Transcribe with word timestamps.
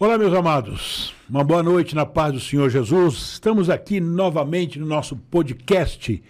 Olá, 0.00 0.16
meus 0.16 0.32
amados. 0.32 1.12
Uma 1.28 1.42
boa 1.42 1.60
noite 1.60 1.92
na 1.92 2.06
paz 2.06 2.32
do 2.32 2.38
Senhor 2.38 2.70
Jesus. 2.70 3.32
Estamos 3.32 3.68
aqui 3.68 3.98
novamente 3.98 4.78
no 4.78 4.86
nosso 4.86 5.16
podcast. 5.16 6.22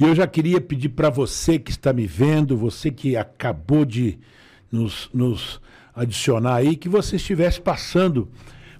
E 0.00 0.02
eu 0.04 0.16
já 0.16 0.26
queria 0.26 0.60
pedir 0.60 0.88
para 0.88 1.10
você 1.10 1.56
que 1.56 1.70
está 1.70 1.92
me 1.92 2.08
vendo, 2.08 2.56
você 2.56 2.90
que 2.90 3.16
acabou 3.16 3.84
de 3.84 4.18
nos, 4.68 5.08
nos 5.14 5.60
adicionar 5.94 6.56
aí, 6.56 6.74
que 6.74 6.88
você 6.88 7.14
estivesse 7.14 7.60
passando 7.60 8.28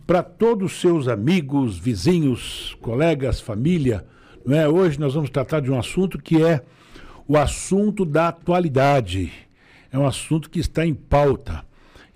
para 0.05 0.21
todos 0.21 0.73
os 0.73 0.81
seus 0.81 1.07
amigos, 1.07 1.79
vizinhos, 1.79 2.77
colegas, 2.81 3.41
família. 3.41 4.05
Não 4.45 4.57
é? 4.57 4.69
Hoje 4.69 4.99
nós 4.99 5.15
vamos 5.15 5.31
tratar 5.31 5.61
de 5.61 5.71
um 5.71 5.79
assunto 5.79 6.19
que 6.19 6.43
é 6.43 6.61
o 7.29 7.39
assunto 7.39 8.05
da 8.05 8.27
atualidade. 8.27 9.33
É 9.93 9.97
um 9.97 10.05
assunto 10.05 10.51
que 10.51 10.59
está 10.59 10.85
em 10.85 10.93
pauta. 10.93 11.65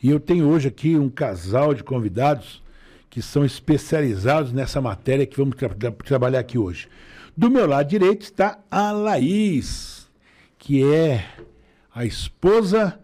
E 0.00 0.10
eu 0.10 0.20
tenho 0.20 0.46
hoje 0.48 0.68
aqui 0.68 0.96
um 0.96 1.08
casal 1.08 1.74
de 1.74 1.82
convidados 1.82 2.62
que 3.10 3.20
são 3.20 3.44
especializados 3.44 4.52
nessa 4.52 4.80
matéria 4.80 5.26
que 5.26 5.36
vamos 5.36 5.56
tra 5.56 5.68
tra 5.70 5.90
trabalhar 5.90 6.38
aqui 6.40 6.56
hoje. 6.56 6.88
Do 7.36 7.50
meu 7.50 7.66
lado 7.66 7.88
direito 7.88 8.22
está 8.22 8.58
a 8.70 8.92
Laís, 8.92 10.08
que 10.58 10.84
é 10.84 11.24
a 11.92 12.04
esposa 12.04 12.98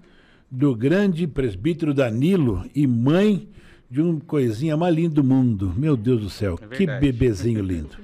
do 0.51 0.74
grande 0.74 1.27
presbítero 1.27 1.92
Danilo 1.92 2.65
e 2.74 2.87
mãe 2.87 3.48
de 3.90 4.01
um 4.01 4.20
coisinha 4.20 4.76
mais 4.76 4.95
lindo 4.95 5.16
do 5.16 5.24
mundo. 5.24 5.74
Meu 5.76 5.96
Deus 5.96 6.20
do 6.20 6.30
céu, 6.30 6.59
é 6.60 6.66
que 6.76 6.87
bebezinho 6.87 7.62
lindo. 7.62 7.96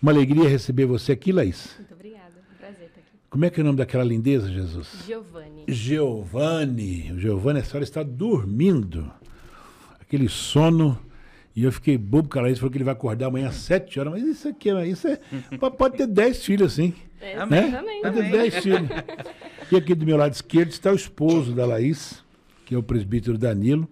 Uma 0.00 0.10
alegria 0.10 0.48
receber 0.48 0.86
você 0.86 1.12
aqui, 1.12 1.32
Laís. 1.32 1.74
Muito 1.78 1.94
obrigada, 1.94 2.32
um 2.50 2.56
prazer 2.56 2.86
estar 2.86 3.00
aqui. 3.00 3.16
Como 3.32 3.46
é 3.46 3.50
que 3.50 3.58
é 3.58 3.62
o 3.62 3.64
nome 3.64 3.78
daquela 3.78 4.04
lindeza, 4.04 4.46
Jesus? 4.46 5.04
Giovanni. 5.06 5.64
Giovanni. 5.66 7.18
Giovanni, 7.18 7.60
a 7.60 7.64
senhora 7.64 7.82
está 7.82 8.02
dormindo. 8.02 9.10
Aquele 9.98 10.28
sono. 10.28 10.98
E 11.56 11.64
eu 11.64 11.72
fiquei 11.72 11.96
bobo, 11.96 12.28
cara. 12.28 12.48
Ele 12.48 12.56
falou 12.56 12.70
que 12.70 12.76
ele 12.76 12.84
vai 12.84 12.92
acordar 12.92 13.28
amanhã 13.28 13.48
às 13.48 13.54
7 13.54 13.98
horas. 13.98 14.12
Mas 14.12 14.22
isso 14.24 14.48
aqui, 14.48 14.68
isso 14.86 15.08
é. 15.08 15.18
Pode 15.78 15.96
ter 15.96 16.06
10 16.06 16.44
filhos, 16.44 16.72
assim. 16.74 16.92
É, 17.22 17.46
né? 17.46 17.68
exatamente. 17.68 18.02
Pode 18.02 18.16
ter 18.16 18.30
10 18.32 18.56
filhos. 18.56 18.90
E 19.70 19.76
aqui 19.76 19.94
do 19.94 20.04
meu 20.04 20.18
lado 20.18 20.34
esquerdo 20.34 20.68
está 20.68 20.92
o 20.92 20.94
esposo 20.94 21.54
da 21.54 21.64
Laís, 21.64 22.22
que 22.66 22.74
é 22.74 22.78
o 22.78 22.82
presbítero 22.82 23.38
Danilo. 23.38 23.88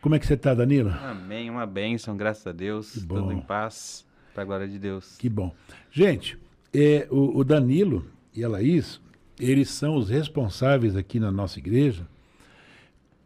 Como 0.00 0.14
é 0.14 0.18
que 0.18 0.26
você 0.26 0.32
está, 0.32 0.54
Danilo? 0.54 0.88
Amém, 0.88 1.50
uma 1.50 1.66
bênção, 1.66 2.16
graças 2.16 2.46
a 2.46 2.52
Deus. 2.52 2.94
Tudo 2.94 3.30
em 3.30 3.42
paz, 3.42 4.06
para 4.32 4.42
a 4.42 4.46
glória 4.46 4.66
de 4.66 4.78
Deus. 4.78 5.18
Que 5.18 5.28
bom. 5.28 5.54
Gente, 5.90 6.38
é, 6.72 7.06
o, 7.10 7.40
o 7.40 7.44
Danilo 7.44 8.16
e 8.38 8.44
a 8.44 8.48
Laís, 8.48 9.00
eles 9.40 9.68
são 9.68 9.96
os 9.96 10.08
responsáveis 10.08 10.94
aqui 10.94 11.18
na 11.18 11.32
nossa 11.32 11.58
igreja 11.58 12.06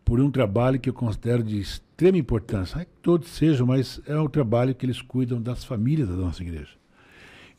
por 0.03 0.19
um 0.19 0.31
trabalho 0.31 0.81
que 0.81 0.89
eu 0.89 0.95
considero 0.95 1.43
de 1.43 1.61
extrema 1.61 2.17
importância. 2.17 2.77
Não 2.77 2.83
é 2.83 2.85
que 2.87 2.97
todos 3.03 3.29
sejam, 3.29 3.67
mas 3.67 4.01
é 4.07 4.19
um 4.19 4.29
trabalho 4.29 4.75
que 4.75 4.87
eles 4.87 5.03
cuidam 5.03 5.41
das 5.41 5.65
famílias 5.65 6.09
da 6.09 6.15
nossa 6.15 6.43
igreja. 6.43 6.71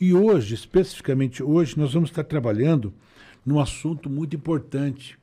E 0.01 0.15
hoje, 0.15 0.55
especificamente 0.55 1.43
hoje, 1.43 1.77
nós 1.77 1.93
vamos 1.93 2.09
estar 2.09 2.23
trabalhando 2.23 2.91
num 3.45 3.59
assunto 3.59 4.09
muito 4.09 4.35
importante, 4.35 5.17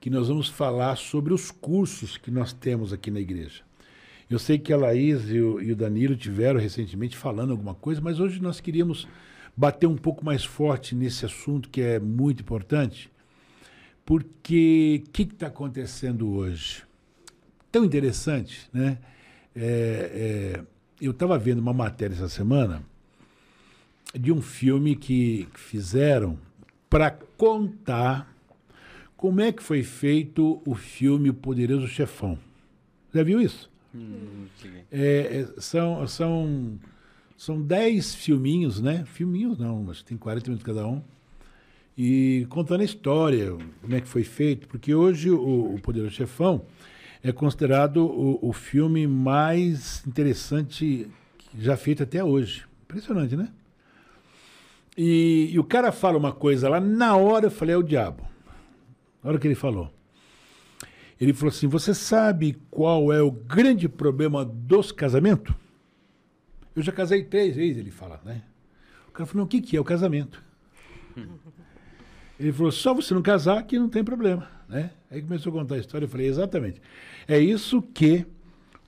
que 0.00 0.08
nós 0.08 0.28
vamos 0.28 0.48
falar 0.48 0.96
sobre 0.96 1.34
os 1.34 1.50
cursos 1.50 2.16
que 2.16 2.30
nós 2.30 2.52
temos 2.52 2.92
aqui 2.92 3.10
na 3.10 3.18
igreja. 3.18 3.62
Eu 4.30 4.38
sei 4.38 4.56
que 4.56 4.72
a 4.72 4.76
Laís 4.76 5.24
o, 5.24 5.60
e 5.60 5.72
o 5.72 5.76
Danilo 5.76 6.14
tiveram 6.14 6.60
recentemente 6.60 7.16
falando 7.16 7.50
alguma 7.50 7.74
coisa, 7.74 8.00
mas 8.00 8.20
hoje 8.20 8.40
nós 8.40 8.60
queríamos 8.60 9.08
bater 9.56 9.86
um 9.86 9.96
pouco 9.96 10.24
mais 10.24 10.44
forte 10.44 10.94
nesse 10.94 11.24
assunto 11.24 11.68
que 11.70 11.80
é 11.80 11.98
muito 11.98 12.40
importante, 12.42 13.10
porque 14.04 15.02
o 15.06 15.10
que 15.10 15.22
está 15.22 15.46
acontecendo 15.46 16.28
hoje? 16.30 16.82
Tão 17.72 17.84
interessante, 17.84 18.68
né? 18.72 18.98
É, 19.54 20.54
é, 20.58 20.64
eu 21.00 21.12
estava 21.12 21.38
vendo 21.38 21.58
uma 21.60 21.72
matéria 21.72 22.14
essa 22.14 22.28
semana 22.28 22.82
de 24.14 24.30
um 24.30 24.42
filme 24.42 24.94
que 24.94 25.48
fizeram 25.54 26.38
para 26.88 27.10
contar 27.10 28.32
como 29.16 29.40
é 29.40 29.50
que 29.50 29.62
foi 29.62 29.82
feito 29.82 30.62
o 30.64 30.74
filme 30.74 31.30
O 31.30 31.34
Poderoso 31.34 31.88
Chefão. 31.88 32.38
Já 33.12 33.22
viu 33.22 33.40
isso? 33.40 33.70
Hum. 33.94 34.46
É, 34.92 35.46
é, 35.56 35.60
são, 35.60 36.06
são, 36.06 36.78
são 37.36 37.60
dez 37.60 38.14
filminhos, 38.14 38.80
né? 38.80 39.04
Filminhos 39.06 39.58
não, 39.58 39.82
mas 39.82 40.02
tem 40.02 40.16
40 40.16 40.50
minutos 40.50 40.66
cada 40.66 40.86
um. 40.86 41.02
E 41.96 42.46
contando 42.50 42.82
a 42.82 42.84
história, 42.84 43.56
como 43.80 43.94
é 43.94 44.00
que 44.00 44.08
foi 44.08 44.24
feito, 44.24 44.68
porque 44.68 44.94
hoje 44.94 45.30
o, 45.30 45.74
o 45.74 45.80
Poderoso 45.80 46.14
Chefão 46.14 46.62
é 47.22 47.32
considerado 47.32 48.04
o, 48.04 48.38
o 48.40 48.52
filme 48.52 49.06
mais 49.06 50.06
interessante 50.06 51.08
já 51.58 51.76
feito 51.76 52.02
até 52.02 52.22
hoje. 52.22 52.64
Impressionante, 52.84 53.36
né? 53.36 53.50
E, 54.96 55.50
e 55.52 55.58
o 55.58 55.64
cara 55.64 55.92
fala 55.92 56.16
uma 56.16 56.32
coisa 56.32 56.68
lá, 56.68 56.80
na 56.80 57.16
hora 57.16 57.46
eu 57.46 57.50
falei, 57.50 57.74
é 57.74 57.78
o 57.78 57.82
diabo. 57.82 58.26
Na 59.22 59.30
hora 59.30 59.38
que 59.38 59.46
ele 59.46 59.54
falou. 59.54 59.90
Ele 61.20 61.32
falou 61.32 61.48
assim: 61.48 61.66
Você 61.66 61.94
sabe 61.94 62.56
qual 62.70 63.12
é 63.12 63.22
o 63.22 63.30
grande 63.30 63.88
problema 63.88 64.44
dos 64.44 64.92
casamentos? 64.92 65.54
Eu 66.76 66.82
já 66.82 66.92
casei 66.92 67.24
três 67.24 67.56
vezes, 67.56 67.78
ele 67.78 67.90
fala, 67.90 68.20
né? 68.22 68.42
O 69.08 69.12
cara 69.12 69.26
falou: 69.26 69.40
não, 69.40 69.44
O 69.46 69.48
que, 69.48 69.62
que 69.62 69.76
é 69.76 69.80
o 69.80 69.84
casamento? 69.84 70.42
ele 72.38 72.52
falou: 72.52 72.70
Só 72.70 72.92
você 72.92 73.14
não 73.14 73.22
casar 73.22 73.62
que 73.62 73.78
não 73.78 73.88
tem 73.88 74.04
problema, 74.04 74.46
né? 74.68 74.90
Aí 75.10 75.22
começou 75.22 75.50
a 75.50 75.54
contar 75.54 75.76
a 75.76 75.78
história. 75.78 76.04
Eu 76.04 76.10
falei: 76.10 76.26
Exatamente. 76.26 76.80
É 77.26 77.38
isso 77.38 77.80
que 77.80 78.26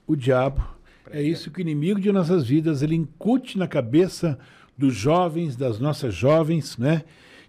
o 0.06 0.14
diabo, 0.14 0.62
é 1.10 1.22
isso 1.22 1.50
que 1.50 1.60
o 1.60 1.62
inimigo 1.62 1.98
de 1.98 2.12
nossas 2.12 2.46
vidas, 2.46 2.82
ele 2.82 2.94
incute 2.94 3.56
na 3.56 3.66
cabeça 3.66 4.38
dos 4.76 4.94
jovens, 4.94 5.56
das 5.56 5.80
nossas 5.80 6.14
jovens, 6.14 6.76
né? 6.76 7.04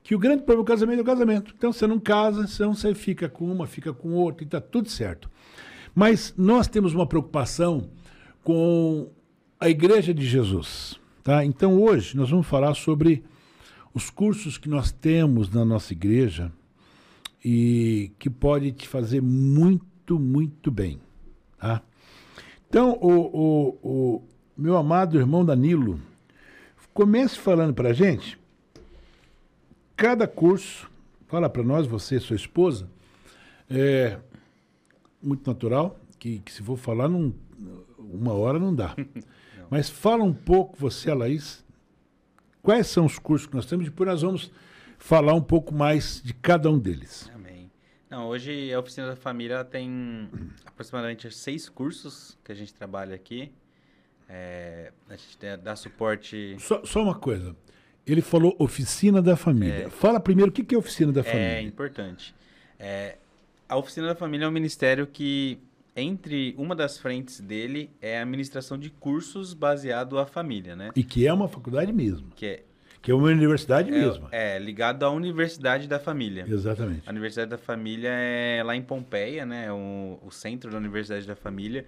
que 0.09 0.15
o 0.15 0.19
grande 0.19 0.43
problema 0.43 0.63
do 0.63 0.67
casamento 0.67 0.99
é 0.99 1.01
o 1.01 1.05
casamento. 1.05 1.53
Então 1.55 1.71
você 1.71 1.85
não 1.85 1.99
casa, 1.99 2.49
então 2.51 2.73
você 2.73 2.95
fica 2.95 3.29
com 3.29 3.45
uma, 3.45 3.67
fica 3.67 3.93
com 3.93 4.13
outra, 4.13 4.43
e 4.43 4.47
está 4.47 4.59
tudo 4.59 4.89
certo. 4.89 5.29
Mas 5.93 6.33
nós 6.35 6.67
temos 6.67 6.95
uma 6.95 7.05
preocupação 7.05 7.89
com 8.43 9.11
a 9.59 9.69
Igreja 9.69 10.13
de 10.13 10.25
Jesus. 10.25 10.99
Tá? 11.23 11.43
Então 11.43 11.81
hoje 11.81 12.15
nós 12.15 12.29
vamos 12.29 12.47
falar 12.47 12.73
sobre 12.75 13.23
os 13.93 14.09
cursos 14.09 14.57
que 14.57 14.69
nós 14.69 14.91
temos 14.91 15.49
na 15.49 15.65
nossa 15.65 15.91
igreja 15.93 16.51
e 17.43 18.11
que 18.17 18.29
pode 18.29 18.71
te 18.71 18.87
fazer 18.87 19.21
muito, 19.21 20.19
muito 20.19 20.71
bem. 20.71 20.99
Tá? 21.57 21.81
Então, 22.69 22.97
o, 23.01 23.09
o, 23.11 23.79
o 23.81 24.23
meu 24.57 24.77
amado 24.77 25.17
irmão 25.17 25.43
Danilo, 25.43 25.99
comece 26.93 27.37
falando 27.37 27.73
para 27.73 27.89
a 27.89 27.93
gente 27.93 28.37
cada 29.99 30.25
curso, 30.25 30.89
fala 31.27 31.49
para 31.49 31.61
nós, 31.61 31.85
você 31.85 32.15
e 32.15 32.19
sua 32.21 32.35
esposa, 32.37 32.89
é 33.69 34.17
muito 35.21 35.45
natural, 35.45 35.99
que, 36.17 36.39
que 36.39 36.53
se 36.53 36.63
for 36.63 36.77
falar, 36.77 37.09
num, 37.09 37.33
uma 37.97 38.31
hora 38.31 38.57
não 38.57 38.73
dá. 38.73 38.95
Mas 39.69 39.89
fala 39.89 40.23
um 40.23 40.33
pouco, 40.33 40.77
você, 40.77 41.11
a 41.11 41.15
Laís, 41.15 41.63
quais 42.61 42.87
são 42.87 43.05
os 43.05 43.19
cursos 43.19 43.47
que 43.47 43.55
nós 43.55 43.65
temos, 43.65 43.85
depois 43.85 44.09
nós 44.09 44.21
vamos 44.21 44.51
falar 44.97 45.33
um 45.33 45.41
pouco 45.41 45.73
mais 45.73 46.21
de 46.23 46.33
cada 46.33 46.69
um 46.69 46.77
deles. 46.77 47.29
Amém. 47.33 47.71
Não, 48.09 48.27
hoje 48.27 48.73
a 48.73 48.79
Oficina 48.79 49.07
da 49.07 49.15
Família 49.15 49.63
tem 49.63 50.29
aproximadamente 50.65 51.29
seis 51.31 51.69
cursos 51.69 52.37
que 52.43 52.51
a 52.51 52.55
gente 52.55 52.73
trabalha 52.73 53.15
aqui. 53.15 53.51
É, 54.27 54.91
a 55.09 55.15
gente 55.15 55.57
dá 55.63 55.75
suporte. 55.75 56.55
Só, 56.59 56.83
só 56.85 57.01
uma 57.01 57.15
coisa. 57.15 57.55
Ele 58.05 58.21
falou 58.21 58.55
oficina 58.59 59.21
da 59.21 59.35
família. 59.35 59.85
É. 59.85 59.89
Fala 59.89 60.19
primeiro 60.19 60.51
o 60.51 60.53
que 60.53 60.73
é 60.73 60.77
oficina 60.77 61.11
da 61.11 61.23
família. 61.23 61.57
É 61.57 61.61
importante. 61.61 62.35
É, 62.79 63.17
a 63.67 63.77
oficina 63.77 64.07
da 64.07 64.15
família 64.15 64.45
é 64.45 64.47
um 64.47 64.51
ministério 64.51 65.05
que, 65.05 65.59
entre 65.95 66.55
uma 66.57 66.75
das 66.75 66.97
frentes 66.97 67.39
dele, 67.39 67.89
é 68.01 68.19
a 68.19 68.21
administração 68.21 68.77
de 68.77 68.89
cursos 68.89 69.53
baseado 69.53 70.17
à 70.17 70.25
família, 70.25 70.75
né? 70.75 70.91
E 70.95 71.03
que 71.03 71.27
é 71.27 71.33
uma 71.33 71.47
faculdade 71.47 71.91
mesmo. 71.91 72.31
Que 72.35 72.45
é, 72.45 72.63
que 73.01 73.11
é 73.11 73.15
uma 73.15 73.27
universidade 73.27 73.89
é, 73.89 73.91
mesmo. 73.91 74.27
É, 74.31 74.59
ligado 74.59 75.03
à 75.03 75.09
Universidade 75.09 75.87
da 75.87 75.99
Família. 75.99 76.45
Exatamente. 76.47 77.07
A 77.07 77.11
Universidade 77.11 77.49
da 77.49 77.57
Família 77.57 78.09
é 78.09 78.61
lá 78.63 78.75
em 78.75 78.81
Pompeia, 78.81 79.45
né? 79.45 79.71
O, 79.71 80.19
o 80.25 80.31
centro 80.31 80.69
da 80.69 80.77
Universidade 80.77 81.25
da 81.25 81.35
Família. 81.35 81.85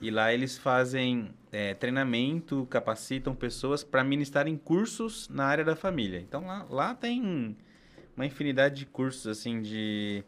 E 0.00 0.10
lá 0.10 0.32
eles 0.32 0.56
fazem 0.56 1.30
é, 1.50 1.74
treinamento, 1.74 2.66
capacitam 2.70 3.34
pessoas 3.34 3.82
para 3.82 4.04
ministrarem 4.04 4.56
cursos 4.56 5.28
na 5.28 5.44
área 5.44 5.64
da 5.64 5.74
família. 5.74 6.20
Então 6.20 6.46
lá, 6.46 6.66
lá 6.70 6.94
tem 6.94 7.56
uma 8.16 8.24
infinidade 8.24 8.76
de 8.76 8.86
cursos 8.86 9.26
assim 9.26 9.60
de, 9.60 10.22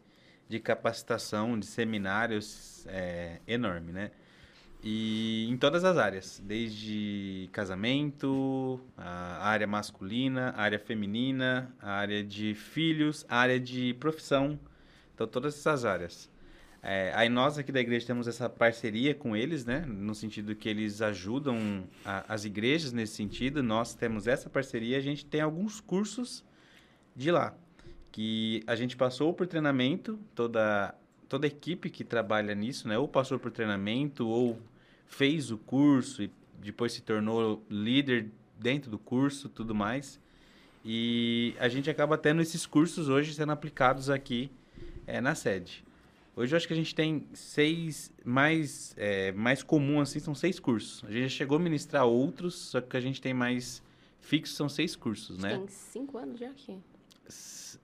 de 0.51 0.59
capacitação, 0.59 1.57
de 1.57 1.65
seminários 1.65 2.85
é, 2.89 3.39
enorme, 3.47 3.93
né? 3.93 4.11
E 4.83 5.47
em 5.49 5.57
todas 5.57 5.85
as 5.85 5.97
áreas, 5.97 6.43
desde 6.45 7.49
casamento, 7.53 8.81
a 8.97 9.47
área 9.49 9.67
masculina, 9.67 10.53
a 10.57 10.63
área 10.63 10.79
feminina, 10.79 11.73
a 11.81 11.93
área 11.93 12.25
de 12.25 12.53
filhos, 12.55 13.25
a 13.29 13.37
área 13.37 13.61
de 13.61 13.95
profissão, 13.95 14.59
então 15.15 15.25
todas 15.25 15.57
essas 15.57 15.85
áreas. 15.85 16.29
É, 16.83 17.13
aí 17.15 17.29
nós 17.29 17.57
aqui 17.57 17.71
da 17.71 17.79
igreja 17.79 18.07
temos 18.07 18.27
essa 18.27 18.49
parceria 18.49 19.15
com 19.15 19.37
eles, 19.37 19.65
né? 19.65 19.85
No 19.87 20.17
sentido 20.17 20.57
que 20.57 20.69
eles 20.69 21.01
ajudam 21.01 21.85
a- 22.05 22.25
as 22.27 22.45
igrejas 22.45 22.93
nesse 22.93 23.15
sentido. 23.15 23.63
Nós 23.63 23.95
temos 23.95 24.27
essa 24.27 24.51
parceria. 24.51 24.97
A 24.97 25.01
gente 25.01 25.25
tem 25.25 25.43
alguns 25.43 25.81
cursos 25.81 26.43
de 27.15 27.31
lá 27.31 27.55
que 28.13 28.63
a 28.67 28.75
gente 28.75 28.97
passou 28.97 29.33
por 29.33 29.47
treinamento. 29.47 30.19
Toda 30.35 30.95
toda 31.29 31.47
equipe 31.47 31.89
que 31.89 32.03
trabalha 32.03 32.55
nisso, 32.57 32.89
né? 32.89 32.99
Ou 32.99 33.07
passou 33.07 33.39
por 33.39 33.53
treinamento 33.53 34.27
ou 34.27 34.59
fez 35.07 35.53
o 35.53 35.59
curso 35.59 36.25
e 36.25 36.31
depois 36.61 36.93
se 36.93 37.03
tornou 37.03 37.63
líder 37.71 38.29
dentro 38.59 38.91
do 38.91 38.99
curso, 38.99 39.49
tudo 39.49 39.75
mais. 39.75 40.21
E 40.85 41.55
a 41.59 41.69
gente 41.69 41.89
acaba 41.89 42.19
tendo 42.19 42.43
esses 42.43 42.67
cursos 42.67 43.09
hoje 43.09 43.33
sendo 43.33 43.53
aplicados 43.53 44.11
aqui 44.11 44.51
é, 45.07 45.21
na 45.21 45.35
sede. 45.35 45.85
Hoje 46.35 46.55
eu 46.55 46.57
acho 46.57 46.67
que 46.67 46.73
a 46.73 46.77
gente 46.77 46.95
tem 46.95 47.27
seis, 47.33 48.13
mais, 48.25 48.95
é, 48.97 49.31
mais 49.33 49.63
comum 49.63 50.01
assim, 50.01 50.19
são 50.19 50.35
seis 50.35 50.59
cursos. 50.59 51.05
A 51.05 51.13
gente 51.13 51.23
já 51.23 51.29
chegou 51.29 51.57
a 51.59 51.61
ministrar 51.61 52.07
outros, 52.07 52.55
só 52.55 52.81
que 52.81 52.97
a 52.97 53.01
gente 53.01 53.21
tem 53.21 53.35
mais 53.35 53.83
fixos, 54.21 54.57
são 54.57 54.69
seis 54.69 54.97
cursos, 54.97 55.39
né? 55.39 55.57
Tem 55.57 55.69
cinco 55.69 56.19
anos 56.19 56.39
já 56.39 56.49
aqui. 56.49 56.79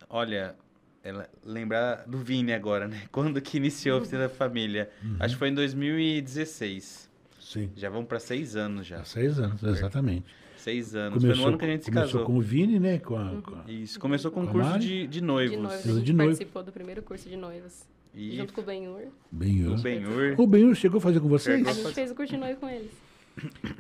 Olha, 0.09 0.55
ela- 1.03 1.29
lembrar 1.45 2.05
do 2.07 2.19
Vini 2.19 2.53
agora, 2.53 2.89
né? 2.89 3.03
Quando 3.13 3.41
que 3.41 3.57
iniciou 3.59 3.97
a 3.97 4.01
oficina 4.01 4.23
da 4.23 4.29
família? 4.29 4.91
Acho 5.21 5.35
que 5.35 5.39
foi 5.39 5.49
em 5.49 5.55
2016. 5.55 7.09
Sim. 7.41 7.71
Já 7.77 7.89
vão 7.91 8.05
para 8.05 8.19
seis 8.19 8.57
anos 8.57 8.87
já. 8.87 9.05
Seis 9.05 9.39
anos, 9.39 9.63
exatamente. 9.63 10.27
Seis 10.57 10.97
anos. 10.97 11.23
foi 11.23 11.35
no 11.35 11.47
ano 11.47 11.59
que 11.59 11.65
a 11.65 11.69
gente 11.69 11.85
se 11.85 11.91
começou 11.93 12.21
casou. 12.21 12.27
com 12.27 12.39
o 12.39 12.41
Vini, 12.41 12.81
né? 12.81 12.99
Com 12.99 13.17
a, 13.17 13.41
com 13.41 13.55
a- 13.55 13.65
Isso, 13.71 14.01
começou 14.01 14.33
com 14.33 14.45
Com 14.45 14.59
o 14.59 14.61
a 14.61 14.65
curso 14.65 14.79
de, 14.81 15.03
de 15.03 15.07
De 15.07 15.21
noivos. 15.21 15.57
noivos, 15.59 15.87
a 15.87 15.93
gente 15.93 16.05
de 16.05 16.13
noivo. 16.13 16.33
participou 16.33 16.63
do 16.65 16.73
primeiro 16.73 17.03
curso 17.03 17.29
de 17.29 17.37
noivos. 17.37 17.85
E 18.13 18.37
Junto 18.39 18.53
com 18.55 18.63
o 18.63 18.65
Benhur. 18.65 19.03
Benhur. 19.31 19.79
o 19.79 19.83
Benhur. 19.83 20.35
O 20.39 20.47
Benhur 20.47 20.75
chegou 20.75 20.99
a 20.99 21.01
fazer 21.01 21.21
com 21.21 21.29
vocês? 21.29 21.65
A 21.67 21.73
gente 21.73 21.95
fez 21.95 22.11
o 22.11 22.15
curso 22.17 22.33
de 22.33 22.39
noivo 22.41 22.59
com 22.59 22.69
eles. 22.69 22.91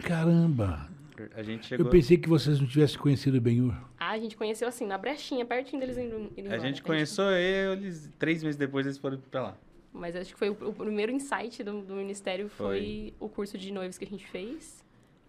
Caramba! 0.04 0.88
A 1.34 1.42
gente 1.42 1.62
Eu 1.72 1.78
chegou. 1.78 1.86
pensei 1.90 2.16
que 2.16 2.28
vocês 2.28 2.60
não 2.60 2.66
tivessem 2.66 2.98
conhecido 2.98 3.38
o 3.38 3.40
Benhur. 3.40 3.74
Ah, 3.98 4.10
a 4.10 4.18
gente 4.18 4.36
conheceu 4.36 4.68
assim, 4.68 4.86
na 4.86 4.96
brechinha, 4.98 5.44
pertinho 5.44 5.80
deles 5.80 5.96
indo, 5.98 6.16
indo 6.16 6.32
A 6.36 6.40
embora. 6.40 6.60
gente 6.60 6.82
conheceu 6.82 7.30
eles, 7.32 8.10
três 8.18 8.42
meses 8.42 8.56
depois 8.56 8.86
eles 8.86 8.98
foram 8.98 9.18
pra 9.30 9.42
lá. 9.42 9.58
Mas 9.92 10.14
acho 10.14 10.32
que 10.34 10.38
foi 10.38 10.50
o, 10.50 10.52
o 10.52 10.72
primeiro 10.74 11.10
insight 11.10 11.62
do, 11.64 11.80
do 11.82 11.94
ministério 11.94 12.48
foi, 12.50 13.14
o 13.18 13.28
curso 13.28 13.56
de 13.56 13.72
noivos 13.72 13.96
que 13.96 14.04
a 14.04 14.08
gente 14.08 14.26
fez. 14.26 14.84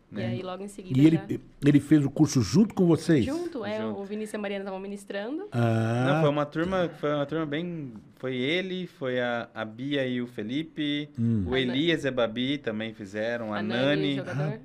E 0.09 0.15
Né? 0.15 0.27
aí 0.27 0.41
logo 0.41 0.63
em 0.63 0.69
seguida 0.69 0.97
E 0.97 1.05
ele, 1.05 1.17
já... 1.17 1.37
ele 1.65 1.79
fez 1.81 2.05
o 2.05 2.09
curso 2.09 2.41
junto 2.41 2.73
com 2.73 2.85
vocês? 2.85 3.25
Junto, 3.25 3.65
é, 3.65 3.81
Junto. 3.81 3.99
o 3.99 4.05
Vinícius 4.05 4.33
e 4.33 4.35
a 4.37 4.39
Mariana 4.39 4.61
estavam 4.63 4.79
ministrando. 4.79 5.49
Ah, 5.51 6.05
Não, 6.13 6.21
foi 6.21 6.29
uma 6.29 6.45
turma, 6.45 6.89
foi 6.97 7.13
uma 7.13 7.25
turma 7.25 7.45
bem. 7.45 7.91
Foi 8.15 8.35
ele, 8.35 8.87
foi 8.87 9.19
a, 9.19 9.49
a 9.53 9.65
Bia 9.65 10.07
e 10.07 10.21
o 10.21 10.27
Felipe, 10.27 11.09
Hum. 11.19 11.43
o 11.45 11.57
Elias 11.57 12.05
e 12.05 12.07
a 12.07 12.11
Babi 12.11 12.57
também 12.57 12.93
fizeram, 12.93 13.53
a, 13.53 13.59
A 13.59 13.61
Nani. 13.61 14.15
Nani. 14.15 14.61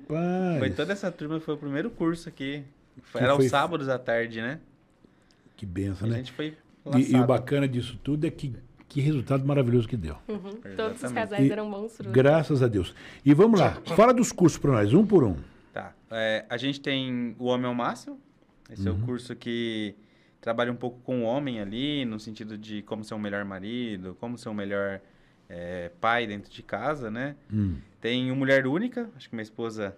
Foi 0.59 0.69
toda 0.69 0.93
essa 0.93 1.11
turma, 1.11 1.39
foi 1.41 1.55
o 1.55 1.57
primeiro 1.57 1.89
curso 1.91 2.29
aqui. 2.29 2.63
Foi, 3.03 3.19
Que 3.19 3.25
era 3.25 3.35
foi- 3.35 3.43
aos 3.43 3.51
sábados 3.51 3.89
à 3.89 3.99
tarde, 3.99 4.41
né? 4.41 4.59
Que 5.57 5.65
benção, 5.65 6.07
E 6.07 6.11
a 6.11 6.13
né? 6.13 6.17
gente 6.19 6.31
foi 6.31 6.55
E, 6.95 7.11
e 7.11 7.15
o 7.19 7.25
bacana 7.25 7.67
disso 7.67 7.99
tudo 8.03 8.25
é 8.25 8.29
que, 8.31 8.53
que 8.93 9.01
resultado 9.01 9.45
maravilhoso 9.45 9.87
que 9.87 9.97
deu. 9.97 10.15
Uhum. 10.27 10.59
Todos 10.77 11.01
os 11.03 11.11
casais 11.11 11.43
E 11.45 11.49
deram 11.49 11.69
bons 11.69 11.95
frutos. 11.95 12.13
Graças 12.13 12.61
a 12.61 12.67
Deus. 12.67 12.93
E 13.25 13.33
vamos 13.33 13.59
lá, 13.59 13.71
fala 13.95 14.13
dos 14.13 14.31
cursos 14.31 14.57
para 14.59 14.71
nós, 14.71 14.93
um 14.93 15.05
por 15.05 15.23
um. 15.23 15.35
Tá. 15.73 15.93
É, 16.11 16.45
a 16.49 16.57
gente 16.57 16.79
tem 16.79 17.35
o 17.39 17.45
Homem 17.45 17.65
ao 17.65 17.73
Máximo. 17.73 18.19
Esse 18.71 18.87
é 18.87 18.91
Uhum. 18.91 18.97
o 18.97 19.05
curso 19.05 19.35
que 19.35 19.95
trabalha 20.39 20.71
um 20.71 20.75
pouco 20.75 20.99
com 21.01 21.21
o 21.23 21.23
homem 21.25 21.59
ali, 21.59 22.05
no 22.05 22.19
sentido 22.19 22.57
de 22.57 22.81
como 22.83 23.03
ser 23.03 23.13
um 23.13 23.19
melhor 23.19 23.43
marido, 23.45 24.15
como 24.19 24.37
ser 24.37 24.49
um 24.49 24.53
melhor 24.53 24.99
é, 25.49 25.89
pai 26.01 26.25
dentro 26.27 26.51
de 26.51 26.61
casa, 26.63 27.09
né? 27.11 27.35
Hum, 27.51 27.75
Tem 28.01 28.31
o 28.31 28.35
Mulher 28.35 28.65
Única, 28.67 29.09
acho 29.15 29.29
que 29.29 29.35
minha 29.35 29.43
esposa 29.43 29.95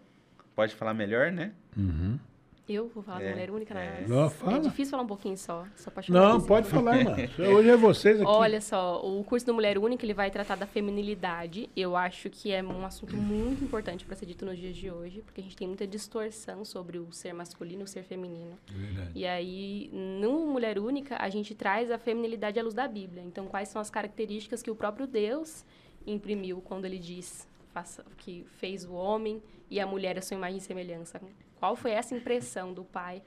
pode 0.56 0.74
falar 0.76 0.94
melhor, 0.94 1.32
né? 1.32 1.52
uhum. 1.78 2.18
Eu 2.68 2.88
vou 2.88 3.04
falar 3.04 3.22
É, 3.22 3.26
da 3.26 3.32
mulher 3.32 3.52
única, 3.52 3.74
né? 3.76 4.04
é. 4.04 4.08
Não, 4.08 4.28
fala. 4.28 4.58
É 4.58 4.60
difícil 4.60 4.90
falar 4.92 5.04
um 5.04 5.08
pouquinho 5.08 5.38
só. 5.38 5.66
Sou 5.76 5.92
apaixonada 5.92 6.28
Não, 6.34 6.40
por 6.42 6.48
pode 6.48 6.66
isso. 6.66 6.76
falar, 6.76 6.98
irmão. 6.98 7.16
Hoje 7.56 7.70
é 7.70 7.78
vocês 7.78 8.20
aqui. 8.20 8.28
Olha 8.28 8.60
só, 8.60 9.00
o 9.06 9.24
curso 9.24 9.46
do 9.46 9.54
Mulher 9.54 9.78
Única 9.78 10.04
ele 10.04 10.16
vai 10.16 10.32
tratar 10.32 10.56
da 10.56 10.66
feminilidade. 10.66 11.70
Eu 11.76 11.96
acho 11.96 12.28
que 12.30 12.52
é 12.52 12.64
um 12.64 12.84
assunto 12.84 13.16
muito 13.16 13.64
importante 13.64 14.04
para 14.04 14.16
ser 14.16 14.26
dito 14.26 14.44
nos 14.46 14.58
dias 14.58 14.76
de 14.76 14.90
hoje, 14.90 15.22
porque 15.22 15.42
a 15.42 15.44
gente 15.44 15.56
tem 15.56 15.68
muita 15.68 15.86
distorção 15.86 16.66
sobre 16.66 16.98
o 16.98 17.12
ser 17.12 17.34
masculino 17.34 17.82
e 17.82 17.84
o 17.84 17.88
ser 17.88 18.02
feminino. 18.04 18.58
Verdade. 18.68 19.12
E 19.14 19.28
aí, 19.28 19.90
no 19.94 20.48
Mulher 20.48 20.80
Única, 20.80 21.18
a 21.20 21.30
gente 21.30 21.54
traz 21.54 21.92
a 21.92 22.00
feminilidade 22.00 22.60
à 22.60 22.64
luz 22.64 22.74
da 22.74 22.88
Bíblia. 22.88 23.22
Então, 23.24 23.46
quais 23.46 23.70
são 23.70 23.80
as 23.80 23.92
características 23.92 24.64
que 24.64 24.72
o 24.72 24.76
próprio 24.76 25.06
Deus 25.06 25.64
imprimiu 26.08 26.62
quando 26.62 26.86
ele 26.86 26.98
diz 26.98 27.48
faça, 27.72 28.04
que 28.18 28.44
fez 28.58 28.86
o 28.86 28.94
homem 28.94 29.40
e 29.70 29.80
a 29.80 29.86
mulher 29.86 30.18
a 30.18 30.22
sua 30.24 30.36
imagem 30.36 30.58
e 30.58 30.62
semelhança? 30.62 31.22
Qual 31.60 31.76
foi 31.76 31.92
essa 31.92 32.16
impressão 32.16 32.74
do 32.74 32.84
pai 32.84 33.22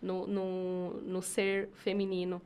no, 0.00 0.26
no, 0.26 1.00
no 1.02 1.22
ser 1.22 1.68
feminino? 1.74 2.40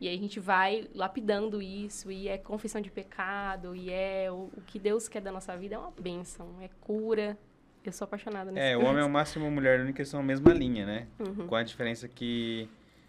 E 0.00 0.06
aí 0.08 0.16
a 0.16 0.18
gente 0.18 0.38
vai 0.38 0.86
lapidando 0.94 1.60
isso, 1.60 2.10
e 2.10 2.28
é 2.28 2.38
confissão 2.38 2.80
de 2.80 2.90
pecado, 2.90 3.74
e 3.74 3.90
é 3.90 4.30
o, 4.30 4.48
o 4.56 4.62
que 4.66 4.78
Deus 4.78 5.08
quer 5.08 5.20
da 5.20 5.32
nossa 5.32 5.56
vida, 5.56 5.74
é 5.74 5.78
uma 5.78 5.92
bênção, 6.00 6.46
é 6.62 6.68
cura. 6.80 7.36
Eu 7.84 7.92
sou 7.92 8.04
apaixonada 8.04 8.52
nesse 8.52 8.64
É, 8.64 8.76
o. 8.76 8.84
Homem 8.84 9.02
ao 9.02 9.08
Máximo 9.08 9.44
e 9.46 9.48
a 9.48 9.50
Mulher 9.50 9.80
Única 9.80 10.04
são 10.04 10.20
a 10.20 10.22
mesma 10.22 10.52
linha, 10.52 10.86
né? 10.86 11.06
Uhum. 11.18 11.46
Com 11.46 11.54
a 11.56 11.62
diferença 11.62 12.06
que... 12.06 12.68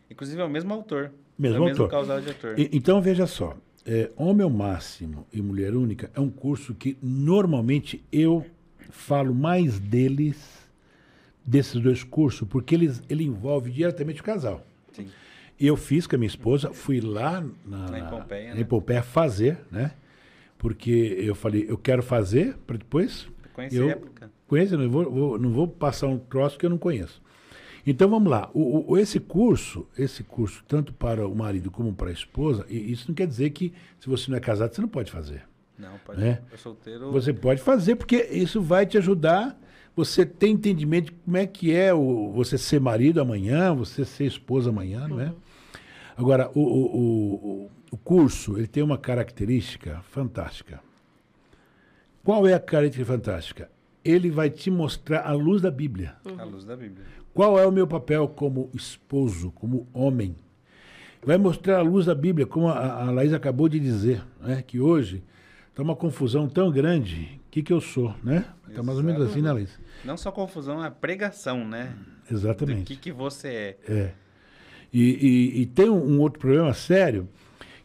Inclusive 0.10 0.42
é 0.42 0.46
o 0.46 0.50
mesmo 0.50 0.74
autor. 0.74 1.12
Mesmo 1.38 1.58
é 1.58 1.60
o 1.60 1.66
mesmo 1.66 1.84
autor. 1.84 1.92
causal 1.92 2.22
de 2.22 2.30
autor. 2.30 2.58
E- 2.58 2.70
então 2.74 3.00
veja 3.02 3.28
só, 3.28 3.56
é, 3.86 4.10
Homem 4.16 4.44
ao 4.44 4.50
Máximo 4.50 5.28
e 5.32 5.42
Mulher 5.42 5.76
Única 5.76 6.10
é 6.16 6.20
um 6.20 6.30
curso 6.30 6.74
que 6.74 6.98
normalmente 7.04 8.04
eu 8.12 8.44
falo 8.90 9.34
mais 9.36 9.80
deles, 9.80 10.68
desses 11.50 11.82
dois 11.82 12.04
cursos, 12.04 12.48
porque 12.48 12.76
eles, 12.76 13.02
ele 13.10 13.24
envolve 13.24 13.72
diretamente 13.72 14.22
o 14.22 14.24
casal. 14.24 14.64
Sim. 14.94 15.08
E 15.60 15.66
eu 15.66 15.76
fiz 15.76 16.06
com 16.06 16.16
a 16.16 16.20
minha 16.20 16.28
esposa, 16.28 16.72
fui 16.74 17.02
lá 17.02 17.44
na, 17.66 17.90
Lá 17.90 18.00
em 18.00 18.06
Pompeia, 18.08 18.52
em 18.54 18.58
né? 18.58 18.64
Pompeia 18.64 19.02
fazer, 19.04 19.58
né? 19.72 19.92
Porque 20.58 21.16
eu 21.20 21.34
falei, 21.36 21.66
eu 21.68 21.78
quero 21.78 22.04
fazer 22.04 22.56
para 22.68 22.78
depois 22.78 23.28
Conheci 23.54 23.76
Eu- 23.76 23.88
a 23.88 23.92
época. 23.92 24.32
Conheço, 24.48 24.78
não 24.78 24.90
vou, 24.90 25.12
vou- 25.12 25.40
não 25.40 25.52
vou 25.52 25.68
passar 25.68 26.08
um 26.08 26.18
troço 26.18 26.58
que 26.58 26.66
eu 26.66 26.70
não 26.70 26.78
conheço. 26.78 27.22
Então 27.86 28.10
vamos 28.10 28.30
lá. 28.30 28.50
O, 28.54 28.92
o- 28.94 28.98
esse 28.98 29.20
curso, 29.20 29.88
esse 29.98 30.24
curso, 30.24 30.64
tanto 30.68 30.94
para 30.94 31.28
o 31.28 31.36
marido 31.36 31.70
como 31.72 31.94
para 31.94 32.10
a 32.10 32.14
esposa, 32.14 32.66
e 32.70 32.92
isso 32.92 33.06
não 33.08 33.16
quer 33.16 33.28
dizer 33.28 33.50
que 33.52 33.74
se 34.00 34.08
você 34.08 34.30
não 34.32 34.38
é 34.38 34.40
casado, 34.40 34.74
você 34.74 34.82
não 34.82 34.88
pode 34.88 35.12
fazer. 35.12 35.44
Não, 35.78 35.98
pode. 36.06 36.24
É. 36.24 36.42
Eu 36.52 36.58
solteiro. 36.58 37.12
Você 37.12 37.34
pode 37.34 37.62
fazer, 37.62 37.96
porque 37.96 38.18
isso 38.32 38.62
vai 38.62 38.86
te 38.86 38.98
ajudar. 38.98 39.60
Você 40.00 40.26
ter 40.26 40.48
entendimento 40.48 41.08
de 41.08 41.12
como 41.12 41.36
é 41.36 41.46
que 41.46 41.76
é 41.76 41.94
o, 41.94 42.32
você 42.32 42.58
ser 42.58 42.80
marido 42.80 43.20
amanhã, 43.20 43.76
você 43.76 44.06
ser 44.06 44.24
esposa 44.24 44.70
amanhã, 44.70 45.10
não 45.10 45.20
é? 45.20 45.34
Agora, 46.16 46.50
o, 46.56 46.62
o, 46.62 47.72
o, 47.92 47.98
curso, 47.98 48.58
ele 48.58 48.66
tem 48.66 48.82
uma 48.82 48.98
característica 48.98 50.02
fantástica. 50.04 50.80
Qual 52.24 52.48
é 52.48 52.54
a 52.54 52.60
característica 52.62 53.14
fantástica? 53.14 53.70
Ele 54.02 54.32
vai 54.32 54.50
te 54.50 54.72
mostrar 54.72 55.28
a 55.28 55.34
luz 55.34 55.62
da 55.62 55.70
Bíblia. 55.70 56.16
À 56.38 56.46
luz 56.46 56.64
da 56.64 56.78
Bíblia. 56.78 57.06
Qual 57.34 57.60
é 57.60 57.68
o 57.68 57.72
meu 57.72 57.86
papel 57.86 58.26
como 58.30 58.70
esposo, 58.74 59.52
como 59.52 59.86
homem? 59.94 60.34
Vai 61.22 61.38
mostrar 61.38 61.80
a 61.80 61.82
luz 61.82 62.06
da 62.06 62.16
Bíblia, 62.16 62.48
como 62.48 62.70
a, 62.70 63.04
a 63.04 63.12
Laís 63.12 63.34
acabou 63.34 63.68
de 63.68 63.82
dizer, 63.82 64.24
né? 64.40 64.64
que 64.66 64.80
hoje 64.80 65.22
está 65.72 65.84
uma 65.84 65.96
confusão 65.96 66.48
tão 66.48 66.72
grande. 66.72 67.39
O 67.50 67.52
que, 67.52 67.64
que 67.64 67.74
eu 67.74 67.82
sou, 67.82 68.14
né? 68.24 68.46
Está 68.70 68.84
mais 68.84 69.00
ou 69.00 69.04
menos 69.04 69.28
assim, 69.28 69.42
né, 69.42 69.52
Laís? 69.52 69.80
Não 70.06 70.16
só 70.16 70.32
confusão, 70.32 70.82
a 70.82 70.92
pregação, 70.92 71.68
né? 71.68 71.96
Exatamente. 72.32 72.84
que, 72.84 72.96
que 72.96 73.12
você 73.12 73.48
é. 73.48 73.78
É. 73.92 74.14
E, 74.94 75.02
e- 75.58 75.62
e 75.62 75.66
tem 75.66 75.90
um, 75.90 75.98
um 76.16 76.20
outro 76.20 76.40
problema 76.40 76.72
sério, 76.74 77.28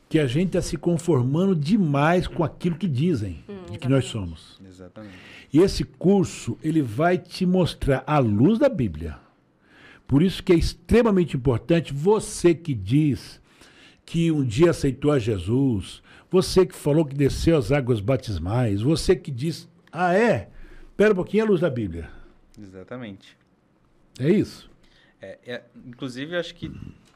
que 0.09 0.19
a 0.19 0.27
gente 0.27 0.49
está 0.49 0.61
se 0.61 0.77
conformando 0.77 1.57
demais 1.57 2.27
com 2.27 2.45
aquilo 2.45 2.77
que 2.77 2.87
dizem 2.87 3.43
de 3.71 3.79
que 3.79 3.89
nós 3.89 4.05
somos. 4.05 4.61
Exatamente. 4.67 5.15
E 5.53 5.59
esse 5.61 5.83
curso, 5.83 6.59
ele 6.63 6.83
vai 6.83 7.17
te 7.17 7.47
mostrar 7.47 8.05
a 8.07 8.19
luz 8.19 8.59
da 8.59 8.69
Bíblia. 8.69 9.17
Por 10.07 10.23
isso 10.23 10.43
que 10.43 10.53
é 10.53 10.57
extremamente 10.57 11.37
importante 11.39 11.93
você 11.95 12.55
que 12.55 12.75
diz 12.75 13.41
que 14.05 14.31
um 14.31 14.45
dia 14.45 14.71
aceitou 14.71 15.11
a 15.11 15.19
Jesus, 15.19 16.03
você 16.35 16.67
que 16.67 16.75
falou 16.75 17.05
que 17.05 17.15
desceu 17.15 17.57
as 17.57 17.71
águas 17.71 18.01
batismais, 18.01 18.83
você 18.83 19.15
que 19.15 19.31
diz, 19.31 19.69
ah 19.93 20.13
é? 20.13 20.49
Espera 20.91 21.13
um 21.13 21.15
pouquinho, 21.15 21.43
é 21.43 21.47
a 21.47 21.49
luz 21.49 21.61
da 21.61 21.71
Bíblia. 21.71 22.11
Exatamente. 22.61 23.37
É 24.19 24.29
isso? 24.29 24.69
É, 25.23 25.39
é, 25.47 25.63
inclusive, 25.87 26.37
acho 26.37 26.53
que 26.57 26.73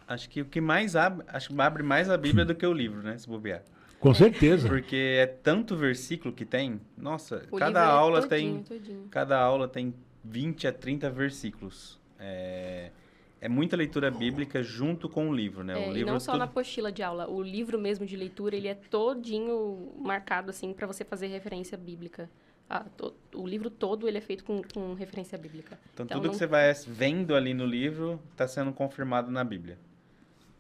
acho 0.07 0.31
que 0.31 0.41
o 0.41 0.45
que 0.45 0.61
mais 0.61 0.95
abre, 0.95 1.27
acho 1.29 1.49
que 1.49 1.61
abre 1.61 1.83
mais 1.83 2.09
a 2.09 2.17
Bíblia 2.17 2.45
do 2.45 2.55
que 2.55 2.65
o 2.65 2.73
livro, 2.73 3.03
né? 3.03 3.19
Se 3.19 3.29
bobear. 3.29 3.63
Com 3.99 4.15
certeza. 4.15 4.69
Porque 4.69 5.17
é 5.19 5.27
tanto 5.27 5.77
versículo 5.77 6.33
que 6.33 6.45
tem. 6.45 6.81
Nossa, 6.97 7.43
O 7.51 7.59
cada 7.59 7.81
é 7.81 7.85
aula 7.85 8.23
todinho, 8.23 8.63
tem 8.63 8.79
todinho. 8.79 9.09
cada 9.11 9.37
aula 9.37 9.67
tem 9.67 9.93
20 10.25 10.69
a 10.69 10.73
30 10.73 11.11
versículos. 11.11 11.99
É, 12.21 12.93
é 13.41 13.49
muita 13.49 13.77
leitura 13.77 14.11
bíblica 14.11 14.63
junto 14.63 15.09
com 15.09 15.29
o 15.31 15.35
livro, 15.35 15.63
né? 15.63 15.75
É, 15.75 15.89
o 15.89 15.93
livro 15.93 16.13
não 16.13 16.21
só 16.21 16.33
tudo- 16.33 16.39
na 16.41 16.45
apostila 16.47 16.91
de 16.91 17.03
aula, 17.03 17.29
o 17.29 17.43
livro 17.43 17.79
mesmo 17.79 18.05
de 18.07 18.17
leitura, 18.17 18.57
ele 18.57 18.69
é 18.69 18.75
todinho 18.75 19.93
marcado 19.99 20.51
assim 20.51 20.73
para 20.73 20.87
você 20.87 21.05
fazer 21.05 21.29
referência 21.29 21.77
bíblica. 21.79 22.29
Ah, 22.71 22.85
to- 22.97 23.15
o 23.35 23.47
livro 23.47 23.71
todo 23.71 24.07
ele 24.07 24.19
é 24.19 24.21
feito 24.21 24.45
com, 24.45 24.61
com 24.75 24.93
referência 24.95 25.39
bíblica. 25.39 25.79
Então, 25.95 26.05
Então, 26.05 26.17
tudo 26.19 26.25
não- 26.27 26.31
que 26.33 26.37
você 26.39 26.47
vai 26.47 26.73
vendo 26.87 27.35
ali 27.35 27.55
no 27.55 27.65
livro 27.65 28.21
está 28.33 28.47
sendo 28.47 28.73
confirmado 28.73 29.31
na 29.31 29.43
Bíblia. 29.45 29.79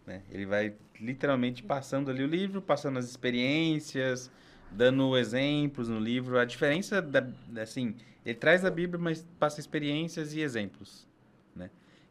né? 0.07 0.23
Ele 0.31 0.47
vai 0.47 0.75
literalmente 0.99 1.63
passando 1.63 2.11
ali 2.11 2.23
o 2.23 2.27
livro, 2.27 2.63
passando 2.63 2.99
as 2.99 3.05
experiências, 3.05 4.31
dando 4.71 5.17
exemplos 5.19 5.89
no 5.89 5.99
livro. 6.01 6.39
A 6.39 6.45
diferença, 6.47 7.03
da- 7.03 7.27
assim, 7.61 7.95
ele 8.25 8.35
traz 8.39 8.65
a 8.65 8.71
Bíblia, 8.71 8.99
mas 8.99 9.27
passa 9.39 9.61
experiências 9.61 10.33
e 10.35 10.41
exemplos. 10.41 11.07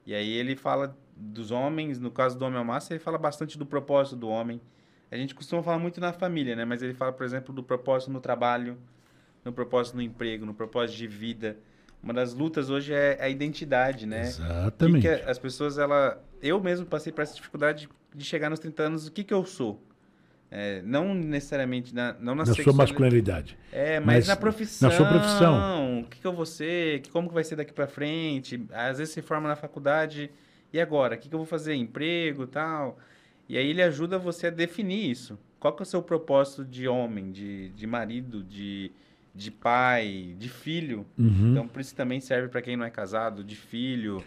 E 0.07 0.15
aí 0.15 0.31
ele 0.31 0.55
fala 0.55 0.97
dos 1.17 1.51
homens, 1.51 1.99
no 1.99 2.09
caso 2.09 2.39
do 2.39 2.45
homem 2.45 2.57
ao 2.57 2.63
massa, 2.63 2.93
ele 2.93 2.99
fala 2.99 3.17
bastante 3.17 3.57
do 3.57 3.65
propósito 3.65 4.15
do 4.15 4.29
homem. 4.29 4.61
A 5.11 5.17
gente 5.17 5.35
costuma 5.35 5.61
falar 5.61 5.79
muito 5.79 5.99
na 5.99 6.13
família, 6.13 6.55
né? 6.55 6.63
mas 6.63 6.81
ele 6.81 6.93
fala, 6.93 7.11
por 7.11 7.25
exemplo, 7.25 7.53
do 7.53 7.61
propósito 7.61 8.09
no 8.09 8.21
trabalho, 8.21 8.77
no 9.43 9.51
propósito 9.51 9.95
no 9.95 10.01
emprego, 10.01 10.45
no 10.45 10.53
propósito 10.53 10.97
de 10.97 11.07
vida. 11.07 11.57
Uma 12.01 12.13
das 12.13 12.33
lutas 12.33 12.69
hoje 12.69 12.93
é 12.93 13.17
a 13.21 13.27
identidade, 13.27 14.05
né? 14.05 14.21
Exatamente. 14.21 15.01
Que 15.01 15.17
que 15.17 15.29
as 15.29 15.37
pessoas, 15.37 15.77
ela... 15.77 16.23
Eu 16.41 16.61
mesmo 16.61 16.85
passei 16.85 17.11
por 17.11 17.21
essa 17.21 17.35
dificuldade 17.35 17.89
de 18.15 18.23
chegar 18.23 18.49
nos 18.49 18.59
30 18.59 18.83
anos, 18.83 19.07
o 19.07 19.11
que 19.11 19.25
que 19.25 19.33
eu 19.33 19.43
sou? 19.43 19.83
É, 20.49 20.81
não 20.83 21.13
necessariamente 21.13 21.93
na, 21.93 22.13
não 22.19 22.33
na, 22.33 22.45
Na 22.45 22.53
sua 22.53 22.71
masculinidade. 22.73 23.57
É, 23.71 23.99
mas, 23.99 24.15
Mas 24.19 24.27
na 24.27 24.35
profissão. 24.37 24.89
na 24.89 24.95
sua 24.95 25.05
profissão. 25.05 25.99
O 26.01 26.03
que, 26.05 26.19
que 26.21 26.25
eu 26.27 26.31
vou 26.33 26.45
ser? 26.45 27.01
Que- 27.01 27.09
Como 27.09 27.27
que 27.27 27.33
vai 27.33 27.43
ser 27.43 27.57
daqui 27.57 27.73
pra 27.73 27.85
frente? 27.87 28.65
Às 28.71 28.97
vezes 28.99 29.13
você 29.13 29.21
forma 29.21 29.47
na 29.49 29.55
faculdade. 29.57 30.31
E 30.71 30.79
agora? 30.79 31.15
O 31.15 31.17
que, 31.17 31.27
que 31.27 31.35
eu 31.35 31.39
vou 31.39 31.45
fazer? 31.45 31.73
Emprego 31.75 32.47
tal? 32.47 32.97
E 33.49 33.57
aí 33.57 33.69
ele 33.69 33.81
ajuda 33.81 34.17
você 34.17 34.47
a 34.47 34.49
definir 34.49 35.09
isso. 35.11 35.37
Qual 35.59 35.73
que 35.75 35.81
é 35.81 35.83
o 35.83 35.85
seu 35.85 36.01
propósito 36.01 36.63
de 36.63 36.87
homem, 36.87 37.31
de, 37.31 37.69
de 37.69 37.85
marido, 37.87 38.43
de, 38.43 38.91
de 39.35 39.51
pai, 39.51 40.35
de 40.37 40.47
filho? 40.47 41.05
Uhum. 41.17 41.51
Então, 41.51 41.67
por 41.67 41.81
isso 41.81 41.93
também 41.95 42.19
serve 42.21 42.47
para 42.47 42.61
quem 42.61 42.77
não 42.77 42.85
é 42.85 42.89
casado, 42.89 43.43
de 43.43 43.55
filho. 43.55 44.23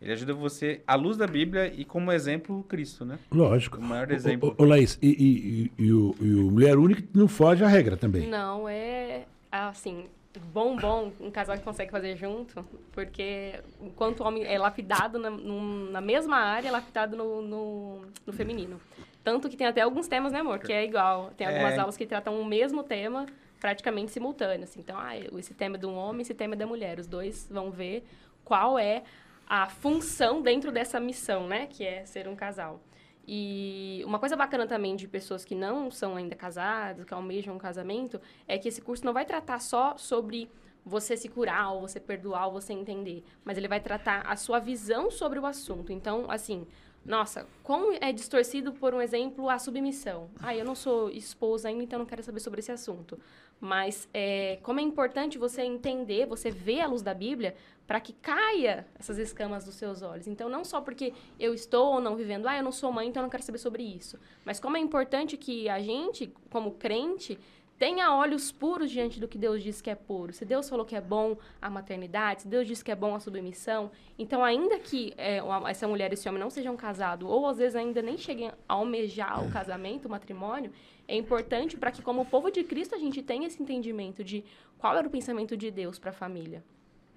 Ele 0.00 0.12
ajuda 0.12 0.32
você, 0.32 0.80
à 0.86 0.94
luz 0.94 1.16
da 1.16 1.26
Bíblia 1.26 1.66
e 1.74 1.84
como 1.84 2.12
exemplo, 2.12 2.62
Cristo, 2.68 3.04
né? 3.04 3.18
Lógico. 3.32 3.78
O 3.78 3.82
maior 3.82 4.10
exemplo. 4.12 4.54
ô, 4.56 4.62
ô, 4.62 4.66
Laís, 4.66 4.96
e, 5.02 5.08
e- 5.08 5.82
e- 5.82 5.84
e 5.86 5.92
o, 5.92 6.14
e 6.20 6.34
o 6.34 6.50
mulher 6.52 6.78
única 6.78 7.02
não 7.12 7.26
foge 7.26 7.64
à 7.64 7.68
regra 7.68 7.96
também. 7.96 8.28
Não, 8.28 8.68
é 8.68 9.24
assim, 9.50 10.06
bom, 10.52 10.76
bom, 10.76 11.10
um 11.20 11.30
casal 11.32 11.56
que 11.58 11.64
consegue 11.64 11.90
fazer 11.90 12.16
junto, 12.16 12.64
porque 12.92 13.60
enquanto 13.80 14.20
o 14.20 14.24
homem 14.26 14.44
é 14.44 14.56
lapidado 14.56 15.18
na, 15.18 15.30
num- 15.30 15.90
na 15.90 16.00
mesma 16.00 16.36
área, 16.36 16.68
é 16.68 16.70
lapidado 16.70 17.16
no, 17.16 17.42
no, 17.42 18.02
no 18.24 18.32
feminino. 18.32 18.80
Tanto 19.24 19.48
que 19.48 19.56
tem 19.56 19.66
até 19.66 19.80
alguns 19.80 20.06
temas, 20.06 20.32
né, 20.32 20.38
amor? 20.40 20.60
Que 20.60 20.72
é 20.72 20.84
igual. 20.84 21.32
Tem 21.36 21.44
algumas 21.46 21.74
É. 21.74 21.78
aulas 21.80 21.96
que 21.96 22.06
tratam 22.06 22.40
o 22.40 22.44
mesmo 22.44 22.84
tema 22.84 23.26
praticamente 23.60 24.12
simultâneos. 24.12 24.76
Então, 24.76 24.96
ah, 24.96 25.18
esse 25.36 25.52
tema 25.52 25.74
é 25.74 25.78
de 25.78 25.86
um 25.86 25.94
homem, 25.96 26.22
esse 26.22 26.32
tema 26.34 26.54
é 26.54 26.56
da 26.56 26.66
mulher. 26.66 27.00
Os 27.00 27.08
dois 27.08 27.48
vão 27.50 27.70
ver 27.70 28.04
qual 28.44 28.78
é 28.78 29.02
a 29.48 29.66
função 29.68 30.42
dentro 30.42 30.70
dessa 30.70 31.00
missão, 31.00 31.46
né? 31.48 31.66
Que 31.66 31.84
é 31.84 32.04
ser 32.04 32.28
um 32.28 32.36
casal. 32.36 32.80
E 33.26 34.02
uma 34.06 34.18
coisa 34.18 34.36
bacana 34.36 34.66
também 34.66 34.94
de 34.94 35.08
pessoas 35.08 35.44
que 35.44 35.54
não 35.54 35.90
são 35.90 36.16
ainda 36.16 36.34
casadas, 36.34 37.04
que 37.04 37.14
almejam 37.14 37.54
um 37.54 37.58
casamento, 37.58 38.20
é 38.46 38.58
que 38.58 38.68
esse 38.68 38.80
curso 38.80 39.04
não 39.04 39.12
vai 39.12 39.24
tratar 39.24 39.58
só 39.60 39.96
sobre 39.96 40.50
você 40.84 41.16
se 41.16 41.28
curar, 41.28 41.72
ou 41.72 41.82
você 41.82 42.00
perdoar, 42.00 42.46
ou 42.46 42.52
você 42.52 42.72
entender, 42.72 43.22
mas 43.44 43.58
ele 43.58 43.68
vai 43.68 43.80
tratar 43.80 44.22
a 44.22 44.34
sua 44.36 44.58
visão 44.58 45.10
sobre 45.10 45.38
o 45.38 45.44
assunto. 45.44 45.92
Então, 45.92 46.30
assim, 46.30 46.66
nossa, 47.04 47.46
como 47.62 47.96
é 48.00 48.12
distorcido, 48.12 48.72
por 48.72 48.92
um 48.92 49.00
exemplo, 49.00 49.48
a 49.48 49.58
submissão. 49.58 50.28
Ah, 50.40 50.54
eu 50.54 50.64
não 50.64 50.74
sou 50.74 51.10
esposa 51.10 51.68
ainda, 51.68 51.82
então 51.82 51.98
não 51.98 52.06
quero 52.06 52.22
saber 52.22 52.40
sobre 52.40 52.60
esse 52.60 52.70
assunto. 52.70 53.18
Mas 53.60 54.08
é, 54.12 54.58
como 54.62 54.78
é 54.78 54.82
importante 54.82 55.38
você 55.38 55.62
entender, 55.62 56.26
você 56.26 56.50
ver 56.50 56.80
a 56.80 56.86
luz 56.86 57.02
da 57.02 57.14
Bíblia, 57.14 57.56
para 57.86 58.00
que 58.00 58.12
caia 58.12 58.86
essas 58.98 59.16
escamas 59.18 59.64
dos 59.64 59.74
seus 59.74 60.02
olhos. 60.02 60.26
Então, 60.26 60.48
não 60.48 60.64
só 60.64 60.80
porque 60.80 61.14
eu 61.40 61.54
estou 61.54 61.94
ou 61.94 62.00
não 62.00 62.14
vivendo, 62.14 62.46
ah, 62.46 62.56
eu 62.56 62.62
não 62.62 62.70
sou 62.70 62.92
mãe, 62.92 63.08
então 63.08 63.22
eu 63.22 63.24
não 63.24 63.30
quero 63.30 63.42
saber 63.42 63.58
sobre 63.58 63.82
isso. 63.82 64.18
Mas 64.44 64.60
como 64.60 64.76
é 64.76 64.80
importante 64.80 65.36
que 65.36 65.68
a 65.68 65.80
gente, 65.80 66.32
como 66.50 66.72
crente, 66.72 67.38
tenha 67.78 68.12
olhos 68.14 68.50
puros 68.50 68.90
diante 68.90 69.20
do 69.20 69.28
que 69.28 69.38
Deus 69.38 69.62
diz 69.62 69.80
que 69.80 69.88
é 69.88 69.94
puro. 69.94 70.32
Se 70.32 70.44
Deus 70.44 70.68
falou 70.68 70.84
que 70.84 70.96
é 70.96 71.00
bom 71.00 71.36
a 71.62 71.70
maternidade, 71.70 72.42
se 72.42 72.48
Deus 72.48 72.66
diz 72.66 72.82
que 72.82 72.90
é 72.90 72.96
bom 72.96 73.14
a 73.14 73.20
submissão, 73.20 73.90
então 74.18 74.42
ainda 74.44 74.78
que 74.78 75.14
é, 75.16 75.40
essa 75.68 75.86
mulher 75.86 76.10
e 76.10 76.14
esse 76.14 76.28
homem 76.28 76.40
não 76.40 76.50
sejam 76.50 76.76
casados, 76.76 77.28
ou 77.28 77.46
às 77.46 77.58
vezes 77.58 77.76
ainda 77.76 78.02
nem 78.02 78.18
cheguem 78.18 78.48
a 78.48 78.54
almejar 78.68 79.44
o 79.46 79.50
casamento, 79.50 80.06
o 80.06 80.10
matrimônio, 80.10 80.72
é 81.06 81.16
importante 81.16 81.76
para 81.76 81.90
que 81.92 82.02
como 82.02 82.24
povo 82.26 82.50
de 82.50 82.64
Cristo 82.64 82.94
a 82.94 82.98
gente 82.98 83.22
tenha 83.22 83.46
esse 83.46 83.62
entendimento 83.62 84.24
de 84.24 84.44
qual 84.76 84.96
era 84.96 85.06
o 85.06 85.10
pensamento 85.10 85.56
de 85.56 85.70
Deus 85.70 85.98
para 85.98 86.10
a 86.10 86.12
família. 86.12 86.62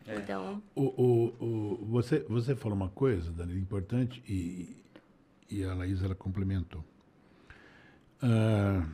É. 0.08 0.16
Então, 0.16 0.62
O, 0.76 0.82
o, 0.84 1.46
o- 1.46 1.86
você, 1.86 2.20
você 2.30 2.56
falou 2.56 2.76
uma 2.76 2.90
coisa, 2.90 3.32
Dani, 3.32 3.56
importante, 3.60 4.24
e, 4.28 4.78
e 5.50 5.64
a 5.64 5.74
Laís 5.74 6.02
ela 6.04 6.16
complementou. 6.16 6.84
Ah, 8.22 8.86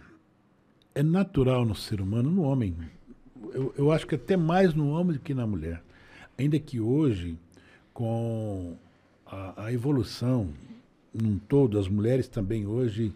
é 0.98 1.04
natural 1.04 1.64
no 1.64 1.76
ser 1.76 2.02
humano, 2.02 2.32
no 2.32 2.42
homem, 2.42 2.76
eu, 3.54 3.72
eu 3.78 3.92
acho 3.92 4.08
que 4.08 4.16
até 4.16 4.36
mais 4.36 4.74
no 4.74 4.90
homem 4.90 5.14
do 5.14 5.20
que 5.20 5.32
na 5.32 5.46
mulher. 5.46 5.84
Ainda 6.36 6.58
que 6.58 6.80
hoje, 6.80 7.38
com 7.94 8.76
a, 9.24 9.66
a 9.66 9.72
evolução 9.72 10.50
num 11.14 11.38
todo, 11.38 11.78
as 11.78 11.88
mulheres 11.88 12.28
também 12.28 12.66
hoje, 12.66 13.14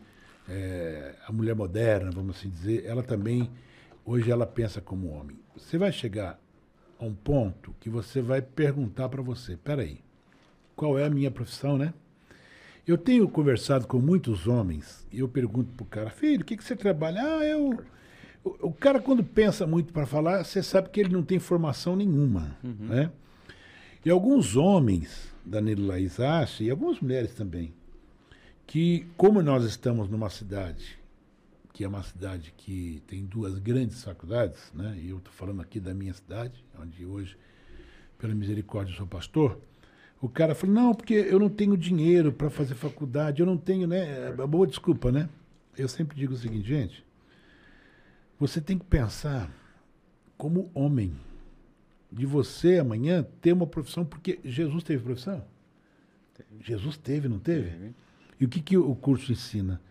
é, 0.48 1.16
a 1.28 1.32
mulher 1.32 1.56
moderna, 1.56 2.12
vamos 2.12 2.38
assim 2.38 2.50
dizer, 2.50 2.86
ela 2.86 3.02
também, 3.02 3.50
hoje 4.06 4.30
ela 4.30 4.46
pensa 4.46 4.80
como 4.80 5.10
homem. 5.10 5.38
Você 5.58 5.80
vai 5.80 5.92
chegar 5.92 6.40
a 7.00 7.04
um 7.04 7.16
ponto 7.16 7.74
que 7.80 7.90
você 7.90 8.22
vai 8.22 8.44
perguntar 8.44 9.10
para 9.10 9.24
você, 9.24 9.58
peraí, 9.58 10.02
qual 10.76 11.00
é 11.00 11.06
a 11.06 11.10
minha 11.10 11.32
profissão, 11.32 11.80
né? 11.80 11.96
Eu 12.88 12.98
tenho 12.98 13.28
conversado 13.30 13.88
com 13.88 14.00
muitos 14.00 14.48
homens 14.48 15.06
e 15.12 15.20
eu 15.20 15.28
pergunto 15.28 15.72
pro 15.74 15.86
cara, 15.86 16.10
filho, 16.10 16.42
o 16.42 16.46
que, 16.46 16.58
que 16.58 16.64
você 16.64 16.76
trabalha? 16.76 17.22
Ah, 17.22 17.46
eu... 17.46 17.80
O, 18.44 18.70
o 18.70 18.74
cara, 18.74 19.00
quando 19.00 19.24
pensa 19.24 19.68
muito 19.68 19.94
para 19.94 20.06
falar, 20.06 20.44
você 20.44 20.64
sabe 20.64 20.90
que 20.90 21.00
ele 21.00 21.14
não 21.14 21.22
tem 21.22 21.38
formação 21.38 21.96
nenhuma, 21.96 22.58
né? 22.64 23.12
E 24.04 24.10
alguns 24.10 24.56
homens, 24.56 25.32
Danilo 25.46 25.86
Laís 25.86 26.20
acha, 26.20 26.64
e 26.64 26.72
algumas 26.72 27.00
mulheres 27.00 27.36
também, 27.36 27.72
que 28.66 29.06
como 29.16 29.44
nós 29.44 29.64
estamos 29.64 30.10
numa 30.10 30.30
cidade, 30.30 30.98
que 31.72 31.84
é 31.84 31.88
uma 31.88 32.02
cidade 32.02 32.52
que 32.58 33.04
tem 33.06 33.24
duas 33.26 33.60
grandes 33.60 34.04
faculdades, 34.04 34.72
né? 34.74 34.98
E 35.00 35.10
eu 35.10 35.18
estou 35.18 35.32
falando 35.32 35.62
aqui 35.62 35.80
da 35.80 35.94
minha 35.94 36.14
cidade, 36.14 36.66
onde 36.80 37.06
hoje, 37.06 37.38
pela 38.18 38.34
misericórdia, 38.34 38.92
eu 38.92 38.98
sou 38.98 39.06
pastor. 39.06 39.60
O 40.22 40.30
cara 40.30 40.54
falou, 40.54 40.76
não, 40.76 40.94
porque 40.94 41.16
eu 41.16 41.40
não 41.40 41.50
tenho 41.50 41.76
dinheiro 41.76 42.32
para 42.32 42.50
fazer 42.50 42.76
faculdade, 42.76 43.42
eu 43.42 43.46
não 43.46 43.58
tenho, 43.58 43.88
né? 43.88 44.30
É 44.30 44.48
boa 44.48 44.68
desculpa, 44.68 45.12
né? 45.12 45.28
Eu 45.76 45.88
sempre 45.88 46.16
digo 46.16 46.34
o 46.34 46.38
seguinte, 46.38 46.68
gente, 46.68 47.04
você 48.40 48.62
tem 48.62 48.78
que 48.78 48.86
pensar 48.86 49.52
como 50.38 50.70
homem, 50.74 51.16
de 52.12 52.26
você 52.26 52.78
amanhã 52.78 53.26
ter 53.42 53.54
uma 53.54 53.66
profissão, 53.66 54.06
porque 54.06 54.40
Jesus 54.44 54.84
teve 54.84 55.04
profissão? 55.04 55.44
Jesus 56.60 56.98
teve, 56.98 57.28
não 57.28 57.40
teve? 57.40 57.94
E 58.40 58.46
o 58.46 58.50
que, 58.50 58.62
que 58.62 58.78
o 58.78 58.96
curso 58.96 59.32
ensina? 59.32 59.82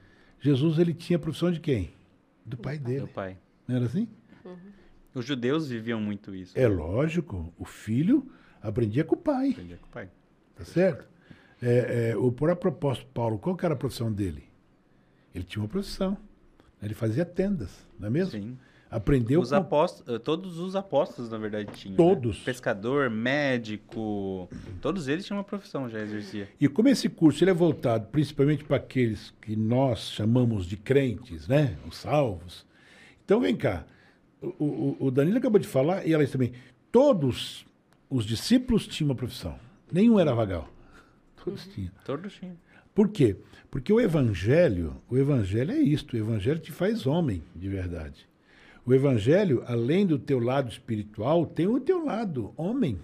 Jesus 0.40 0.78
ele 0.78 0.92
tinha 0.94 1.16
a 1.16 1.20
profissão 1.20 1.50
de 1.50 1.60
quem? 1.60 1.92
Do 2.44 2.56
pai 2.56 2.78
dele. 2.78 2.98
Meu 2.98 3.08
pai. 3.08 3.36
Não 3.66 3.76
era 3.76 3.86
assim? 3.86 4.08
Os 5.14 5.24
judeus 5.24 5.68
viviam 5.68 6.00
muito 6.00 6.34
isso. 6.34 6.58
É 6.58 6.68
lógico, 6.68 7.52
o 7.58 7.64
filho 7.64 8.30
aprendia 8.62 9.04
com 9.04 9.14
o 9.14 9.18
pai, 9.18 9.50
Aprendia 9.50 9.76
com 9.76 9.86
o 9.86 9.90
pai. 9.90 10.08
Tá 10.60 10.64
certo? 10.64 11.08
É, 11.62 12.10
é, 12.10 12.16
o 12.16 12.30
próprio 12.30 12.70
apóstolo 12.70 13.10
Paulo, 13.12 13.38
qual 13.38 13.56
que 13.56 13.64
era 13.64 13.74
a 13.74 13.76
profissão 13.76 14.12
dele? 14.12 14.44
Ele 15.34 15.44
tinha 15.44 15.62
uma 15.62 15.68
profissão. 15.68 16.16
Ele 16.82 16.94
fazia 16.94 17.24
tendas, 17.24 17.86
não 17.98 18.08
é 18.08 18.10
mesmo? 18.10 18.32
Sim. 18.32 18.58
Aprendeu 18.90 19.40
Os 19.40 19.50
com... 19.50 19.56
apóstolos, 19.56 20.20
todos 20.22 20.58
os 20.58 20.74
apóstolos, 20.74 21.30
na 21.30 21.38
verdade, 21.38 21.70
tinham. 21.74 21.92
né? 21.92 21.96
Todos. 21.96 22.40
Pescador, 22.40 23.08
médico, 23.08 24.48
todos 24.80 25.06
eles 25.06 25.24
tinham 25.24 25.38
uma 25.38 25.44
profissão, 25.44 25.88
já 25.88 26.00
exercia. 26.00 26.48
E 26.60 26.66
como 26.68 26.88
esse 26.88 27.08
curso 27.08 27.44
ele 27.44 27.52
é 27.52 27.54
voltado 27.54 28.08
principalmente 28.08 28.64
para 28.64 28.78
aqueles 28.78 29.32
que 29.40 29.54
nós 29.54 30.10
chamamos 30.10 30.66
de 30.66 30.76
crentes, 30.76 31.46
né? 31.46 31.76
Os 31.86 31.98
salvos. 31.98 32.66
Então 33.24 33.40
vem 33.40 33.54
cá. 33.54 33.84
O, 34.42 34.64
o, 34.64 34.96
o 35.06 35.10
Danilo 35.10 35.38
acabou 35.38 35.60
de 35.60 35.68
falar, 35.68 36.04
e 36.04 36.12
ela 36.12 36.26
também. 36.26 36.52
Todos 36.90 37.64
os 38.08 38.26
discípulos 38.26 38.88
tinham 38.88 39.10
uma 39.10 39.14
profissão. 39.14 39.56
Nenhum 39.92 40.18
era 40.18 40.34
vagal. 40.34 40.68
Todos 41.42 41.66
tinham. 41.66 41.90
Todos 42.04 42.32
tinham. 42.34 42.56
Por 42.94 43.08
quê? 43.08 43.36
Porque 43.70 43.92
o 43.92 44.00
evangelho, 44.00 45.00
o 45.08 45.16
evangelho 45.16 45.72
é 45.72 45.78
isto, 45.78 46.14
o 46.14 46.18
evangelho 46.18 46.58
te 46.58 46.72
faz 46.72 47.06
homem 47.06 47.42
de 47.54 47.68
verdade. 47.68 48.28
O 48.84 48.92
evangelho, 48.92 49.62
além 49.66 50.06
do 50.06 50.18
teu 50.18 50.38
lado 50.38 50.70
espiritual, 50.70 51.46
tem 51.46 51.66
o 51.66 51.80
teu 51.80 52.04
lado 52.04 52.52
homem. 52.56 52.98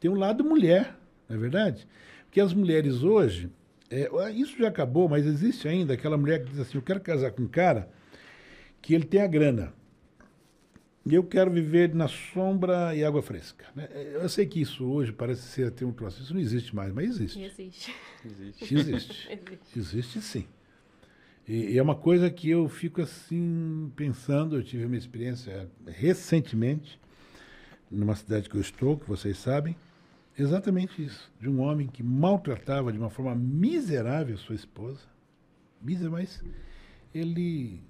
Tem 0.00 0.10
um 0.10 0.14
lado 0.14 0.44
mulher, 0.44 0.96
não 1.28 1.36
é 1.36 1.38
verdade? 1.38 1.86
Porque 2.24 2.40
as 2.40 2.54
mulheres 2.54 3.02
hoje, 3.02 3.50
é, 3.90 4.08
isso 4.30 4.56
já 4.58 4.68
acabou, 4.68 5.08
mas 5.08 5.26
existe 5.26 5.68
ainda 5.68 5.94
aquela 5.94 6.16
mulher 6.16 6.44
que 6.44 6.50
diz 6.50 6.60
assim: 6.60 6.78
eu 6.78 6.82
quero 6.82 7.00
casar 7.00 7.30
com 7.32 7.42
um 7.42 7.48
cara 7.48 7.88
que 8.80 8.94
ele 8.94 9.04
tem 9.04 9.20
a 9.20 9.26
grana. 9.26 9.72
E 11.08 11.14
eu 11.14 11.22
quero 11.22 11.52
viver 11.52 11.94
na 11.94 12.08
sombra 12.08 12.92
e 12.96 13.04
água 13.04 13.22
fresca. 13.22 13.64
né? 13.76 13.88
Eu 14.14 14.28
sei 14.28 14.44
que 14.44 14.60
isso 14.60 14.84
hoje 14.84 15.12
parece 15.12 15.42
ser 15.42 15.70
ter 15.70 15.84
um 15.84 15.92
processo. 15.92 16.24
Isso 16.24 16.34
não 16.34 16.40
existe 16.40 16.74
mais, 16.74 16.92
mas 16.92 17.10
existe. 17.10 17.40
Existe. 17.40 17.94
Existe. 18.24 18.74
Existe. 18.74 19.28
Existe. 19.30 19.78
Existe 19.78 20.20
sim. 20.20 20.46
E, 21.46 21.74
e 21.74 21.78
é 21.78 21.82
uma 21.82 21.94
coisa 21.94 22.28
que 22.28 22.50
eu 22.50 22.68
fico 22.68 23.00
assim 23.00 23.92
pensando. 23.94 24.56
Eu 24.56 24.64
tive 24.64 24.84
uma 24.84 24.96
experiência 24.96 25.70
recentemente 25.86 27.00
numa 27.88 28.16
cidade 28.16 28.50
que 28.50 28.56
eu 28.56 28.60
estou, 28.60 28.98
que 28.98 29.08
vocês 29.08 29.38
sabem, 29.38 29.76
exatamente 30.36 31.04
isso, 31.04 31.32
de 31.40 31.48
um 31.48 31.60
homem 31.60 31.86
que 31.86 32.02
maltratava 32.02 32.92
de 32.92 32.98
uma 32.98 33.10
forma 33.10 33.32
miserável 33.34 34.36
sua 34.36 34.56
esposa, 34.56 35.02
miserável, 35.80 36.18
mas 36.18 36.42
ele 37.14 37.80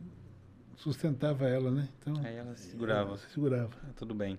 sustentava 0.77 1.49
ela, 1.49 1.71
né? 1.71 1.89
Então 2.01 2.15
Aí 2.25 2.37
ela 2.37 2.55
se 2.57 2.71
segurava. 2.71 3.09
ela 3.11 3.19
se 3.19 3.31
segurava. 3.31 3.71
Ah, 3.85 3.93
Tudo 3.97 4.15
bem. 4.15 4.39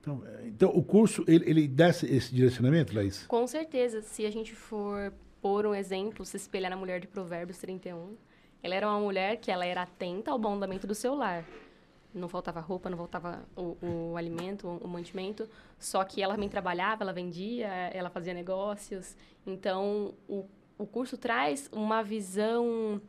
Então, 0.00 0.22
é, 0.26 0.46
então 0.46 0.70
o 0.70 0.82
curso 0.82 1.24
ele, 1.26 1.48
ele 1.48 1.68
dá 1.68 1.88
esse, 1.88 2.32
direcionamento, 2.34 2.94
Laís? 2.94 3.26
Com 3.26 3.46
certeza, 3.46 4.00
se 4.00 4.24
a 4.24 4.30
gente 4.30 4.54
for 4.54 5.12
pôr 5.40 5.66
um 5.66 5.74
exemplo, 5.74 6.24
se 6.24 6.36
espelhar 6.36 6.70
na 6.70 6.76
mulher 6.76 7.00
de 7.00 7.06
Provérbios 7.06 7.58
31, 7.58 8.16
ela 8.62 8.74
era 8.74 8.88
uma 8.88 9.00
mulher 9.00 9.36
que 9.38 9.50
ela 9.50 9.66
era 9.66 9.82
atenta 9.82 10.30
ao 10.30 10.38
bom 10.38 10.54
andamento 10.54 10.86
do 10.86 10.94
seu 10.94 11.14
lar. 11.14 11.44
Não 12.14 12.28
faltava 12.28 12.58
roupa, 12.60 12.88
não 12.88 12.96
faltava 12.96 13.44
o, 13.54 13.76
o 13.82 14.16
alimento, 14.16 14.66
o, 14.66 14.78
o 14.78 14.88
mantimento, 14.88 15.48
só 15.78 16.02
que 16.04 16.22
ela 16.22 16.34
também 16.34 16.48
trabalhava, 16.48 17.04
ela 17.04 17.12
vendia, 17.12 17.68
ela 17.68 18.08
fazia 18.08 18.32
negócios. 18.32 19.14
Então, 19.46 20.14
o, 20.26 20.46
o 20.78 20.86
curso 20.86 21.16
traz 21.18 21.68
uma 21.72 22.02
visão, 22.02 23.00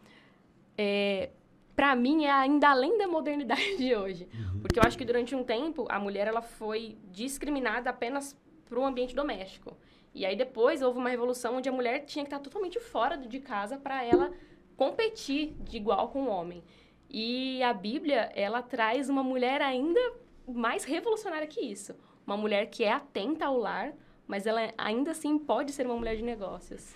para 1.80 1.96
mim, 1.96 2.26
é 2.26 2.30
ainda 2.30 2.72
além 2.72 2.98
da 2.98 3.08
modernidade 3.08 3.78
de 3.78 3.96
hoje. 3.96 4.28
Porque 4.62 4.78
eu 4.78 4.84
acho 4.84 4.98
que 4.98 5.06
durante 5.06 5.34
um 5.34 5.46
tempo, 5.46 5.86
a 5.88 5.98
mulher 5.98 6.28
ela 6.28 6.42
foi 6.42 6.98
discriminada 7.10 7.90
apenas 7.90 8.38
para 8.66 8.78
o 8.78 8.86
ambiente 8.86 9.16
doméstico. 9.16 9.78
E 10.14 10.26
aí 10.26 10.36
depois 10.36 10.82
houve 10.82 11.00
uma 11.00 11.08
revolução 11.08 11.56
onde 11.56 11.70
a 11.70 11.72
mulher 11.72 12.00
tinha 12.00 12.26
que 12.26 12.28
estar 12.28 12.40
totalmente 12.40 12.82
fora 12.82 13.16
de 13.16 13.40
casa 13.40 13.78
para 13.78 14.04
ela 14.04 14.34
competir 14.76 15.56
de 15.62 15.78
igual 15.78 16.10
com 16.10 16.24
o 16.24 16.28
homem. 16.28 16.62
E 17.10 17.64
a 17.64 17.72
Bíblia, 17.72 18.30
ela 18.36 18.62
traz 18.62 19.10
uma 19.10 19.24
mulher 19.24 19.62
ainda 19.62 20.02
mais 20.46 20.84
revolucionária 20.84 21.48
que 21.48 21.62
isso. 21.62 21.96
Uma 22.28 22.36
mulher 22.36 22.66
que 22.66 22.84
é 22.84 22.92
atenta 22.92 23.46
ao 23.46 23.56
lar, 23.56 23.94
mas 24.28 24.46
ela 24.46 24.74
ainda 24.78 25.12
assim 25.12 25.40
pode 25.40 25.72
ser 25.72 25.86
uma 25.86 25.96
mulher 25.96 26.18
de 26.18 26.24
negócios. 26.24 26.94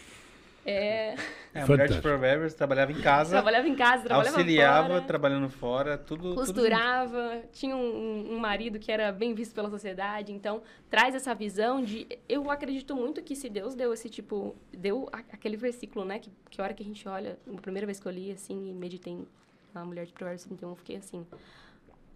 É, 0.66 1.16
É, 1.54 1.62
a 1.62 1.68
mulher 1.68 1.90
de. 1.90 2.02
Provérbios 2.02 2.54
trabalhava 2.54 2.92
em 2.92 3.02
casa, 3.02 3.32
trabalhava 3.32 3.68
em 3.68 3.76
casa, 3.76 4.04
trabalhava 4.04 4.38
auxiliava, 4.38 4.88
fora, 4.88 5.02
trabalhando 5.02 5.50
fora, 5.50 5.98
tudo. 5.98 6.24
tudo 6.30 6.36
costurava, 6.36 7.42
tinha 7.52 7.76
um, 7.76 8.34
um 8.34 8.40
marido 8.40 8.80
que 8.80 8.92
era 8.92 9.12
bem 9.12 9.34
visto 9.34 9.54
pela 9.54 9.70
sociedade. 9.70 10.32
Então, 10.32 10.62
traz 10.90 11.14
essa 11.16 11.36
visão 11.36 11.84
de... 11.84 12.08
Eu 12.30 12.50
acredito 12.50 12.96
muito 12.96 13.22
que 13.22 13.36
se 13.36 13.50
Deus 13.50 13.76
deu 13.76 13.94
esse 13.94 14.10
tipo... 14.10 14.56
Deu 14.72 15.10
a- 15.12 15.20
aquele 15.34 15.58
versículo, 15.58 16.06
né? 16.06 16.20
Que, 16.20 16.32
que 16.50 16.62
a 16.62 16.64
hora 16.64 16.74
que 16.74 16.82
a 16.82 16.86
gente 16.86 17.08
olha... 17.08 17.38
A 17.56 17.62
primeira 17.62 17.86
vez 17.86 18.00
que 18.00 18.06
eu 18.08 18.12
li, 18.12 18.32
assim, 18.32 18.70
e 18.70 18.74
meditei 18.74 19.18
na 19.74 19.84
Mulher 19.84 20.06
de 20.06 20.14
Provérbios 20.14 20.46
31, 20.46 20.70
eu 20.70 20.76
fiquei 20.76 20.96
assim... 20.96 21.26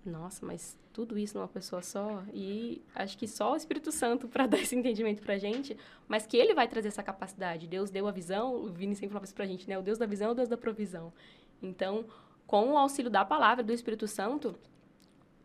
Nossa, 0.09 0.45
mas 0.45 0.77
tudo 0.93 1.17
isso 1.17 1.37
numa 1.37 1.47
pessoa 1.49 1.81
só? 1.81 2.23
E 2.33 2.81
acho 2.95 3.17
que 3.17 3.27
só 3.27 3.51
o 3.53 3.55
Espírito 3.57 3.91
Santo 3.91 4.27
para 4.27 4.47
dar 4.47 4.57
esse 4.59 4.73
entendimento 4.75 5.21
pra 5.21 5.37
gente, 5.37 5.77
mas 6.07 6.25
que 6.25 6.37
ele 6.37 6.53
vai 6.53 6.67
trazer 6.67 6.87
essa 6.87 7.03
capacidade. 7.03 7.67
Deus 7.67 7.89
deu 7.89 8.07
a 8.07 8.11
visão, 8.11 8.55
o 8.55 8.69
Vini 8.71 8.95
sempre 8.95 9.09
falava 9.09 9.25
isso 9.25 9.35
pra 9.35 9.45
gente, 9.45 9.67
né? 9.67 9.77
O 9.77 9.81
Deus 9.81 9.97
da 9.97 10.05
visão 10.05 10.29
é 10.29 10.31
o 10.31 10.35
Deus 10.35 10.47
da 10.47 10.57
provisão. 10.57 11.11
Então, 11.61 12.05
com 12.45 12.71
o 12.71 12.77
auxílio 12.77 13.11
da 13.11 13.25
palavra 13.25 13.63
do 13.63 13.73
Espírito 13.73 14.07
Santo, 14.07 14.55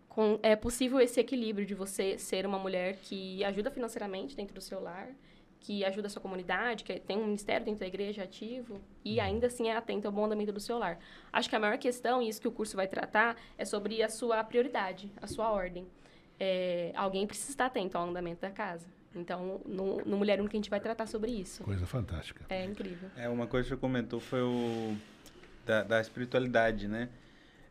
com- 0.09 0.39
é 0.43 0.55
possível 0.55 1.01
esse 1.01 1.19
equilíbrio 1.19 1.67
de 1.67 1.75
você 1.75 2.17
ser 2.19 2.47
uma 2.47 2.59
mulher 2.59 2.99
que 3.03 3.43
ajuda 3.43 3.71
financeiramente 3.71 4.37
dentro 4.37 4.55
do 4.55 4.61
seu 4.61 4.81
lar, 4.81 5.09
que 5.63 5.85
ajuda 5.85 6.09
a 6.09 6.11
sua 6.11 6.21
comunidade, 6.21 6.83
que 6.83 6.99
tem 6.99 7.17
um 7.17 7.25
ministério 7.25 7.65
dentro 7.65 7.81
da 7.81 7.87
igreja 7.87 8.25
ativo 8.25 8.81
e 9.05 9.21
ainda 9.21 9.47
assim 9.47 9.69
é 9.69 9.77
atenta 9.77 10.09
ao 10.09 10.13
bom 10.13 10.25
andamento 10.25 10.53
do 10.53 10.59
seu 10.59 10.77
lar. 10.77 10.99
Acho 11.33 11.49
que 11.49 11.55
a 11.55 11.61
maior 11.61 11.79
questão, 11.79 12.21
e 12.21 12.29
isso 12.29 12.41
que 12.41 12.49
o 12.49 12.53
curso 12.53 12.77
vai 12.77 12.89
tratar, 12.89 13.37
é 13.57 13.65
sobre 13.65 14.03
a 14.03 14.09
sua 14.09 14.43
prioridade, 14.43 15.11
a 15.23 15.27
sua 15.29 15.51
ordem. 15.51 15.87
É, 16.39 16.93
alguém 16.97 17.27
precisa 17.27 17.51
estar 17.51 17.67
atento 17.67 17.97
ao 17.97 18.09
andamento 18.09 18.41
da 18.41 18.51
casa. 18.51 18.87
Então, 19.15 19.61
no, 19.65 19.99
no 20.05 20.17
Mulher 20.17 20.41
Única 20.41 20.57
a 20.57 20.59
gente 20.59 20.71
vai 20.71 20.81
tratar 20.81 21.07
sobre 21.07 21.31
isso. 21.31 21.63
Coisa 21.63 21.87
fantástica. 21.87 22.45
É 22.49 22.65
incrível. 22.65 23.09
É, 23.17 23.29
uma 23.29 23.47
coisa 23.47 23.69
que 23.69 23.75
você 23.75 23.81
comentou 23.81 24.19
foi 24.19 24.43
o 24.43 24.97
da, 25.65 25.85
da 25.85 26.01
espiritualidade, 26.01 26.89
né? 26.89 27.09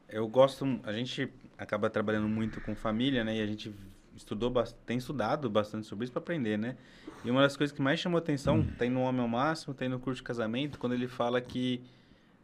Eu 0.07 0.27
gosto, 0.29 0.79
a 0.83 0.93
gente 0.93 1.29
acaba 1.57 1.89
trabalhando 1.89 2.29
muito 2.29 2.61
com 2.61 2.73
família, 2.73 3.23
né? 3.23 3.35
E 3.35 3.41
a 3.41 3.45
gente 3.45 3.73
estudou, 4.15 4.51
tem 4.85 4.97
estudado 4.97 5.49
bastante 5.49 5.87
sobre 5.87 6.05
isso 6.05 6.11
para 6.11 6.21
aprender, 6.21 6.57
né? 6.57 6.75
E 7.23 7.31
uma 7.31 7.41
das 7.41 7.55
coisas 7.55 7.75
que 7.75 7.81
mais 7.81 7.99
chamou 7.99 8.17
atenção, 8.17 8.63
tem 8.77 8.89
no 8.89 9.01
Homem 9.01 9.21
ao 9.21 9.27
Máximo, 9.27 9.73
tem 9.73 9.87
no 9.87 9.99
curso 9.99 10.17
de 10.17 10.23
casamento, 10.23 10.79
quando 10.79 10.93
ele 10.93 11.07
fala 11.07 11.39
que 11.39 11.81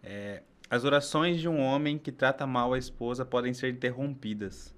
é, 0.04 0.44
as 0.70 0.84
orações 0.84 1.40
de 1.40 1.48
um 1.48 1.60
homem 1.60 1.98
que 1.98 2.12
trata 2.12 2.46
mal 2.46 2.74
a 2.74 2.78
esposa 2.78 3.26
podem 3.26 3.54
ser 3.54 3.74
interrompidas. 3.74 4.74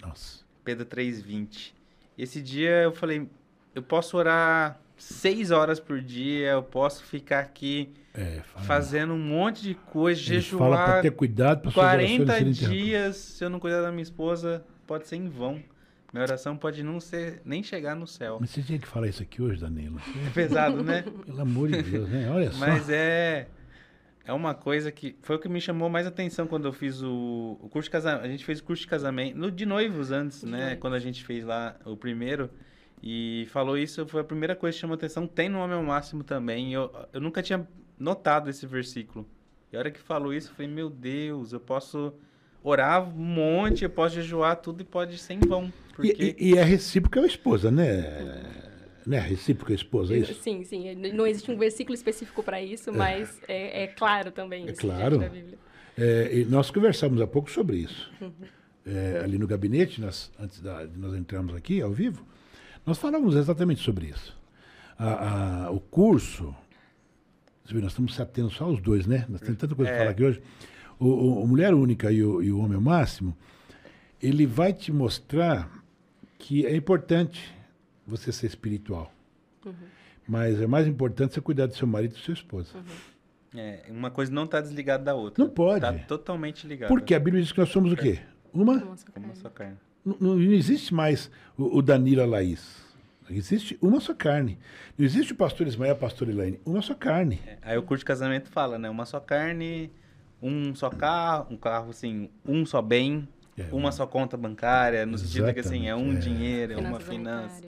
Nossa. 0.00 0.44
Pedro 0.64 0.84
3,20. 0.84 1.72
Esse 2.16 2.42
dia 2.42 2.82
eu 2.82 2.92
falei, 2.92 3.28
eu 3.74 3.82
posso 3.82 4.16
orar 4.16 4.80
seis 4.96 5.50
horas 5.50 5.78
por 5.78 6.00
dia, 6.00 6.50
eu 6.50 6.62
posso 6.62 7.04
ficar 7.04 7.40
aqui 7.40 7.94
É, 8.12 8.42
fazendo 8.56 9.12
um 9.12 9.18
monte 9.18 9.62
de 9.62 9.74
coisa, 9.74 10.20
ele 10.34 10.42
fala 10.42 10.76
para 10.76 10.86
jejuar 10.86 11.02
ter 11.02 11.10
cuidado 11.12 11.60
para 11.62 11.70
suas 11.70 11.86
orações 11.86 12.08
40 12.08 12.32
serem 12.32 12.50
interrompidas. 12.50 12.84
dias, 12.84 13.16
se 13.16 13.44
eu 13.44 13.50
não 13.50 13.60
cuidar 13.60 13.82
da 13.82 13.92
minha 13.92 14.02
esposa, 14.02 14.64
pode 14.86 15.06
ser 15.06 15.16
em 15.16 15.28
vão. 15.28 15.62
Minha 16.12 16.22
oração 16.22 16.56
pode 16.56 16.82
não 16.82 17.00
ser, 17.00 17.42
nem 17.44 17.62
chegar 17.62 17.94
no 17.94 18.06
céu. 18.06 18.38
Mas 18.40 18.50
você 18.50 18.62
tinha 18.62 18.78
que 18.78 18.86
falar 18.86 19.08
isso 19.08 19.22
aqui 19.22 19.42
hoje, 19.42 19.60
Danilo. 19.60 20.00
É 20.26 20.30
pesado, 20.30 20.82
né? 20.82 21.02
Pelo 21.02 21.40
amor 21.40 21.68
de 21.68 21.82
Deus, 21.82 22.08
né? 22.08 22.30
Olha 22.30 22.50
só. 22.50 22.58
Mas 22.58 22.88
é 22.88 23.48
é 24.28 24.32
uma 24.34 24.54
coisa 24.54 24.92
que 24.92 25.16
foi 25.22 25.36
o 25.36 25.38
que 25.38 25.48
me 25.48 25.58
chamou 25.58 25.88
mais 25.88 26.06
atenção 26.06 26.46
quando 26.46 26.68
eu 26.68 26.72
fiz 26.72 27.00
o, 27.00 27.58
o 27.62 27.68
curso 27.70 27.86
de 27.86 27.90
casamento. 27.90 28.26
A 28.26 28.28
gente 28.28 28.44
fez 28.44 28.60
o 28.60 28.64
curso 28.64 28.82
de 28.82 28.86
casamento 28.86 29.38
no, 29.38 29.50
de 29.50 29.64
noivos 29.64 30.12
antes, 30.12 30.42
De 30.42 30.46
né? 30.50 30.58
noivos. 30.58 30.80
Quando 30.80 30.94
a 30.94 30.98
gente 30.98 31.24
fez 31.24 31.46
lá 31.46 31.74
o 31.86 31.96
primeiro 31.96 32.50
e 33.02 33.48
falou 33.50 33.78
isso, 33.78 34.06
foi 34.06 34.20
a 34.20 34.24
primeira 34.24 34.54
coisa 34.54 34.74
que 34.76 34.80
chamou 34.82 34.96
atenção. 34.96 35.26
Tem 35.26 35.48
no 35.48 35.58
Homem 35.58 35.78
ao 35.78 35.82
Máximo 35.82 36.22
também. 36.22 36.74
Eu, 36.74 36.92
eu 37.10 37.22
nunca 37.22 37.42
tinha 37.42 37.66
notado 37.98 38.50
esse 38.50 38.66
versículo. 38.66 39.26
E 39.72 39.76
a 39.76 39.78
hora 39.78 39.90
que 39.90 39.98
falou 39.98 40.34
isso, 40.34 40.50
eu 40.50 40.54
falei, 40.54 40.70
meu 40.70 40.90
Deus, 40.90 41.54
eu 41.54 41.60
posso 41.60 42.12
orar 42.62 43.08
um 43.08 43.12
monte, 43.12 43.84
eu 43.84 43.90
posso 43.90 44.14
jejuar 44.16 44.56
tudo 44.56 44.80
e 44.82 44.84
pode 44.84 45.18
ser 45.18 45.34
em 45.34 45.40
vão. 45.40 45.66
E, 45.66 45.92
Porque 45.94 46.36
e, 46.38 46.50
e 46.50 46.58
é 46.58 46.62
recíproca 46.62 47.20
a 47.20 47.26
esposa, 47.26 47.70
né? 47.70 48.42
Né? 49.06 49.18
Recíproca 49.20 49.72
a 49.72 49.76
esposa, 49.76 50.14
é 50.14 50.18
isso? 50.18 50.34
Sim, 50.42 50.62
sim. 50.64 50.94
Não 51.14 51.26
existe 51.26 51.50
um 51.50 51.56
versículo 51.56 51.94
específico 51.94 52.42
para 52.42 52.62
isso, 52.62 52.92
mas 52.92 53.40
é, 53.48 53.84
é 53.84 53.86
claro 53.86 54.30
também 54.30 54.68
É 54.68 54.72
isso 54.72 54.80
claro. 54.82 55.18
diante 55.18 55.20
da 55.20 55.28
Bíblia. 55.28 55.58
É, 55.96 56.30
e 56.40 56.44
nós 56.44 56.70
conversamos 56.70 57.20
há 57.20 57.26
pouco 57.26 57.50
sobre 57.50 57.78
isso. 57.78 58.10
É, 58.86 59.20
ali 59.24 59.38
no 59.38 59.46
gabinete, 59.46 60.00
nós, 60.00 60.30
antes 60.38 60.60
da- 60.60 60.84
de 60.84 60.96
nós 60.98 61.14
entrarmos 61.14 61.54
aqui 61.54 61.80
ao 61.80 61.90
vivo, 61.90 62.24
nós 62.86 62.98
falávamos 62.98 63.34
exatamente 63.34 63.80
sobre 63.82 64.06
isso. 64.06 64.36
A- 64.98 65.64
a- 65.66 65.70
o 65.70 65.80
curso, 65.80 66.54
nós 67.72 67.84
estamos 67.92 68.14
se 68.14 68.22
atendo 68.22 68.50
só 68.50 68.64
aos 68.64 68.80
dois, 68.80 69.06
né? 69.06 69.24
Nós 69.28 69.40
temos 69.40 69.58
tanta 69.58 69.74
coisa 69.74 69.90
para 69.90 69.96
É. 69.96 70.00
falar 70.00 70.10
aqui 70.12 70.24
hoje. 70.24 70.42
O, 70.98 71.42
o- 71.42 71.46
Mulher 71.46 71.74
Única 71.74 72.10
e 72.10 72.22
o, 72.24 72.42
e 72.42 72.50
o 72.50 72.58
Homem 72.58 72.74
ao 72.76 72.80
Máximo, 72.80 73.36
ele 74.22 74.46
vai 74.46 74.72
te 74.72 74.90
mostrar 74.92 75.70
que 76.38 76.66
é 76.66 76.74
importante 76.74 77.54
você 78.06 78.32
ser 78.32 78.46
espiritual. 78.46 79.12
Mas 80.26 80.60
é 80.60 80.66
mais 80.66 80.86
importante 80.86 81.34
você 81.34 81.40
cuidar 81.40 81.66
do 81.66 81.74
seu 81.74 81.86
marido 81.86 82.12
e 82.12 82.14
da 82.14 82.20
sua 82.22 82.34
esposa. 82.34 82.70
é, 83.56 83.84
uma 83.90 84.10
coisa 84.10 84.32
não 84.32 84.44
está 84.44 84.60
desligada 84.60 85.04
da 85.04 85.14
outra. 85.14 85.42
Não 85.42 85.50
pode. 85.50 85.80
Tá 85.80 85.92
totalmente 85.92 86.66
ligada. 86.66 86.88
Porque 86.92 87.14
a 87.14 87.18
Bíblia 87.20 87.42
diz 87.42 87.52
que 87.52 87.58
nós 87.58 87.68
somos 87.70 87.92
o 87.92 87.96
quê? 87.96 88.18
Uma 88.52 88.76
Nossa, 88.76 89.06
Como 89.12 89.26
a 89.26 89.28
cara. 89.28 89.40
sua 89.40 89.50
carne. 89.50 89.76
Não, 90.04 90.16
não- 90.20 90.40
existe 90.40 90.92
mais 90.94 91.30
o, 91.56 91.78
o 91.78 91.82
Danilo 91.82 92.22
a 92.22 92.26
Laís. 92.26 92.86
Existe 93.30 93.76
uma 93.82 94.00
só 94.00 94.14
carne. 94.14 94.58
Não 94.96 95.04
existe 95.04 95.32
o 95.32 95.36
pastor 95.36 95.66
Ismael 95.66 95.90
e 95.90 95.92
a 95.92 95.96
pastora 95.96 96.30
Elaine. 96.30 96.58
Uma 96.64 96.80
só 96.80 96.94
carne. 96.94 97.40
É, 97.46 97.58
Aí 97.60 97.76
o 97.78 97.82
curso 97.82 98.00
de 98.00 98.06
casamento 98.06 98.48
fala, 98.48 98.78
né? 98.78 98.88
Uma 98.88 99.04
só 99.04 99.20
carne, 99.20 99.90
um 100.42 100.74
só 100.74 100.88
carro, 100.90 101.46
um 101.50 101.56
carro 101.56 101.90
assim, 101.90 102.28
um 102.46 102.64
só 102.66 102.80
bem, 102.82 103.26
É, 103.58 103.66
uma 103.72 103.90
só 103.92 104.06
conta 104.06 104.36
bancária, 104.36 105.04
no 105.04 105.18
sentido 105.18 105.52
que 105.52 105.60
assim, 105.60 105.88
é 105.88 105.94
um 105.96 106.12
é. 106.12 106.16
dinheiro, 106.16 106.72
é 106.74 106.76
uma 106.76 107.00
finança. 107.00 107.62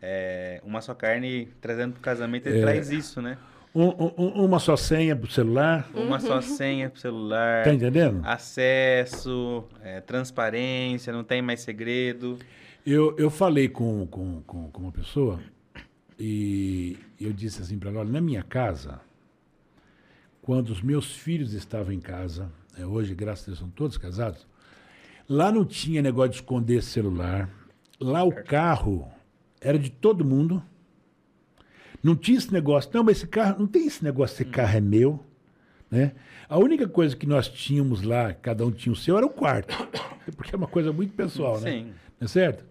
É, 0.00 0.60
uma 0.64 0.80
só 0.80 0.94
carne, 0.94 1.48
trazendo 1.60 1.92
pro 1.92 2.00
casamento, 2.00 2.46
ele 2.46 2.58
É. 2.58 2.62
traz 2.62 2.90
isso, 2.90 3.20
né? 3.20 3.36
Um- 3.74 4.12
um- 4.16 4.44
uma 4.44 4.58
só 4.58 4.76
senha 4.76 5.14
pro 5.14 5.30
celular. 5.30 5.88
Uma 5.94 6.18
só 6.18 6.40
senha 6.40 6.88
pro 6.88 6.98
celular, 6.98 7.64
Tá 7.64 7.74
entendendo? 7.74 8.22
acesso, 8.24 9.64
é, 9.82 10.00
transparência, 10.00 11.12
não 11.12 11.22
tem 11.22 11.42
mais 11.42 11.60
segredo. 11.60 12.38
Eu, 12.86 13.14
eu 13.18 13.28
falei 13.28 13.68
com, 13.68 14.06
com, 14.06 14.40
com, 14.46 14.70
com 14.70 14.82
uma 14.82 14.92
pessoa 14.92 15.38
E 16.18 16.96
eu 17.20 17.32
disse 17.32 17.60
assim 17.62 17.78
para 17.78 17.90
ela: 17.90 18.00
olha, 18.00 18.10
na 18.10 18.20
minha 18.20 18.42
casa, 18.42 19.00
quando 20.48 20.70
os 20.70 20.80
meus 20.80 21.12
filhos 21.12 21.52
estavam 21.52 21.92
em 21.92 22.00
casa, 22.00 22.50
é, 22.74 22.86
hoje, 22.86 23.14
graças 23.14 23.44
a 23.44 23.46
Deus, 23.48 23.58
são 23.58 23.68
todos 23.68 23.98
casados, 23.98 24.46
lá 25.28 25.52
não 25.52 25.62
tinha 25.62 26.00
negócio 26.00 26.30
de 26.30 26.36
esconder 26.36 26.82
celular. 26.82 27.50
Lá 28.00 28.24
o 28.24 28.32
carro 28.32 29.06
era 29.60 29.78
de 29.78 29.90
todo 29.90 30.24
mundo. 30.24 30.62
Não 32.02 32.16
tinha 32.16 32.38
esse 32.38 32.50
negócio, 32.50 32.90
não, 32.94 33.04
mas 33.04 33.18
esse 33.18 33.26
carro, 33.26 33.58
não 33.58 33.66
tem 33.66 33.86
esse 33.86 34.02
negócio, 34.02 34.36
esse 34.36 34.46
carro 34.46 34.78
é 34.78 34.80
meu. 34.80 35.22
Né? 35.90 36.12
A 36.48 36.56
única 36.56 36.88
coisa 36.88 37.14
que 37.14 37.26
nós 37.26 37.46
tínhamos 37.46 38.00
lá, 38.00 38.32
cada 38.32 38.64
um 38.64 38.70
tinha 38.70 38.94
o 38.94 38.96
seu, 38.96 39.18
era 39.18 39.26
o 39.26 39.30
quarto. 39.30 39.76
Porque 40.34 40.54
é 40.54 40.56
uma 40.56 40.66
coisa 40.66 40.90
muito 40.94 41.12
pessoal, 41.12 41.60
né? 41.60 41.72
Sim. 41.72 41.84
Não 42.18 42.24
é 42.24 42.26
certo? 42.26 42.64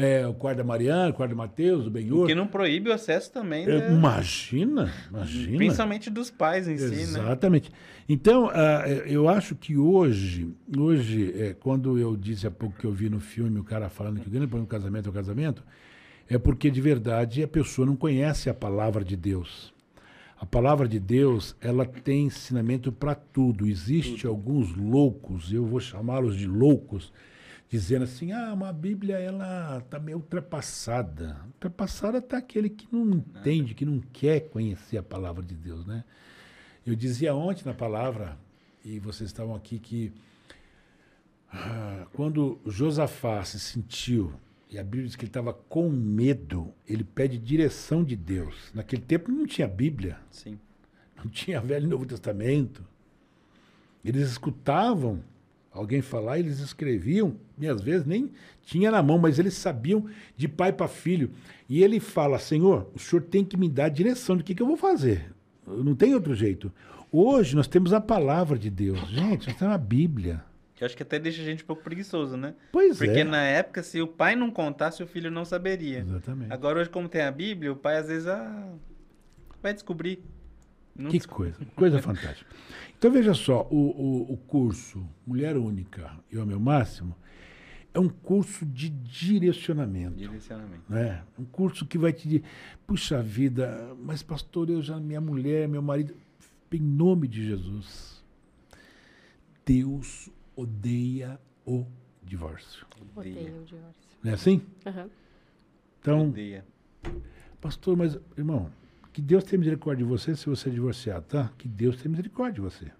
É, 0.00 0.24
o 0.28 0.32
quarto 0.32 0.58
da 0.58 0.64
Mariana, 0.64 1.10
o 1.10 1.12
quarto 1.12 1.32
do 1.32 1.36
Matheus, 1.36 1.88
o 1.88 1.90
Benhur. 1.90 2.28
Que 2.28 2.34
não 2.34 2.46
proíbe 2.46 2.88
o 2.88 2.92
acesso 2.92 3.32
também, 3.32 3.64
É, 3.64 3.78
né? 3.80 3.92
Imagina, 3.92 4.92
imagina. 5.10 5.56
Principalmente 5.56 6.08
dos 6.08 6.30
pais 6.30 6.68
em 6.68 6.78
si, 6.78 6.84
né? 6.84 7.02
Exatamente. 7.02 7.72
Então, 8.08 8.48
ah, 8.54 8.84
eu 9.06 9.28
acho 9.28 9.56
que 9.56 9.76
hoje, 9.76 10.54
hoje 10.78 11.34
é, 11.36 11.52
quando 11.52 11.98
eu 11.98 12.16
disse 12.16 12.46
há 12.46 12.50
pouco 12.50 12.78
que 12.78 12.84
eu 12.84 12.92
vi 12.92 13.10
no 13.10 13.18
filme 13.18 13.58
o 13.58 13.64
cara 13.64 13.88
falando 13.88 14.20
que 14.20 14.28
o 14.28 14.30
grande 14.30 14.46
problema 14.46 14.66
do 14.66 14.70
casamento 14.70 15.06
é 15.06 15.10
o 15.10 15.12
casamento, 15.12 15.64
é 16.30 16.38
porque 16.38 16.70
de 16.70 16.80
verdade 16.80 17.42
a 17.42 17.48
pessoa 17.48 17.84
não 17.84 17.96
conhece 17.96 18.48
a 18.48 18.54
palavra 18.54 19.04
de 19.04 19.16
Deus. 19.16 19.74
A 20.40 20.46
palavra 20.46 20.86
de 20.86 21.00
Deus, 21.00 21.56
ela 21.60 21.84
tem 21.84 22.26
ensinamento 22.26 22.92
para 22.92 23.16
tudo. 23.16 23.66
Existe 23.66 24.28
alguns 24.28 24.72
loucos, 24.76 25.52
eu 25.52 25.66
vou 25.66 25.80
chamá-los 25.80 26.36
de 26.36 26.46
loucos, 26.46 27.12
dizendo 27.68 28.04
assim: 28.04 28.32
"Ah, 28.32 28.52
uma 28.52 28.72
Bíblia 28.72 29.18
ela 29.18 29.80
tá 29.90 29.98
meio 29.98 30.18
ultrapassada". 30.18 31.40
Ultrapassada 31.46 32.20
tá 32.20 32.38
aquele 32.38 32.68
que 32.68 32.88
não 32.90 33.08
entende, 33.10 33.74
que 33.74 33.84
não 33.84 34.00
quer 34.00 34.48
conhecer 34.48 34.98
a 34.98 35.02
palavra 35.02 35.42
de 35.42 35.54
Deus, 35.54 35.86
né? 35.86 36.04
Eu 36.86 36.94
dizia 36.94 37.34
ontem 37.34 37.64
na 37.66 37.74
palavra, 37.74 38.38
e 38.84 38.98
vocês 38.98 39.28
estavam 39.28 39.54
aqui, 39.54 39.78
que 39.78 40.12
ah, 41.52 42.06
quando 42.12 42.58
Josafá 42.66 43.42
se 43.44 43.58
sentiu, 43.58 44.32
e 44.70 44.78
a 44.78 44.82
Bíblia 44.84 45.06
diz 45.06 45.16
que 45.16 45.22
ele 45.22 45.30
estava 45.30 45.52
com 45.52 45.88
medo, 45.88 46.72
ele 46.86 47.02
pede 47.02 47.38
direção 47.38 48.04
de 48.04 48.14
Deus. 48.14 48.70
Naquele 48.74 49.02
tempo 49.02 49.30
não 49.32 49.46
tinha 49.46 49.66
Bíblia, 49.66 50.18
Sim. 50.30 50.58
não 51.16 51.26
tinha 51.26 51.60
Velho 51.60 51.86
e 51.86 51.88
Novo 51.88 52.04
Testamento. 52.04 52.84
Eles 54.04 54.30
escutavam 54.30 55.22
alguém 55.78 56.02
falar, 56.02 56.38
eles 56.38 56.58
escreviam, 56.58 57.36
e 57.58 57.68
às 57.68 57.80
vezes 57.80 58.04
nem 58.04 58.32
tinha 58.62 58.90
na 58.90 59.02
mão, 59.02 59.18
mas 59.18 59.38
eles 59.38 59.54
sabiam 59.54 60.06
de 60.36 60.48
pai 60.48 60.72
para 60.72 60.88
filho. 60.88 61.30
E 61.68 61.82
ele 61.82 62.00
fala: 62.00 62.38
Senhor, 62.38 62.90
o 62.94 62.98
senhor 62.98 63.22
tem 63.22 63.44
que 63.44 63.56
me 63.56 63.68
dar 63.68 63.86
a 63.86 63.88
direção 63.88 64.36
do 64.36 64.42
que, 64.42 64.54
que 64.54 64.62
eu 64.62 64.66
vou 64.66 64.76
fazer. 64.76 65.32
Não 65.66 65.94
tem 65.94 66.14
outro 66.14 66.34
jeito. 66.34 66.72
Hoje 67.12 67.54
nós 67.54 67.68
temos 67.68 67.92
a 67.92 68.00
palavra 68.00 68.58
de 68.58 68.68
Deus. 68.68 68.98
Gente, 69.08 69.46
nós 69.46 69.56
temos 69.56 69.74
a 69.74 69.78
Bíblia. 69.78 70.44
Que 70.74 70.84
eu 70.84 70.86
acho 70.86 70.96
que 70.96 71.02
até 71.02 71.18
deixa 71.18 71.42
a 71.42 71.44
gente 71.44 71.64
um 71.64 71.66
pouco 71.66 71.82
preguiçoso, 71.82 72.36
né? 72.36 72.54
Pois 72.70 72.98
Porque 72.98 73.20
é. 73.20 73.24
na 73.24 73.42
época, 73.42 73.82
se 73.82 74.00
o 74.00 74.06
pai 74.06 74.36
não 74.36 74.50
contasse, 74.50 75.02
o 75.02 75.06
filho 75.06 75.30
não 75.30 75.44
saberia. 75.44 76.00
Exatamente. 76.00 76.52
Agora, 76.52 76.80
hoje, 76.80 76.90
como 76.90 77.08
tem 77.08 77.22
a 77.22 77.30
Bíblia, 77.30 77.72
o 77.72 77.76
pai 77.76 77.96
às 77.96 78.08
vezes 78.08 78.26
ah, 78.26 78.68
vai 79.62 79.74
descobrir. 79.74 80.22
Não 80.98 81.10
Que 81.10 81.20
coisa, 81.26 81.56
coisa 81.76 82.02
fantástica. 82.02 82.50
Então 82.98 83.10
veja 83.12 83.32
só, 83.32 83.66
o, 83.70 83.76
o, 83.76 84.32
o 84.32 84.36
curso 84.36 85.08
Mulher 85.24 85.56
Única 85.56 86.10
e 86.30 86.36
Homem 86.36 86.54
ao 86.54 86.60
Máximo 86.60 87.14
é 87.94 88.00
um 88.00 88.08
curso 88.08 88.66
de 88.66 88.88
direcionamento. 88.90 90.16
Direcionamento. 90.16 90.82
né? 90.88 91.22
Um 91.38 91.44
curso 91.44 91.86
que 91.86 91.96
vai 91.96 92.12
te 92.12 92.28
dizer, 92.28 92.44
puxa 92.86 93.22
vida, 93.22 93.96
mas 94.00 94.22
pastor, 94.22 94.68
eu 94.68 94.82
já, 94.82 94.98
minha 94.98 95.20
mulher, 95.20 95.68
meu 95.68 95.80
marido, 95.80 96.14
em 96.72 96.80
nome 96.80 97.28
de 97.28 97.44
Jesus, 97.46 98.22
Deus 99.64 100.28
odeia 100.54 101.40
o 101.64 101.86
divórcio. 102.22 102.86
Odeio 103.16 103.62
o 103.62 103.64
divórcio. 103.64 104.08
Não 104.22 104.30
é 104.32 104.34
assim? 104.34 104.62
Aham. 104.84 105.08
Então, 106.00 106.28
Odeia. 106.28 106.64
pastor, 107.60 107.96
mas, 107.96 108.18
irmão, 108.36 108.70
que 109.12 109.20
Deus 109.22 109.44
tenha 109.44 109.58
misericórdia 109.58 110.04
de 110.04 110.10
você 110.10 110.34
se 110.36 110.46
você 110.46 110.68
é 110.68 110.72
divorciado, 110.72 111.26
tá? 111.26 111.52
Que 111.58 111.68
Deus 111.68 111.96
tenha 111.96 112.10
misericórdia 112.10 112.54
de 112.54 112.60
você. 112.60 112.90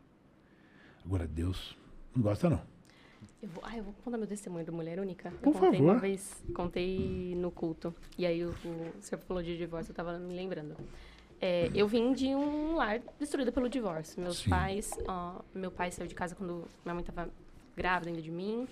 Agora, 1.04 1.26
Deus 1.26 1.76
não 2.14 2.22
gosta, 2.22 2.50
não. 2.50 2.60
Eu 3.40 3.48
vou, 3.48 3.62
ah, 3.64 3.76
eu 3.76 3.84
vou 3.84 3.94
contar 4.04 4.18
meu 4.18 4.26
testemunho 4.26 4.64
da 4.64 4.72
mulher 4.72 4.98
única. 4.98 5.30
Por 5.30 5.50
eu 5.50 5.52
contei 5.52 5.78
favor. 5.78 5.92
uma 5.92 5.98
vez, 5.98 6.44
contei 6.52 7.34
no 7.36 7.50
culto. 7.50 7.94
E 8.16 8.26
aí 8.26 8.44
o, 8.44 8.50
o 8.50 9.00
senhor 9.00 9.20
falou 9.26 9.42
de 9.42 9.56
divórcio, 9.56 9.92
eu 9.92 9.94
tava 9.94 10.18
me 10.18 10.34
lembrando. 10.34 10.74
É, 11.40 11.70
eu 11.72 11.86
vim 11.86 12.12
de 12.12 12.34
um 12.34 12.74
lar 12.74 13.00
destruído 13.18 13.52
pelo 13.52 13.68
divórcio. 13.68 14.20
Meus 14.20 14.38
Sim. 14.38 14.50
pais, 14.50 14.90
ó, 15.06 15.40
meu 15.54 15.70
pai 15.70 15.90
saiu 15.92 16.08
de 16.08 16.14
casa 16.14 16.34
quando 16.34 16.64
minha 16.84 16.94
mãe 16.94 17.02
estava 17.02 17.30
grávida 17.76 18.10
ainda 18.10 18.22
de 18.22 18.30
mim. 18.30 18.66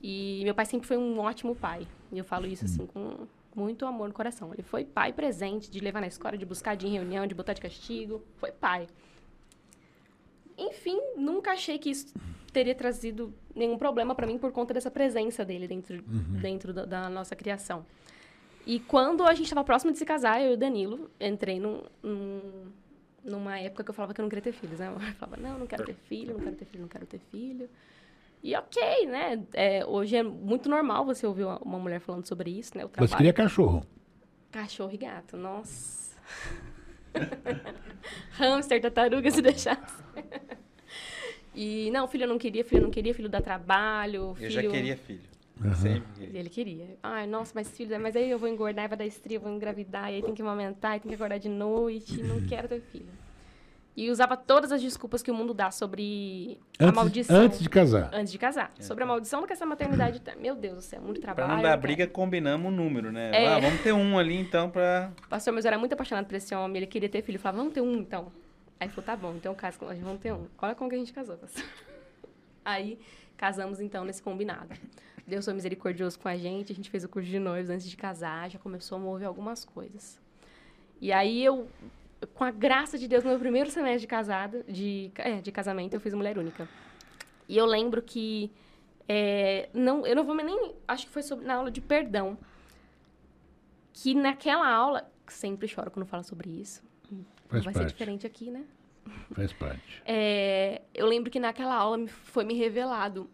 E 0.00 0.40
meu 0.44 0.54
pai 0.54 0.66
sempre 0.66 0.86
foi 0.86 0.96
um 0.96 1.18
ótimo 1.18 1.54
pai. 1.54 1.86
E 2.12 2.18
eu 2.18 2.24
falo 2.24 2.46
isso 2.46 2.64
assim 2.64 2.86
com 2.86 3.26
muito 3.54 3.84
amor 3.86 4.08
no 4.08 4.14
coração. 4.14 4.52
Ele 4.52 4.62
foi 4.62 4.84
pai 4.84 5.12
presente, 5.12 5.70
de 5.70 5.80
levar 5.80 6.00
na 6.00 6.06
escola, 6.06 6.36
de 6.38 6.46
buscar 6.46 6.76
de 6.76 6.86
reunião, 6.88 7.26
de 7.26 7.34
botar 7.34 7.52
de 7.52 7.60
castigo. 7.60 8.22
Foi 8.36 8.50
pai. 8.52 8.86
Enfim, 10.56 11.00
nunca 11.16 11.52
achei 11.52 11.78
que 11.78 11.90
isso 11.90 12.12
teria 12.52 12.74
trazido 12.74 13.32
nenhum 13.54 13.78
problema 13.78 14.14
para 14.14 14.26
mim 14.26 14.38
por 14.38 14.52
conta 14.52 14.74
dessa 14.74 14.90
presença 14.90 15.44
dele 15.44 15.66
dentro, 15.66 16.02
dentro 16.40 16.72
da, 16.72 16.84
da 16.84 17.08
nossa 17.08 17.34
criação. 17.34 17.86
E 18.66 18.78
quando 18.78 19.24
a 19.24 19.32
gente 19.32 19.44
estava 19.46 19.64
próximo 19.64 19.90
de 19.92 19.98
se 19.98 20.04
casar, 20.04 20.40
eu 20.42 20.50
e 20.50 20.54
o 20.54 20.56
Danilo, 20.56 21.10
entrei 21.18 21.58
num, 21.58 21.82
num- 22.02 22.70
numa 23.24 23.58
época 23.58 23.82
que 23.84 23.90
eu 23.90 23.94
falava 23.94 24.12
que 24.12 24.20
eu 24.20 24.22
não 24.22 24.28
queria 24.28 24.42
ter 24.42 24.52
filhos, 24.52 24.78
né? 24.78 24.88
Eu 24.94 25.00
falava, 25.14 25.40
não, 25.40 25.58
não 25.60 25.66
quero 25.66 25.84
ter 25.84 25.94
filho, 25.94 26.34
não 26.34 26.40
quero 26.40 26.56
ter 26.56 26.64
filho, 26.66 26.82
não 26.82 26.88
quero 26.88 27.06
ter 27.06 27.18
filho. 27.30 27.70
E 28.42 28.56
ok, 28.56 29.06
né? 29.06 29.42
É, 29.52 29.84
hoje 29.84 30.16
é 30.16 30.22
muito 30.22 30.68
normal 30.68 31.04
você 31.04 31.26
ouvir 31.26 31.44
uma, 31.44 31.58
uma 31.58 31.78
mulher 31.78 32.00
falando 32.00 32.26
sobre 32.26 32.50
isso, 32.50 32.76
né? 32.76 32.84
O 32.84 32.90
Você 32.96 33.16
queria 33.16 33.32
cachorro. 33.32 33.84
Cachorro 34.50 34.92
e 34.92 34.96
gato, 34.96 35.36
nossa. 35.36 36.16
Hamster, 38.32 38.80
tartaruga, 38.80 39.30
se 39.30 39.42
deixasse. 39.42 40.02
e 41.54 41.90
não, 41.92 42.08
filho 42.08 42.24
eu 42.24 42.28
não 42.28 42.38
queria, 42.38 42.64
filho 42.64 42.80
eu 42.80 42.84
não 42.84 42.90
queria, 42.90 43.14
filho 43.14 43.28
dá 43.28 43.40
trabalho. 43.40 44.34
Filho... 44.34 44.46
Eu 44.46 44.50
já 44.50 44.62
queria 44.62 44.96
filho. 44.96 45.30
Aham. 45.62 45.74
Sempre 45.74 46.24
E. 46.24 46.36
Ele 46.36 46.48
queria. 46.48 46.96
Ai, 47.02 47.26
nossa, 47.26 47.52
mas 47.54 47.70
filho, 47.70 48.00
mas 48.00 48.16
aí 48.16 48.30
eu 48.30 48.38
vou 48.38 48.48
engordar, 48.48 48.88
vai 48.88 48.96
dar 48.96 49.06
estria, 49.06 49.38
vou 49.38 49.52
engravidar, 49.52 50.10
e 50.10 50.16
aí 50.16 50.22
tem 50.22 50.34
que 50.34 50.40
amamentar, 50.40 50.96
e 50.96 51.00
tem 51.00 51.10
que 51.10 51.14
acordar 51.14 51.38
de 51.38 51.48
noite, 51.50 52.22
não 52.22 52.40
quero 52.48 52.66
ter 52.66 52.80
filho. 52.80 53.19
E 54.00 54.10
usava 54.10 54.34
todas 54.34 54.72
as 54.72 54.80
desculpas 54.80 55.22
que 55.22 55.30
o 55.30 55.34
mundo 55.34 55.52
dá 55.52 55.70
sobre 55.70 56.58
a 56.78 56.84
Antes, 56.84 56.94
maldição. 56.96 57.36
antes 57.36 57.58
de 57.60 57.68
casar. 57.68 58.08
Antes 58.14 58.32
de 58.32 58.38
casar. 58.38 58.72
Sobre 58.80 59.04
a 59.04 59.06
maldição 59.06 59.42
do 59.42 59.46
que 59.46 59.52
essa 59.52 59.66
maternidade 59.66 60.20
tem. 60.20 60.34
Meu 60.36 60.56
Deus 60.56 60.76
do 60.76 60.80
céu, 60.80 61.02
muito 61.02 61.20
Pra 61.20 61.34
trabalho. 61.34 61.56
não 61.56 61.62
dar 61.62 61.68
eu 61.68 61.72
quero. 61.72 61.82
briga, 61.82 62.06
combinamos 62.06 62.72
um 62.72 62.74
número, 62.74 63.12
né? 63.12 63.30
É. 63.34 63.46
Ah, 63.46 63.58
vamos 63.58 63.82
ter 63.82 63.92
um 63.92 64.18
ali 64.18 64.36
então 64.36 64.70
pra. 64.70 65.12
Pastor, 65.28 65.52
mas 65.52 65.66
eu 65.66 65.68
era 65.68 65.78
muito 65.78 65.92
apaixonado 65.92 66.24
por 66.24 66.34
esse 66.34 66.54
homem, 66.54 66.78
ele 66.78 66.86
queria 66.86 67.10
ter 67.10 67.20
filho. 67.20 67.36
Eu 67.36 67.40
falava, 67.40 67.58
vamos 67.58 67.74
ter 67.74 67.82
um 67.82 67.92
então. 67.96 68.32
Aí 68.80 68.86
ele 68.86 68.94
falou, 68.94 69.04
tá 69.04 69.16
bom, 69.16 69.34
então 69.36 69.54
casa 69.54 69.78
com 69.78 69.84
nós, 69.84 69.98
vamos 69.98 70.18
ter 70.20 70.32
um. 70.32 70.46
Olha 70.62 70.74
como 70.74 70.88
que 70.88 70.96
a 70.96 70.98
gente 70.98 71.12
casou, 71.12 71.36
pastor. 71.36 71.62
Aí 72.64 72.98
casamos 73.36 73.80
então 73.80 74.02
nesse 74.06 74.22
combinado. 74.22 74.68
Deus 75.26 75.44
foi 75.44 75.52
misericordioso 75.52 76.18
com 76.18 76.28
a 76.28 76.38
gente, 76.38 76.72
a 76.72 76.74
gente 76.74 76.88
fez 76.88 77.04
o 77.04 77.08
curso 77.08 77.28
de 77.28 77.38
noivos 77.38 77.68
antes 77.68 77.88
de 77.88 77.98
casar, 77.98 78.50
já 78.50 78.58
começou 78.58 78.96
a 78.96 78.98
mover 78.98 79.28
algumas 79.28 79.62
coisas. 79.64 80.18
E 81.00 81.12
aí 81.12 81.44
eu, 81.44 81.68
com 82.34 82.44
a 82.44 82.50
graça 82.50 82.98
de 82.98 83.08
Deus, 83.08 83.24
no 83.24 83.30
meu 83.30 83.38
primeiro 83.38 83.70
semestre 83.70 84.00
de 84.02 84.06
casada, 84.06 84.62
de, 84.68 85.10
é, 85.16 85.40
de 85.40 85.50
casamento, 85.50 85.94
eu 85.94 86.00
fiz 86.00 86.12
mulher 86.14 86.38
única. 86.38 86.68
E 87.48 87.56
eu 87.56 87.66
lembro 87.66 88.00
que 88.02 88.50
é, 89.08 89.68
não, 89.74 90.06
eu 90.06 90.14
não 90.14 90.24
vou 90.24 90.34
nem, 90.36 90.74
acho 90.86 91.06
que 91.06 91.12
foi 91.12 91.22
sobre, 91.22 91.44
na 91.46 91.54
aula 91.54 91.70
de 91.70 91.80
perdão, 91.80 92.38
que 93.92 94.14
naquela 94.14 94.68
aula, 94.70 95.10
sempre 95.26 95.66
choro 95.68 95.90
quando 95.90 96.06
falo 96.06 96.22
sobre 96.24 96.48
isso. 96.50 96.82
Faz 97.48 97.64
vai 97.64 97.72
ser 97.74 97.80
parte. 97.80 97.92
diferente 97.92 98.26
aqui, 98.26 98.50
né? 98.50 98.64
Faz 99.32 99.52
parte. 99.52 100.02
É, 100.06 100.82
eu 100.94 101.06
lembro 101.06 101.30
que 101.30 101.40
naquela 101.40 101.74
aula 101.74 101.98
me- 101.98 102.06
foi 102.08 102.44
me 102.44 102.54
revelado. 102.54 103.28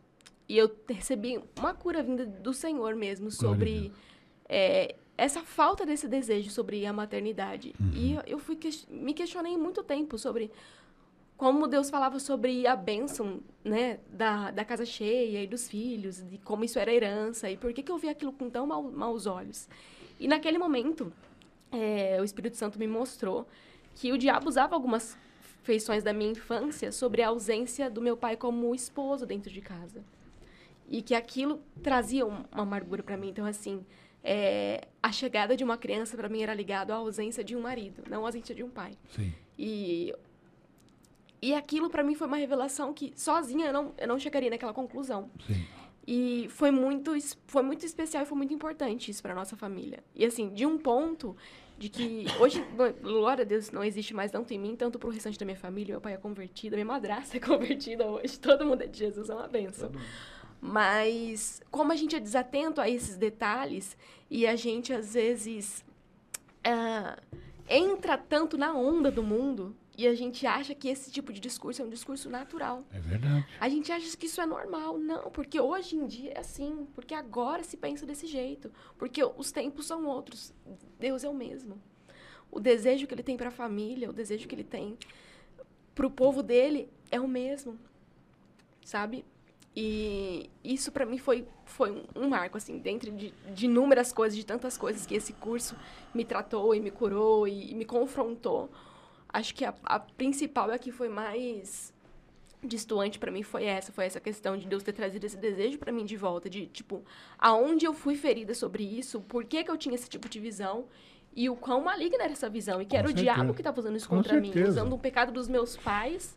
E 0.49 0.57
eu 0.57 0.75
recebi 0.89 1.39
uma 1.59 1.75
cura 1.75 2.03
vinda 2.03 2.25
do 2.25 2.55
Senhor 2.55 2.95
mesmo 2.95 3.31
sobre 3.31 3.93
é, 4.49 4.95
essa 5.17 5.43
falta 5.43 5.87
desse 5.87 6.07
desejo 6.09 6.51
sobre 6.51 6.85
a 6.87 6.93
maternidade. 6.93 7.75
Uhum. 7.81 7.91
E 7.95 8.19
eu, 8.27 8.39
fui 8.39 8.57
ques- 8.57 8.87
me 8.91 9.15
questionei 9.15 9.57
muito 9.57 9.83
tempo 9.83 10.19
sobre 10.19 10.51
como 11.37 11.67
Deus 11.67 11.91
falava 11.91 12.19
sobre 12.19 12.67
a 12.67 12.75
bênção 12.75 13.41
né, 13.63 13.99
da, 14.11 14.51
da 14.51 14.65
casa 14.65 14.87
cheia 14.87 15.43
e 15.43 15.47
dos 15.47 15.69
filhos, 15.69 16.25
de 16.27 16.39
como 16.39 16.65
isso 16.65 16.79
era 16.79 16.93
herança, 16.93 17.51
e 17.51 17.57
por 17.59 17.73
que, 17.75 17.83
que 17.83 17.93
eu 17.93 17.99
vi 17.99 18.09
aquilo 18.09 18.33
com 18.33 18.49
tão 18.49 18.67
mau, 18.67 18.83
maus 18.83 19.27
olhos. 19.27 19.69
E 20.19 20.27
naquele 20.27 20.57
momento, 20.57 21.13
é, 21.71 22.17
o 22.21 22.25
Espírito 22.25 22.57
Santo 22.57 22.79
me 22.79 22.87
mostrou 22.87 23.47
que 23.95 24.13
o 24.13 24.19
diabo 24.19 24.49
usava 24.49 24.75
algumas 24.75 25.17
feições 25.63 26.03
da 26.03 26.13
minha 26.13 26.31
infância 26.31 26.91
sobre 26.91 27.21
a 27.23 27.29
ausência 27.29 27.91
do 27.91 28.01
meu 28.01 28.17
pai 28.17 28.35
como 28.37 28.75
esposo 28.75 29.27
dentro 29.27 29.51
de 29.51 29.61
casa. 29.61 30.03
E 30.89 31.03
que 31.03 31.15
aquilo 31.15 31.61
trazia 31.83 32.25
um- 32.25 32.45
uma 32.53 32.63
amargura 32.63 33.03
para 33.03 33.17
mim. 33.17 33.29
Então, 33.29 33.45
assim, 33.45 33.85
é, 34.29 34.89
a 35.01 35.13
chegada 35.13 35.57
de 35.57 35.63
uma 35.63 35.79
criança 35.79 36.17
para 36.17 36.29
mim 36.29 36.43
era 36.43 36.53
ligado 36.53 36.91
à 36.91 36.97
ausência 36.97 37.45
de 37.45 37.55
um 37.55 37.61
marido, 37.61 38.03
não 38.11 38.25
à 38.25 38.29
ausência 38.29 38.53
de 38.53 38.65
um 38.65 38.69
pai. 38.69 38.93
Sim. 39.09 39.33
E 39.57 40.13
e 41.41 41.55
aquilo 41.55 41.89
para 41.89 42.03
mim 42.03 42.17
foi 42.17 42.27
uma 42.27 42.39
revelação 42.39 42.93
que 42.93 43.13
sozinha 43.15 43.67
eu 43.67 43.73
não, 43.73 43.95
eu 43.99 44.09
não 44.09 44.19
chegaria 44.19 44.51
naquela 44.51 44.73
conclusão. 44.73 45.31
Sim. 45.47 45.65
E 46.05 46.49
foi 46.51 46.73
muito, 46.73 47.13
foi 47.47 47.63
muito 47.63 47.87
especial 47.87 48.25
e 48.25 48.27
foi 48.27 48.37
muito 48.37 48.53
importante 48.53 49.11
isso 49.11 49.23
para 49.23 49.35
nossa 49.35 49.57
família. 49.57 50.03
E 50.15 50.25
assim, 50.25 50.49
de 50.53 50.67
um 50.67 50.77
ponto 50.77 51.37
de 51.79 51.89
que 51.89 52.25
hoje, 52.41 52.65
glória 53.03 53.43
a 53.43 53.45
Deus, 53.45 53.71
não 53.71 53.85
existe 53.85 54.13
mais 54.13 54.33
tanto 54.33 54.53
em 54.53 54.59
mim, 54.59 54.75
tanto 54.75 54.99
pro 54.99 55.09
restante 55.09 55.39
da 55.39 55.45
minha 55.45 55.57
família. 55.57 55.95
Meu 55.95 56.01
pai 56.01 56.15
é 56.15 56.17
convertido, 56.17 56.75
minha 56.75 56.87
madrasta 56.87 57.37
é 57.37 57.41
convertida 57.41 58.07
hoje. 58.07 58.41
Todo 58.41 58.65
mundo 58.65 58.83
é 58.83 58.87
de 58.87 58.99
Jesus, 58.99 59.29
é 59.29 59.35
uma 59.35 59.47
benção. 59.47 59.93
Mas 60.61 61.63
como 61.71 61.93
a 61.93 61.97
gente 61.97 62.17
é 62.17 62.21
desatento 62.21 62.81
a 62.81 62.89
esses 62.89 63.17
detalhes 63.17 63.97
e 64.31 64.47
a 64.47 64.57
gente 64.57 64.93
às 64.93 65.15
vezes 65.15 65.85
ah, 66.65 67.19
entra 67.69 68.17
tanto 68.17 68.57
na 68.57 68.75
onda 68.75 69.11
do 69.11 69.23
mundo 69.23 69.77
e 69.99 70.07
a 70.07 70.15
gente 70.15 70.47
acha 70.47 70.75
que 70.75 70.89
esse 70.89 71.11
tipo 71.11 71.33
de 71.33 71.41
discurso 71.41 71.81
é 71.81 71.85
um 71.85 71.89
discurso 71.89 72.29
natural. 72.29 72.85
É 72.93 73.01
verdade. 73.01 73.47
A 73.59 73.69
gente 73.69 73.91
acha 73.91 74.15
que 74.15 74.27
isso 74.27 74.41
é 74.43 74.47
normal. 74.47 74.99
Não, 74.99 75.31
porque 75.31 75.59
hoje 75.59 75.97
em 75.97 76.07
dia 76.07 76.33
é 76.33 76.41
assim. 76.41 76.87
Porque 76.95 77.15
agora 77.15 77.65
se 77.65 77.79
pensa 77.79 78.05
desse 78.05 78.27
jeito. 78.27 78.71
Porque 78.99 79.25
os 79.25 79.51
tempos 79.51 79.87
são 79.87 80.05
outros. 80.07 80.53
Deus 80.99 81.25
é 81.25 81.29
o 81.29 81.35
mesmo. 81.35 81.81
O 82.51 82.61
desejo 82.61 83.07
que 83.07 83.15
ele 83.15 83.23
tem 83.23 83.39
para 83.39 83.49
a 83.49 83.53
família, 83.53 84.11
o 84.11 84.13
desejo 84.13 84.47
que 84.47 84.55
ele 84.55 84.65
tem 84.65 84.99
para 85.95 86.07
o 86.07 86.11
povo 86.11 86.43
dele 86.43 86.91
é 87.11 87.19
o 87.19 87.27
mesmo. 87.27 87.79
Sabe? 88.85 89.25
E 89.79 90.49
isso 90.65 90.91
para 90.91 91.05
mim 91.05 91.19
foi, 91.19 91.47
foi 91.67 91.91
um- 91.91 92.05
um 92.25 92.29
marco, 92.31 92.57
assim, 92.57 92.79
dentro 92.79 93.11
de, 93.13 93.31
de 93.55 93.67
inúmeras 93.67 94.11
coisas, 94.11 94.35
de 94.35 94.45
tantas 94.47 94.79
coisas 94.79 95.05
que 95.05 95.15
esse 95.15 95.35
curso 95.35 95.77
me 96.15 96.25
tratou 96.25 96.75
e 96.75 96.81
me 96.81 96.91
curou 96.91 97.47
e, 97.47 97.73
e 97.73 97.75
me 97.75 97.85
confrontou. 97.85 98.71
Acho 99.29 99.55
que 99.55 99.67
a, 99.67 99.75
a 99.85 100.01
principal 100.01 100.71
é 100.71 100.77
a 100.77 100.79
que 100.79 100.91
foi 100.91 101.11
mais 101.11 101.93
distoante 102.65 103.19
para 103.19 103.31
mim 103.31 103.43
foi 103.43 103.65
essa, 103.65 103.93
foi 103.93 104.07
essa 104.07 104.19
questão 104.19 104.57
de 104.57 104.67
Deus 104.67 104.83
ter 104.83 104.93
trazido 104.95 105.25
esse 105.27 105.37
desejo 105.37 105.79
para 105.79 105.93
mim 105.93 106.07
de 106.07 106.17
volta, 106.17 106.49
de 106.49 106.67
tipo, 106.67 107.05
aonde 107.39 107.85
eu 107.85 107.93
fui 107.93 108.17
ferida 108.17 108.55
sobre 108.55 108.83
isso, 108.83 109.21
por 109.21 109.45
que, 109.45 109.63
que 109.63 109.71
eu 109.71 109.77
tinha 109.77 109.95
esse 109.95 110.09
tipo 110.09 110.27
de 110.27 110.41
visão 110.41 110.87
e 111.35 111.51
o 111.51 111.55
quão 111.55 111.83
maligna 111.85 112.25
era 112.25 112.33
essa 112.33 112.49
visão 112.49 112.81
e 112.81 112.87
que 112.87 112.93
Com 112.93 112.97
era 112.97 113.07
o 113.07 113.11
certeza. 113.11 113.25
diabo 113.35 113.53
que 113.53 113.61
estava 113.61 113.79
usando 113.79 113.97
isso 113.97 114.09
Com 114.09 114.17
contra 114.17 114.41
mim, 114.41 114.47
certeza. 114.55 114.71
usando 114.71 114.95
um 114.95 114.99
pecado 114.99 115.31
dos 115.31 115.49
meus 115.49 115.77
pais 115.77 116.35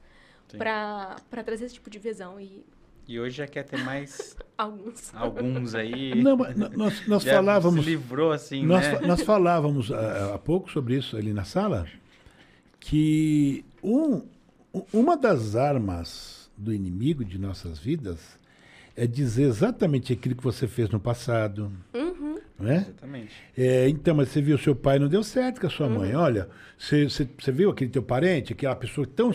para 0.58 1.16
trazer 1.46 1.66
esse 1.66 1.76
tipo 1.76 1.90
de 1.90 1.98
visão 2.00 2.38
e 2.40 2.66
E 3.10 3.20
hoje 3.20 3.38
já 3.38 3.48
quer 3.48 3.64
ter 3.64 3.84
mais 3.84 4.38
alguns 4.56 5.16
alguns 5.16 5.74
aí. 5.74 6.14
Não, 6.14 6.38
nós, 6.38 7.08
nós 7.08 7.24
já 7.24 7.34
falávamos. 7.34 7.84
se 7.84 7.90
livrou 7.90 8.32
assim, 8.32 8.64
Nós, 8.64 8.86
né? 8.86 9.00
nós 9.02 9.24
falávamos 9.24 9.92
ah, 9.92 10.36
há 10.36 10.38
pouco 10.38 10.72
sobre 10.72 10.96
isso 10.96 11.18
ali 11.18 11.34
na 11.34 11.44
sala, 11.44 11.88
que 12.80 13.66
um, 13.82 14.22
uma 14.94 15.18
das 15.18 15.56
armas 15.56 16.52
do 16.56 16.72
inimigo 16.72 17.26
de 17.26 17.40
nossas 17.40 17.80
vidas 17.80 18.38
é 18.96 19.08
dizer 19.08 19.46
exatamente 19.46 20.14
aquilo 20.14 20.36
que 20.36 20.44
você 20.44 20.68
fez 20.68 20.88
no 20.92 21.00
passado. 21.00 21.72
Não 21.92 22.39
é? 22.68 22.78
Exatamente. 22.78 23.32
É, 23.56 23.88
então, 23.88 24.16
mas 24.16 24.30
você 24.30 24.42
viu 24.42 24.58
seu 24.58 24.76
pai 24.76 24.98
não 25.00 25.08
deu 25.08 25.22
certo 25.24 25.62
com 25.62 25.68
a 25.68 25.70
sua 25.70 25.88
mãe. 25.88 26.16
Olha, 26.16 26.50
você, 26.78 27.08
você, 27.08 27.30
você 27.38 27.52
viu 27.52 27.70
aquele 27.70 27.90
teu 27.92 28.02
parente, 28.02 28.54
aquela 28.54 28.76
pessoa 28.76 29.06
tão. 29.06 29.32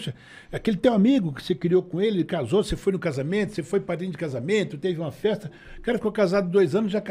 Aquele 0.53 0.77
teu 0.77 0.93
amigo 0.93 1.33
que 1.33 1.43
você 1.43 1.55
criou 1.55 1.83
com 1.83 2.01
ele, 2.01 2.17
ele 2.19 2.25
casou, 2.25 2.63
você 2.65 2.77
foi 2.77 2.93
no 2.93 2.99
casamento, 2.99 3.55
você 3.55 3.63
foi 3.63 3.81
padrinho 3.81 4.13
de 4.13 4.19
casamento, 4.19 4.77
teve 4.77 5.01
uma 5.01 5.13
festa. 5.13 5.51
O 5.79 5.83
cara 5.83 5.97
ficou 5.99 6.13
casado 6.13 6.51
dois 6.51 6.75
anos 6.75 6.91
já. 6.93 7.03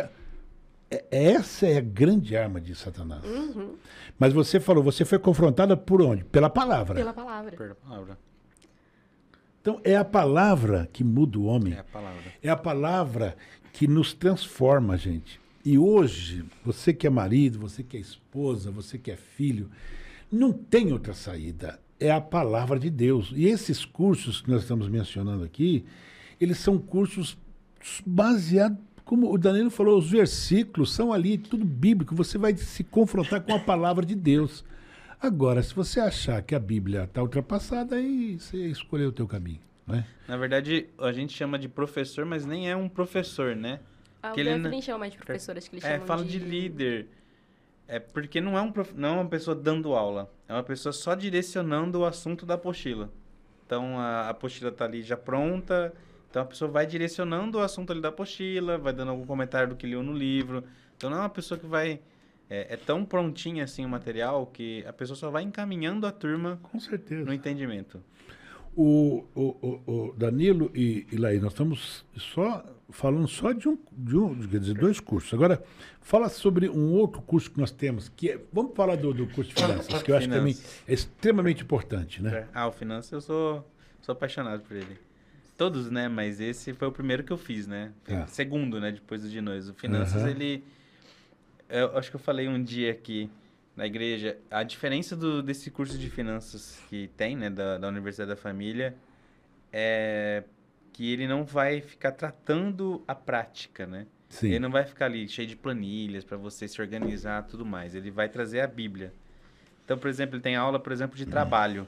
É- 0.92 1.06
Essa 1.10 1.66
é 1.68 1.78
a 1.78 1.82
grande 1.82 2.36
arma 2.38 2.60
de 2.62 2.76
Satanás. 2.76 3.24
Mas 4.20 4.34
você 4.34 4.60
falou, 4.60 4.84
você 4.84 5.04
foi 5.06 5.18
confrontada 5.18 5.76
por 5.78 6.02
onde? 6.02 6.24
Pela 6.26 6.50
palavra. 6.50 6.96
pela 6.96 7.14
palavra. 7.14 7.52
Perdão 7.58 7.78
a 7.82 7.90
palavra. 7.90 8.18
Então, 9.62 9.80
é 9.84 9.96
a 9.96 10.04
palavra 10.04 10.90
que 10.92 11.04
muda 11.06 11.40
o 11.40 11.46
homem. 11.46 11.74
É 11.74 11.80
a 11.80 11.84
palavra. 11.86 12.22
É 12.44 12.50
a 12.50 12.56
palavra 12.58 13.36
que 13.72 13.88
nos 13.88 14.14
transforma, 14.14 14.98
gente. 14.98 15.40
E 15.66 15.78
hoje, 15.78 16.44
você 16.66 16.94
que 16.94 17.08
é 17.08 17.10
marido, 17.10 17.58
você 17.58 17.84
que 17.84 17.96
é 17.96 18.00
esposa, 18.00 18.70
você 18.70 18.98
que 18.98 19.10
é 19.10 19.16
filho, 19.16 19.70
não 20.32 20.52
tem 20.52 20.92
outra 20.92 21.14
saída. 21.14 21.80
É 22.00 22.12
a 22.12 22.20
palavra 22.20 22.78
de 22.78 22.90
Deus. 22.90 23.32
E 23.34 23.46
esses 23.46 23.86
cursos 23.86 24.42
que 24.42 24.52
nós 24.52 24.64
estamos 24.64 24.90
mencionando 24.90 25.44
aqui, 25.44 25.86
eles 26.40 26.58
são 26.58 26.78
cursos 26.78 27.38
baseados, 28.06 28.78
como 29.06 29.32
o 29.34 29.38
Danilo 29.38 29.70
falou, 29.70 29.98
os 29.98 30.10
versículos 30.10 30.94
são 30.94 31.14
ali, 31.14 31.38
tudo 31.38 31.66
bíblico. 31.66 32.16
Você 32.16 32.38
vai 32.38 32.56
se 32.58 32.84
confrontar 32.84 33.42
com 33.42 33.54
a 33.54 33.60
palavra 33.60 34.06
de 34.06 34.16
Deus. 34.16 34.66
Agora, 35.22 35.64
se 35.64 35.74
você 35.74 36.02
achar 36.02 36.42
que 36.42 36.56
a 36.56 36.60
Bíblia 36.60 37.06
está 37.06 37.22
ultrapassada, 37.22 37.96
aí 37.96 38.38
você 38.38 38.58
escolheu 38.68 39.10
o 39.10 39.14
teu 39.14 39.28
caminho. 39.28 39.62
Né? 39.88 40.06
Na 40.28 40.36
verdade, 40.36 40.88
a 40.98 41.12
gente 41.14 41.34
chama 41.34 41.58
de 41.58 41.70
professor, 41.70 42.26
mas 42.26 42.46
nem 42.46 42.70
é 42.70 42.76
um 42.76 42.90
professor, 42.90 43.56
né? 43.56 43.80
Ah, 44.24 44.32
o 44.32 44.34
Que 44.34 44.40
ele 44.40 44.58
não- 44.58 44.70
nem 44.70 44.82
chama 44.82 45.00
mais 45.00 45.12
de 45.12 45.18
professora, 45.18 45.60
acho 45.60 45.70
que 45.70 45.76
ele 45.76 45.86
É, 45.86 46.00
fala 46.00 46.24
de... 46.24 46.40
líder. 46.40 47.08
É 47.88 48.00
porque 48.00 48.40
não 48.40 48.58
é, 48.58 48.62
um 48.62 48.72
prof... 48.72 48.94
não 48.96 49.10
é 49.10 49.12
uma 49.22 49.30
pessoa 49.30 49.54
dando 49.54 49.94
aula, 49.94 50.32
é 50.48 50.54
uma 50.54 50.64
pessoa 50.64 50.94
só 50.94 51.14
direcionando 51.14 52.00
o 52.00 52.06
assunto 52.06 52.46
da 52.46 52.54
apostila. 52.54 53.10
Então 53.66 54.00
a 54.00 54.22
a 54.22 54.30
apostila 54.30 54.72
tá 54.72 54.86
ali 54.86 55.04
já 55.04 55.18
pronta, 55.18 55.94
então 56.30 56.42
a 56.42 56.46
pessoa 56.46 56.72
vai 56.72 56.86
direcionando 56.88 57.58
o 57.58 57.62
assunto 57.62 57.92
ali 57.92 58.00
da 58.02 58.08
apostila, 58.10 58.78
vai 58.78 58.94
dando 58.94 59.12
algum 59.12 59.26
comentário 59.26 59.68
do 59.70 59.76
que 59.76 59.86
leu 59.86 60.02
no 60.02 60.14
livro. 60.14 60.64
Então 60.96 61.10
não 61.10 61.18
é 61.18 61.20
uma 61.22 61.30
pessoa 61.30 61.60
que 61.60 61.66
vai. 61.66 62.00
É, 62.50 62.74
é 62.74 62.78
tão 62.78 63.04
prontinha 63.04 63.64
assim 63.66 63.84
o 63.86 63.90
material 63.90 64.46
que 64.48 64.86
a 64.88 64.94
pessoa 64.94 65.16
só 65.18 65.30
vai 65.30 65.44
encaminhando 65.44 66.06
a 66.08 66.12
turma 66.12 66.60
Com 66.64 66.80
certeza. 66.80 67.26
no 67.26 67.34
entendimento. 67.34 68.02
O, 68.76 69.24
o, 69.36 69.42
o, 69.86 70.08
o 70.10 70.14
Danilo 70.18 70.72
e, 70.74 71.06
e 71.12 71.18
Laís, 71.18 71.42
nós 71.42 71.52
estamos 71.52 72.04
só 72.18 72.66
falando 72.90 73.28
só 73.28 73.52
de 73.52 73.68
um, 73.70 73.78
de 73.92 74.18
um, 74.18 74.48
quer 74.48 74.60
dizer, 74.60 74.74
dois 74.74 75.00
cursos. 75.00 75.34
Agora, 75.34 75.64
fala 76.02 76.30
sobre 76.30 76.70
um 76.70 76.94
outro 76.94 77.22
curso 77.22 77.52
que 77.52 77.60
nós 77.60 77.72
temos, 77.72 78.10
que 78.10 78.32
é, 78.32 78.40
vamos 78.52 78.76
falar 78.76 78.96
do, 78.96 79.14
do 79.14 79.28
curso 79.28 79.54
de 79.54 79.62
finanças, 79.62 80.02
que 80.02 80.12
eu 80.12 80.18
acho 80.18 80.28
que 80.28 80.34
também 80.34 80.58
é 80.88 80.94
extremamente 80.94 81.64
importante, 81.64 82.22
né? 82.22 82.48
Ah, 82.54 82.68
o 82.68 82.72
Finanças 82.72 83.12
eu 83.12 83.22
sou, 83.22 83.68
sou 84.02 84.14
apaixonado 84.14 84.62
por 84.62 84.76
ele. 84.76 84.98
Todos, 85.58 85.90
né? 85.92 86.08
Mas 86.08 86.40
esse 86.40 86.74
foi 86.74 86.88
o 86.88 86.92
primeiro 86.92 87.24
que 87.24 87.32
eu 87.32 87.38
fiz, 87.38 87.68
né? 87.68 87.92
É. 88.08 88.26
Segundo, 88.28 88.80
né? 88.80 88.92
Depois 88.92 89.22
do 89.22 89.30
de 89.30 89.40
nós. 89.40 89.70
O 89.70 89.74
Finanças, 89.74 90.22
Aham. 90.22 90.32
ele... 90.32 90.64
Eu 91.70 91.98
acho 91.98 92.10
que 92.10 92.16
eu 92.16 92.20
falei 92.20 92.48
um 92.48 92.62
dia 92.62 92.92
aqui 92.92 93.30
na 93.76 93.86
igreja. 93.86 94.38
A 94.50 94.64
diferença 94.64 95.16
do, 95.16 95.42
desse 95.42 95.72
curso 95.72 95.98
de 95.98 96.10
finanças 96.10 96.82
que 96.90 97.10
tem, 97.18 97.36
né? 97.36 97.50
Da, 97.50 97.78
da 97.78 97.88
Universidade 97.88 98.30
da 98.30 98.36
Família, 98.36 98.96
é 99.72 100.44
que 100.94 101.12
ele 101.12 101.28
não 101.28 101.44
vai 101.44 101.82
ficar 101.82 102.12
tratando 102.12 103.04
a 103.08 103.16
prática, 103.16 103.88
né? 103.88 104.06
Sim. 104.30 104.50
Ele 104.50 104.60
não 104.60 104.70
vai 104.70 104.86
ficar 104.86 105.06
ali 105.06 105.28
cheio 105.28 105.48
de 105.48 105.56
planilhas 105.56 106.24
para 106.24 106.38
você 106.38 106.68
se 106.68 106.80
organizar 106.80 107.44
tudo 107.44 107.66
mais. 107.66 107.96
Ele 107.96 108.12
vai 108.12 108.30
trazer 108.30 108.62
a 108.62 108.68
Bíblia. 108.68 109.12
Então, 109.84 109.98
por 109.98 110.08
exemplo, 110.08 110.36
ele 110.36 110.44
tem 110.44 110.56
aula, 110.56 110.80
por 110.80 110.94
exemplo, 110.94 111.18
de 111.18 111.26
trabalho. 111.26 111.88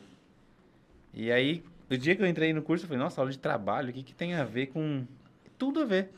E 1.13 1.31
aí, 1.31 1.63
o 1.89 1.95
dia 1.95 2.15
que 2.15 2.21
eu 2.21 2.27
entrei 2.27 2.51
no 2.51 2.61
curso, 2.61 2.83
eu 2.83 2.87
falei, 2.87 3.01
nossa, 3.01 3.21
aula 3.21 3.31
de 3.31 3.39
trabalho, 3.39 3.89
o 3.89 3.93
que, 3.93 4.03
que 4.03 4.13
tem 4.13 4.33
a 4.33 4.43
ver 4.43 4.67
com... 4.67 5.05
Tudo 5.57 5.81
a 5.81 5.85
ver. 5.85 6.09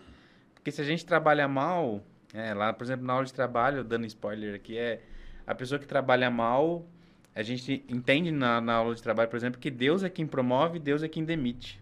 Porque 0.55 0.71
se 0.71 0.81
a 0.81 0.83
gente 0.83 1.05
trabalha 1.05 1.47
mal, 1.47 2.03
é, 2.33 2.53
lá, 2.53 2.73
por 2.73 2.83
exemplo, 2.83 3.05
na 3.05 3.13
aula 3.13 3.25
de 3.25 3.33
trabalho, 3.33 3.83
dando 3.83 4.05
spoiler 4.05 4.55
aqui, 4.55 4.77
é 4.77 5.01
a 5.47 5.55
pessoa 5.55 5.79
que 5.79 5.87
trabalha 5.87 6.29
mal, 6.29 6.85
a 7.33 7.41
gente 7.41 7.85
entende 7.87 8.29
na, 8.31 8.59
na 8.59 8.73
aula 8.73 8.93
de 8.93 9.01
trabalho, 9.01 9.29
por 9.29 9.37
exemplo, 9.37 9.59
que 9.59 9.71
Deus 9.71 10.03
é 10.03 10.09
quem 10.09 10.27
promove, 10.27 10.77
Deus 10.77 11.01
é 11.01 11.07
quem 11.07 11.23
demite. 11.23 11.81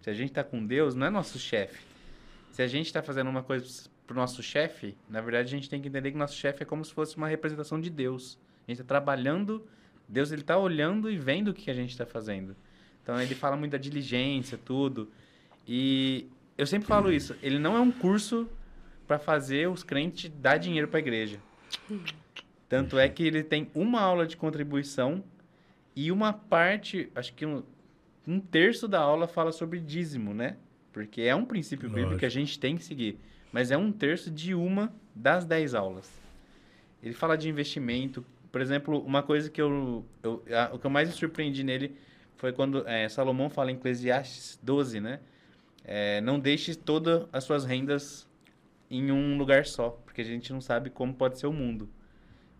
Se 0.00 0.08
a 0.08 0.14
gente 0.14 0.28
está 0.28 0.44
com 0.44 0.64
Deus, 0.64 0.94
não 0.94 1.08
é 1.08 1.10
nosso 1.10 1.36
chefe. 1.36 1.84
Se 2.52 2.62
a 2.62 2.66
gente 2.68 2.86
está 2.86 3.02
fazendo 3.02 3.28
uma 3.28 3.42
coisa 3.42 3.90
pro 4.06 4.14
nosso 4.14 4.40
chefe, 4.40 4.96
na 5.10 5.20
verdade 5.20 5.48
a 5.48 5.50
gente 5.58 5.68
tem 5.68 5.82
que 5.82 5.88
entender 5.88 6.12
que 6.12 6.16
nosso 6.16 6.36
chefe 6.36 6.62
é 6.62 6.64
como 6.64 6.84
se 6.84 6.92
fosse 6.92 7.16
uma 7.16 7.26
representação 7.26 7.80
de 7.80 7.90
Deus. 7.90 8.38
A 8.66 8.70
gente 8.70 8.80
está 8.80 8.84
trabalhando, 8.84 9.66
Deus 10.08 10.30
ele 10.30 10.42
está 10.42 10.56
olhando 10.56 11.10
e 11.10 11.18
vendo 11.18 11.48
o 11.48 11.54
que 11.54 11.68
a 11.70 11.74
gente 11.74 11.90
está 11.90 12.06
fazendo. 12.06 12.54
Então 13.02 13.20
ele 13.20 13.34
fala 13.34 13.56
muito 13.56 13.72
da 13.72 13.78
diligência, 13.78 14.56
tudo. 14.56 15.10
E 15.66 16.28
eu 16.56 16.66
sempre 16.66 16.86
falo 16.86 17.12
isso, 17.12 17.34
ele 17.42 17.58
não 17.58 17.76
é 17.76 17.80
um 17.80 17.90
curso 17.90 18.48
para 19.08 19.18
fazer 19.18 19.68
os 19.68 19.82
crentes 19.82 20.30
dar 20.40 20.56
dinheiro 20.56 20.86
para 20.86 20.98
a 20.98 21.00
igreja. 21.00 21.40
Tanto 22.68 22.98
é 22.98 23.08
que 23.08 23.24
ele 23.24 23.42
tem 23.42 23.70
uma 23.74 24.00
aula 24.00 24.26
de 24.26 24.36
contribuição 24.36 25.22
e 25.94 26.10
uma 26.10 26.32
parte, 26.32 27.10
acho 27.14 27.32
que 27.34 27.46
um, 27.46 27.62
um 28.26 28.40
terço 28.40 28.88
da 28.88 29.00
aula 29.00 29.26
fala 29.28 29.52
sobre 29.52 29.78
dízimo, 29.80 30.34
né? 30.34 30.56
Porque 30.92 31.22
é 31.22 31.34
um 31.34 31.44
princípio 31.44 31.88
bíblico 31.88 32.06
Lógico. 32.12 32.20
que 32.20 32.26
a 32.26 32.30
gente 32.30 32.58
tem 32.58 32.76
que 32.76 32.82
seguir. 32.84 33.18
Mas 33.52 33.70
é 33.70 33.76
um 33.76 33.92
terço 33.92 34.30
de 34.30 34.54
uma 34.54 34.92
das 35.14 35.44
dez 35.44 35.74
aulas. 35.74 36.10
Ele 37.02 37.14
fala 37.14 37.36
de 37.36 37.48
investimento. 37.48 38.24
Por 38.50 38.60
exemplo, 38.60 38.98
uma 39.00 39.22
coisa 39.22 39.48
que 39.50 39.60
eu, 39.60 40.04
eu 40.22 40.42
a- 40.50 40.70
o 40.74 40.78
que 40.78 40.86
eu 40.86 40.90
mais 40.90 41.08
me 41.08 41.14
surpreendi 41.14 41.62
nele 41.62 41.96
foi 42.36 42.52
quando 42.52 42.86
é, 42.86 43.08
Salomão 43.08 43.48
fala 43.48 43.70
em 43.70 43.74
Eclesiastes 43.76 44.58
12, 44.62 45.00
né? 45.00 45.20
É, 45.84 46.20
não 46.20 46.38
deixe 46.40 46.74
todas 46.74 47.26
as 47.32 47.44
suas 47.44 47.64
rendas 47.64 48.28
em 48.90 49.12
um 49.12 49.38
lugar 49.38 49.66
só, 49.66 49.90
porque 50.04 50.20
a 50.20 50.24
gente 50.24 50.52
não 50.52 50.60
sabe 50.60 50.90
como 50.90 51.14
pode 51.14 51.38
ser 51.38 51.46
o 51.46 51.52
mundo. 51.52 51.88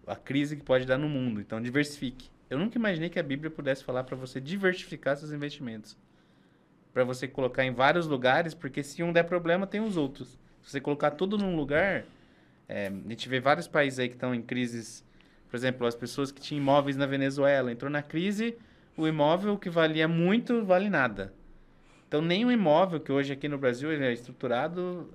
A 0.07 0.15
crise 0.15 0.57
que 0.57 0.63
pode 0.63 0.87
dar 0.87 0.99
no 0.99 1.09
mundo. 1.09 1.41
Então, 1.41 1.61
diversifique. 1.61 2.31
Eu 2.49 2.59
nunca 2.59 2.79
imaginei 2.79 3.09
que 3.09 3.19
a 3.19 3.23
Bíblia 3.23 3.51
pudesse 3.51 3.83
falar 3.83 4.05
para 4.05 4.17
você 4.17 4.41
diversificar 4.41 5.17
seus 5.17 5.33
investimentos. 5.33 5.97
Para 6.95 7.03
você 7.05 7.27
colocar 7.27 7.65
em 7.65 7.73
vários 7.73 8.07
lugares, 8.07 8.55
porque 8.55 8.83
se 8.83 9.03
um 9.03 9.13
der 9.13 9.25
problema, 9.25 9.67
tem 9.67 9.81
os 9.81 9.97
outros. 9.97 10.39
Se 10.63 10.71
você 10.71 10.81
colocar 10.81 11.11
tudo 11.11 11.37
num 11.37 11.57
lugar, 11.57 12.05
é, 12.69 12.87
a 12.87 13.09
gente 13.09 13.29
vê 13.29 13.41
vários 13.41 13.67
países 13.67 13.99
aí 13.99 14.09
que 14.09 14.15
estão 14.15 14.35
em 14.35 14.43
crises. 14.43 15.05
Por 15.49 15.57
exemplo, 15.57 15.87
as 15.87 15.95
pessoas 15.95 16.31
que 16.31 16.41
tinham 16.41 16.63
imóveis 16.63 16.97
na 16.97 17.07
Venezuela, 17.07 17.71
entrou 17.71 17.91
na 17.91 18.03
crise, 18.03 18.57
o 18.97 19.07
imóvel 19.07 19.59
que 19.59 19.69
valia 19.69 20.09
muito 20.09 20.65
vale 20.65 20.89
nada. 20.89 21.33
Então, 22.09 22.21
o 22.21 22.53
imóvel 22.53 23.01
que 23.01 23.11
hoje 23.11 23.33
aqui 23.33 23.49
no 23.49 23.59
Brasil 23.59 23.91
é 23.91 24.13
estruturado, 24.13 25.11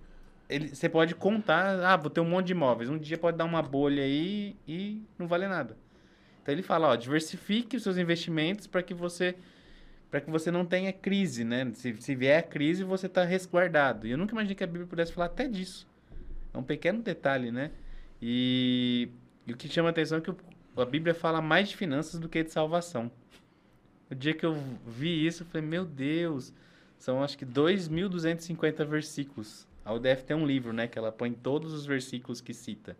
ele, 0.52 0.76
você 0.76 0.90
pode 0.90 1.16
contar, 1.16 1.80
ah, 1.84 1.96
vou 1.96 2.10
ter 2.10 2.20
um 2.20 2.26
monte 2.26 2.48
de 2.48 2.52
imóveis. 2.54 2.90
Um 2.90 2.98
dia 2.98 3.18
pode 3.18 3.38
dar 3.38 3.46
uma 3.46 3.62
bolha 3.62 4.04
aí 4.04 4.56
e 4.68 5.02
não 5.18 5.28
vale 5.28 5.48
nada. 5.48 5.78
Então 6.42 6.54
ele 6.54 6.62
fala, 6.62 6.90
ó, 6.90 6.96
diversifique 6.96 7.78
os 7.78 7.84
seus 7.84 7.98
investimentos 7.98 8.68
para 8.68 8.84
que 8.84 8.94
você 8.94 9.36
para 10.10 10.20
que 10.20 10.30
você 10.30 10.52
não 10.52 10.66
tenha 10.66 10.92
crise, 10.92 11.46
né? 11.46 11.72
Se, 11.74 11.96
se 12.02 12.14
vier 12.16 12.38
a 12.38 12.44
crise, 12.44 12.84
você 12.84 13.06
está 13.06 13.24
resguardado. 13.24 14.06
E 14.06 14.12
eu 14.12 14.18
nunca 14.18 14.34
imaginei 14.34 14.56
que 14.56 14.64
a 14.64 14.68
Bíblia 14.68 14.86
pudesse 14.86 15.14
falar 15.14 15.28
até 15.28 15.48
disso. 15.48 15.88
É 16.54 16.58
um 16.58 16.64
pequeno 16.64 17.02
detalhe, 17.02 17.50
né? 17.50 17.72
E, 18.22 19.08
e 19.48 19.54
o 19.54 19.56
que 19.56 19.70
chama 19.70 19.88
a 19.88 19.92
atenção 19.92 20.18
é 20.18 20.22
que 20.22 20.30
o, 20.30 20.38
a 20.76 20.84
Bíblia 20.84 21.14
fala 21.16 21.42
mais 21.42 21.70
de 21.70 21.78
finanças 21.78 22.20
do 22.20 22.28
que 22.28 22.44
de 22.44 22.52
salvação. 22.52 23.10
O 24.10 24.16
dia 24.16 24.34
que 24.34 24.46
eu 24.46 24.54
vi 24.86 25.26
isso, 25.26 25.44
eu 25.44 25.48
falei, 25.48 25.66
meu 25.66 25.86
Deus, 25.86 26.54
são 26.98 27.24
acho 27.24 27.38
que 27.38 27.46
2.250 27.46 28.86
versículos. 28.86 29.66
A 29.84 29.94
UDF 29.94 30.24
tem 30.24 30.36
um 30.36 30.46
livro, 30.46 30.72
né, 30.74 30.88
que 30.88 30.98
ela 30.98 31.12
põe 31.12 31.34
todos 31.34 31.74
os 31.74 31.86
versículos 31.86 32.40
que 32.40 32.54
cita. 32.54 32.96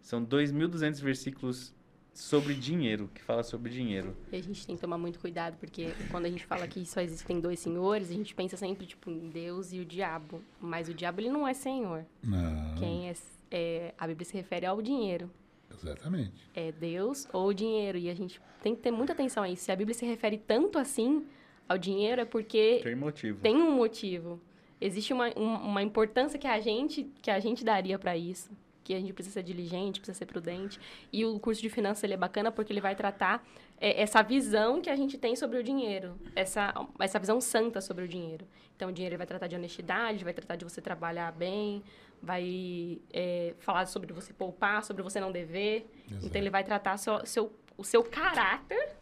São 0.00 0.24
2.200 0.24 1.02
versículos 1.02 1.74
sobre 2.14 2.54
dinheiro, 2.54 3.08
que 3.14 3.22
fala 3.22 3.42
sobre 3.42 3.70
dinheiro. 3.70 4.16
E 4.32 4.36
a 4.36 4.42
gente 4.42 4.66
tem 4.66 4.74
que 4.74 4.80
tomar 4.80 4.98
muito 4.98 5.20
cuidado, 5.20 5.56
porque 5.58 5.92
quando 6.10 6.26
a 6.26 6.28
gente 6.28 6.44
fala 6.44 6.66
que 6.66 6.84
só 6.84 7.00
existem 7.00 7.40
dois 7.40 7.60
senhores, 7.60 8.10
a 8.10 8.14
gente 8.14 8.34
pensa 8.34 8.56
sempre, 8.56 8.86
tipo, 8.86 9.10
em 9.10 9.28
Deus 9.28 9.72
e 9.72 9.78
o 9.78 9.84
diabo. 9.84 10.42
Mas 10.60 10.88
o 10.88 10.94
diabo, 10.94 11.20
ele 11.20 11.30
não 11.30 11.46
é 11.46 11.54
senhor. 11.54 12.04
Não. 12.22 12.74
Quem 12.76 13.08
é, 13.08 13.14
é... 13.50 13.94
A 13.96 14.06
Bíblia 14.06 14.24
se 14.24 14.36
refere 14.36 14.66
ao 14.66 14.82
dinheiro. 14.82 15.30
Exatamente. 15.70 16.50
É 16.54 16.72
Deus 16.72 17.28
ou 17.32 17.48
o 17.48 17.54
dinheiro. 17.54 17.98
E 17.98 18.10
a 18.10 18.14
gente 18.14 18.40
tem 18.62 18.74
que 18.74 18.82
ter 18.82 18.90
muita 18.90 19.12
atenção 19.12 19.44
a 19.44 19.48
isso. 19.48 19.64
Se 19.64 19.70
a 19.70 19.76
Bíblia 19.76 19.94
se 19.94 20.04
refere 20.04 20.38
tanto 20.38 20.78
assim 20.78 21.24
ao 21.68 21.78
dinheiro, 21.78 22.20
é 22.20 22.24
porque... 22.24 22.80
Tem 22.82 22.96
motivo. 22.96 23.40
Tem 23.40 23.56
um 23.56 23.76
motivo. 23.76 24.40
Existe 24.80 25.12
uma, 25.12 25.28
uma 25.34 25.82
importância 25.82 26.38
que 26.38 26.46
a 26.46 26.60
gente, 26.60 27.04
que 27.20 27.30
a 27.30 27.40
gente 27.40 27.64
daria 27.64 27.98
para 27.98 28.16
isso 28.16 28.50
que 28.88 28.94
a 28.94 29.00
gente 29.00 29.12
precisa 29.12 29.34
ser 29.34 29.42
diligente, 29.42 30.00
precisa 30.00 30.16
ser 30.16 30.24
prudente. 30.24 30.80
E 31.12 31.22
o 31.26 31.38
curso 31.38 31.60
de 31.60 31.68
finanças 31.68 32.02
ele 32.04 32.14
é 32.14 32.16
bacana 32.16 32.50
porque 32.50 32.72
ele 32.72 32.80
vai 32.80 32.96
tratar 32.96 33.46
é, 33.78 34.00
essa 34.00 34.22
visão 34.22 34.80
que 34.80 34.88
a 34.88 34.96
gente 34.96 35.18
tem 35.18 35.36
sobre 35.36 35.58
o 35.58 35.62
dinheiro, 35.62 36.18
essa, 36.34 36.72
essa 36.98 37.18
visão 37.18 37.38
santa 37.38 37.82
sobre 37.82 38.04
o 38.04 38.08
dinheiro. 38.08 38.46
Então, 38.74 38.88
o 38.88 38.92
dinheiro 38.92 39.18
vai 39.18 39.26
tratar 39.26 39.46
de 39.46 39.54
honestidade, 39.54 40.24
vai 40.24 40.32
tratar 40.32 40.56
de 40.56 40.64
você 40.64 40.80
trabalhar 40.80 41.32
bem, 41.32 41.82
vai 42.22 42.98
é, 43.12 43.52
falar 43.58 43.84
sobre 43.84 44.10
você 44.14 44.32
poupar, 44.32 44.82
sobre 44.82 45.02
você 45.02 45.20
não 45.20 45.30
dever. 45.30 45.86
Exato. 46.10 46.26
Então, 46.26 46.40
ele 46.40 46.48
vai 46.48 46.64
tratar 46.64 46.96
seu, 46.96 47.26
seu, 47.26 47.52
o 47.76 47.84
seu 47.84 48.02
caráter, 48.02 48.96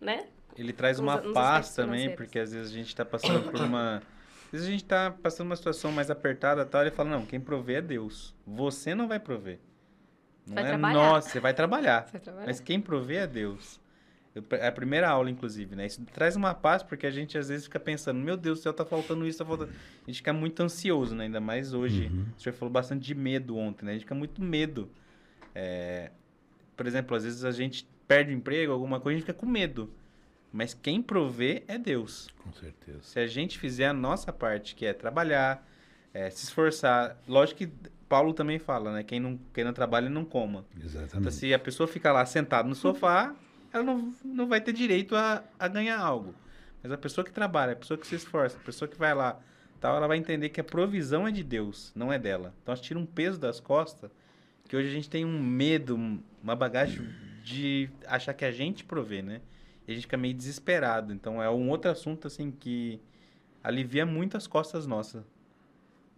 né? 0.00 0.26
Ele 0.56 0.72
traz 0.72 0.98
uma 0.98 1.16
paz 1.32 1.76
também, 1.76 2.16
porque 2.16 2.40
às 2.40 2.52
vezes 2.52 2.72
a 2.72 2.74
gente 2.74 2.88
está 2.88 3.04
passando 3.04 3.48
por 3.52 3.60
uma 3.60 4.02
às 4.48 4.52
vezes 4.52 4.66
a 4.66 4.70
gente 4.70 4.82
está 4.82 5.10
passando 5.10 5.48
uma 5.48 5.56
situação 5.56 5.92
mais 5.92 6.10
apertada 6.10 6.64
tal, 6.64 6.80
ele 6.80 6.90
fala, 6.90 7.10
não, 7.10 7.26
quem 7.26 7.38
provê 7.38 7.74
é 7.74 7.82
Deus. 7.82 8.34
Você 8.46 8.94
não 8.94 9.06
vai 9.06 9.20
prover. 9.20 9.58
Não 10.46 10.54
vai 10.54 10.64
é 10.64 10.66
trabalhar. 10.68 10.94
nós, 10.94 11.24
você 11.26 11.38
vai 11.38 11.52
trabalhar. 11.52 12.06
Você 12.06 12.12
vai 12.12 12.20
trabalhar. 12.22 12.46
Mas 12.46 12.58
quem 12.58 12.80
provê 12.80 13.16
é 13.16 13.26
Deus. 13.26 13.78
Eu, 14.34 14.42
é 14.52 14.68
a 14.68 14.72
primeira 14.72 15.06
aula, 15.06 15.30
inclusive, 15.30 15.76
né? 15.76 15.84
Isso 15.84 16.02
traz 16.14 16.34
uma 16.34 16.54
paz, 16.54 16.82
porque 16.82 17.06
a 17.06 17.10
gente 17.10 17.36
às 17.36 17.50
vezes 17.50 17.64
fica 17.64 17.78
pensando, 17.78 18.18
meu 18.18 18.38
Deus 18.38 18.60
do 18.60 18.62
céu, 18.62 18.72
tá 18.72 18.86
faltando 18.86 19.26
isso, 19.26 19.36
tá 19.36 19.44
faltando... 19.44 19.70
A 19.70 20.06
gente 20.06 20.16
fica 20.16 20.32
muito 20.32 20.62
ansioso, 20.62 21.14
né? 21.14 21.24
Ainda 21.24 21.40
mais 21.40 21.74
hoje. 21.74 22.06
Uhum. 22.06 22.24
O 22.34 22.40
senhor 22.40 22.54
falou 22.54 22.72
bastante 22.72 23.04
de 23.04 23.14
medo 23.14 23.54
ontem, 23.54 23.84
né? 23.84 23.90
A 23.90 23.94
gente 23.94 24.04
fica 24.04 24.14
muito 24.14 24.42
medo. 24.42 24.88
É... 25.54 26.10
Por 26.74 26.86
exemplo, 26.86 27.14
às 27.14 27.24
vezes 27.24 27.44
a 27.44 27.50
gente 27.50 27.86
perde 28.06 28.32
o 28.32 28.34
emprego, 28.34 28.72
alguma 28.72 28.98
coisa, 28.98 29.16
a 29.16 29.18
gente 29.18 29.26
fica 29.26 29.38
com 29.38 29.44
medo. 29.44 29.92
Mas 30.52 30.74
quem 30.74 31.02
provê 31.02 31.62
é 31.68 31.76
Deus. 31.78 32.28
Com 32.38 32.52
certeza. 32.52 33.00
Se 33.02 33.20
a 33.20 33.26
gente 33.26 33.58
fizer 33.58 33.86
a 33.86 33.92
nossa 33.92 34.32
parte, 34.32 34.74
que 34.74 34.86
é 34.86 34.92
trabalhar, 34.92 35.66
é, 36.12 36.30
se 36.30 36.44
esforçar. 36.44 37.16
Lógico 37.26 37.58
que 37.58 37.72
Paulo 38.08 38.32
também 38.32 38.58
fala, 38.58 38.92
né? 38.92 39.02
Quem 39.02 39.20
não, 39.20 39.38
quem 39.52 39.64
não 39.64 39.72
trabalha, 39.72 40.08
não 40.08 40.24
coma. 40.24 40.64
Exatamente. 40.82 41.18
Então, 41.18 41.30
se 41.30 41.52
a 41.52 41.58
pessoa 41.58 41.86
ficar 41.86 42.12
lá 42.12 42.24
sentada 42.24 42.68
no 42.68 42.74
sofá, 42.74 43.34
ela 43.72 43.84
não, 43.84 44.12
não 44.24 44.46
vai 44.46 44.60
ter 44.60 44.72
direito 44.72 45.14
a, 45.14 45.44
a 45.58 45.68
ganhar 45.68 45.98
algo. 45.98 46.34
Mas 46.82 46.92
a 46.92 46.96
pessoa 46.96 47.24
que 47.24 47.32
trabalha, 47.32 47.72
a 47.72 47.76
pessoa 47.76 47.98
que 47.98 48.06
se 48.06 48.14
esforça, 48.14 48.56
a 48.56 48.60
pessoa 48.60 48.88
que 48.88 48.96
vai 48.96 49.14
lá, 49.14 49.38
tal, 49.80 49.96
ela 49.96 50.06
vai 50.06 50.16
entender 50.16 50.48
que 50.48 50.60
a 50.60 50.64
provisão 50.64 51.28
é 51.28 51.30
de 51.30 51.44
Deus, 51.44 51.92
não 51.94 52.12
é 52.12 52.18
dela. 52.18 52.54
Então, 52.62 52.72
ela 52.72 52.82
tira 52.82 52.98
um 52.98 53.06
peso 53.06 53.38
das 53.38 53.60
costas, 53.60 54.10
que 54.66 54.76
hoje 54.76 54.88
a 54.88 54.92
gente 54.92 55.10
tem 55.10 55.24
um 55.24 55.42
medo, 55.42 55.96
uma 56.42 56.56
bagagem 56.56 57.06
de 57.42 57.90
achar 58.06 58.32
que 58.32 58.44
a 58.44 58.50
gente 58.50 58.84
provê, 58.84 59.22
né? 59.22 59.40
E 59.88 59.92
a 59.92 59.94
gente 59.94 60.02
fica 60.02 60.18
meio 60.18 60.34
desesperado. 60.34 61.14
Então 61.14 61.42
é 61.42 61.48
um 61.50 61.70
outro 61.70 61.90
assunto 61.90 62.26
assim 62.26 62.50
que 62.50 63.00
alivia 63.64 64.04
muito 64.04 64.36
as 64.36 64.46
costas 64.46 64.86
nossas. 64.86 65.24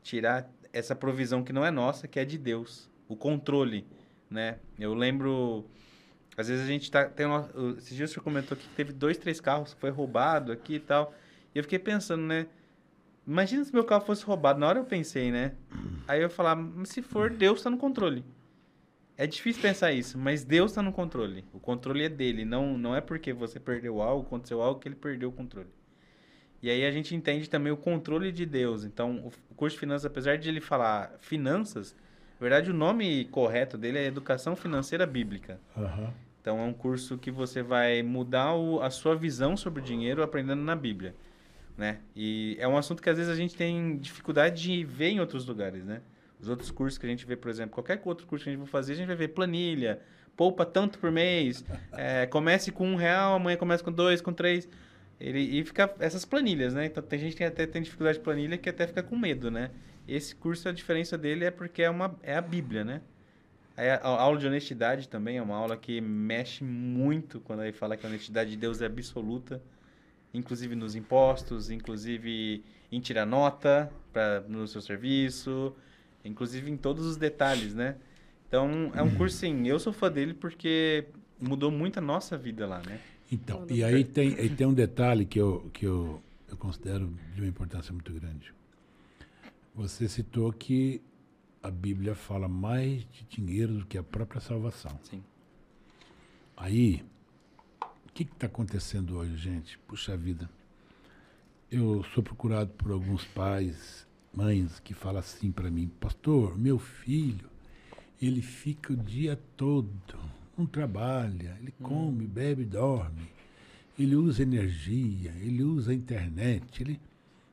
Tirar 0.02 0.50
essa 0.72 0.96
provisão 0.96 1.44
que 1.44 1.52
não 1.52 1.64
é 1.64 1.70
nossa, 1.70 2.08
que 2.08 2.18
é 2.18 2.24
de 2.24 2.36
Deus. 2.36 2.90
O 3.08 3.14
controle, 3.14 3.86
né? 4.28 4.58
Eu 4.78 4.92
lembro... 4.92 5.64
Às 6.36 6.48
vezes 6.48 6.64
a 6.64 6.68
gente 6.68 6.90
tá... 6.90 7.04
Tem 7.04 7.26
uma, 7.26 7.48
esses 7.78 7.96
dias 7.96 8.10
você 8.10 8.20
comentou 8.20 8.56
que 8.56 8.68
teve 8.70 8.92
dois, 8.92 9.16
três 9.16 9.40
carros 9.40 9.72
que 9.72 9.80
foi 9.80 9.90
roubado 9.90 10.50
aqui 10.50 10.74
e 10.74 10.80
tal. 10.80 11.14
E 11.54 11.58
eu 11.58 11.62
fiquei 11.62 11.78
pensando, 11.78 12.22
né? 12.22 12.48
Imagina 13.24 13.64
se 13.64 13.72
meu 13.72 13.84
carro 13.84 14.04
fosse 14.04 14.24
roubado. 14.24 14.58
Na 14.58 14.66
hora 14.66 14.78
eu 14.80 14.84
pensei, 14.84 15.30
né? 15.30 15.54
Aí 16.08 16.20
eu 16.20 16.30
falava, 16.30 16.62
se 16.86 17.02
for, 17.02 17.30
Deus 17.30 17.60
está 17.60 17.70
no 17.70 17.78
controle. 17.78 18.24
É 19.20 19.26
difícil 19.26 19.60
pensar 19.60 19.92
isso, 19.92 20.16
mas 20.16 20.44
Deus 20.44 20.70
está 20.70 20.80
no 20.80 20.94
controle. 20.94 21.44
O 21.52 21.60
controle 21.60 22.04
é 22.04 22.08
dele. 22.08 22.42
Não, 22.42 22.78
não 22.78 22.96
é 22.96 23.02
porque 23.02 23.34
você 23.34 23.60
perdeu 23.60 24.00
algo, 24.00 24.26
aconteceu 24.26 24.62
algo, 24.62 24.80
que 24.80 24.88
ele 24.88 24.94
perdeu 24.94 25.28
o 25.28 25.32
controle. 25.32 25.68
E 26.62 26.70
aí 26.70 26.86
a 26.86 26.90
gente 26.90 27.14
entende 27.14 27.50
também 27.50 27.70
o 27.70 27.76
controle 27.76 28.32
de 28.32 28.46
Deus. 28.46 28.82
Então, 28.82 29.30
o 29.50 29.54
curso 29.54 29.76
de 29.76 29.80
finanças, 29.80 30.06
apesar 30.06 30.38
de 30.38 30.48
ele 30.48 30.58
falar 30.58 31.16
finanças, 31.18 31.94
na 32.38 32.40
verdade 32.40 32.70
o 32.70 32.74
nome 32.74 33.26
correto 33.26 33.76
dele 33.76 33.98
é 33.98 34.06
Educação 34.06 34.56
Financeira 34.56 35.04
Bíblica. 35.04 35.60
Uhum. 35.76 36.10
Então, 36.40 36.58
é 36.58 36.62
um 36.62 36.72
curso 36.72 37.18
que 37.18 37.30
você 37.30 37.62
vai 37.62 38.02
mudar 38.02 38.54
o, 38.54 38.80
a 38.80 38.88
sua 38.88 39.14
visão 39.14 39.54
sobre 39.54 39.82
o 39.82 39.84
dinheiro 39.84 40.22
aprendendo 40.22 40.62
na 40.62 40.74
Bíblia. 40.74 41.14
Né? 41.76 42.00
E 42.16 42.56
é 42.58 42.66
um 42.66 42.74
assunto 42.74 43.02
que 43.02 43.10
às 43.10 43.18
vezes 43.18 43.30
a 43.30 43.36
gente 43.36 43.54
tem 43.54 43.98
dificuldade 43.98 44.62
de 44.62 44.82
ver 44.82 45.10
em 45.10 45.20
outros 45.20 45.44
lugares, 45.44 45.84
né? 45.84 46.00
Os 46.40 46.48
outros 46.48 46.70
cursos 46.70 46.98
que 46.98 47.06
a 47.06 47.08
gente 47.08 47.26
vê, 47.26 47.36
por 47.36 47.50
exemplo, 47.50 47.74
qualquer 47.74 48.00
outro 48.04 48.26
curso 48.26 48.44
que 48.44 48.50
a 48.50 48.52
gente 48.52 48.60
for 48.60 48.70
fazer, 48.70 48.94
a 48.94 48.96
gente 48.96 49.06
vai 49.06 49.16
ver 49.16 49.28
planilha, 49.28 50.00
poupa 50.36 50.64
tanto 50.64 50.98
por 50.98 51.10
mês, 51.10 51.64
é, 51.92 52.26
comece 52.26 52.72
com 52.72 52.86
um 52.86 52.96
real, 52.96 53.34
amanhã 53.34 53.56
começa 53.56 53.84
com 53.84 53.92
dois, 53.92 54.20
com 54.20 54.32
três. 54.32 54.68
Ele, 55.20 55.38
e 55.38 55.62
fica 55.64 55.94
essas 55.98 56.24
planilhas, 56.24 56.72
né? 56.72 56.86
Então 56.86 57.02
tem 57.02 57.18
gente 57.18 57.36
que 57.36 57.44
até 57.44 57.66
tem 57.66 57.82
dificuldade 57.82 58.16
de 58.16 58.24
planilha 58.24 58.56
que 58.56 58.70
até 58.70 58.86
fica 58.86 59.02
com 59.02 59.16
medo, 59.16 59.50
né? 59.50 59.70
Esse 60.08 60.34
curso, 60.34 60.66
a 60.68 60.72
diferença 60.72 61.18
dele 61.18 61.44
é 61.44 61.50
porque 61.50 61.82
é, 61.82 61.90
uma, 61.90 62.18
é 62.22 62.34
a 62.34 62.40
Bíblia, 62.40 62.84
né? 62.84 63.02
A, 63.76 64.08
a 64.08 64.22
aula 64.22 64.38
de 64.38 64.46
honestidade 64.46 65.08
também 65.08 65.36
é 65.36 65.42
uma 65.42 65.56
aula 65.56 65.76
que 65.76 66.00
mexe 66.00 66.64
muito 66.64 67.38
quando 67.40 67.62
ele 67.62 67.72
fala 67.72 67.96
que 67.98 68.06
a 68.06 68.08
honestidade 68.08 68.50
de 68.50 68.56
Deus 68.56 68.80
é 68.80 68.86
absoluta, 68.86 69.62
inclusive 70.32 70.74
nos 70.74 70.94
impostos, 70.94 71.70
inclusive 71.70 72.64
em 72.90 72.98
tirar 72.98 73.26
nota 73.26 73.92
pra, 74.12 74.40
no 74.40 74.66
seu 74.66 74.80
serviço, 74.80 75.76
inclusive 76.24 76.70
em 76.70 76.76
todos 76.76 77.06
os 77.06 77.16
detalhes, 77.16 77.74
né? 77.74 77.96
Então, 78.48 78.90
é 78.94 79.02
um 79.02 79.14
curso, 79.14 79.36
sim, 79.36 79.66
eu 79.68 79.78
sou 79.78 79.92
fã 79.92 80.10
dele 80.10 80.34
porque 80.34 81.06
mudou 81.40 81.70
muito 81.70 81.98
a 81.98 82.02
nossa 82.02 82.36
vida 82.36 82.66
lá, 82.66 82.82
né? 82.84 83.00
Então, 83.30 83.64
e 83.70 83.84
aí 83.84 84.02
tem, 84.02 84.34
aí 84.34 84.48
tem 84.48 84.66
um 84.66 84.74
detalhe 84.74 85.24
que, 85.24 85.40
eu, 85.40 85.70
que 85.72 85.86
eu, 85.86 86.20
eu 86.48 86.56
considero 86.56 87.12
de 87.32 87.40
uma 87.40 87.46
importância 87.48 87.92
muito 87.92 88.12
grande. 88.12 88.52
Você 89.72 90.08
citou 90.08 90.52
que 90.52 91.00
a 91.62 91.70
Bíblia 91.70 92.16
fala 92.16 92.48
mais 92.48 93.06
de 93.12 93.24
dinheiro 93.28 93.74
do 93.74 93.86
que 93.86 93.96
a 93.96 94.02
própria 94.02 94.40
salvação. 94.40 94.98
Sim. 95.04 95.22
Aí, 96.56 97.04
o 97.80 98.12
que 98.12 98.24
está 98.24 98.46
acontecendo 98.46 99.16
hoje, 99.16 99.36
gente? 99.36 99.78
Puxa 99.78 100.16
vida. 100.16 100.50
Eu 101.70 102.02
sou 102.12 102.22
procurado 102.22 102.72
por 102.72 102.90
alguns 102.90 103.24
pais 103.26 104.06
mães 104.32 104.80
que 104.80 104.94
falam 104.94 105.20
assim 105.20 105.50
para 105.50 105.70
mim, 105.70 105.88
pastor, 106.00 106.56
meu 106.58 106.78
filho, 106.78 107.48
ele 108.20 108.42
fica 108.42 108.92
o 108.92 108.96
dia 108.96 109.38
todo, 109.56 109.90
não 110.56 110.66
trabalha, 110.66 111.56
ele 111.60 111.74
hum. 111.80 111.84
come, 111.84 112.26
bebe, 112.26 112.64
dorme, 112.64 113.28
ele 113.98 114.16
usa 114.16 114.42
energia, 114.42 115.32
ele 115.40 115.62
usa 115.62 115.92
a 115.92 115.94
internet, 115.94 116.82
ele, 116.82 117.00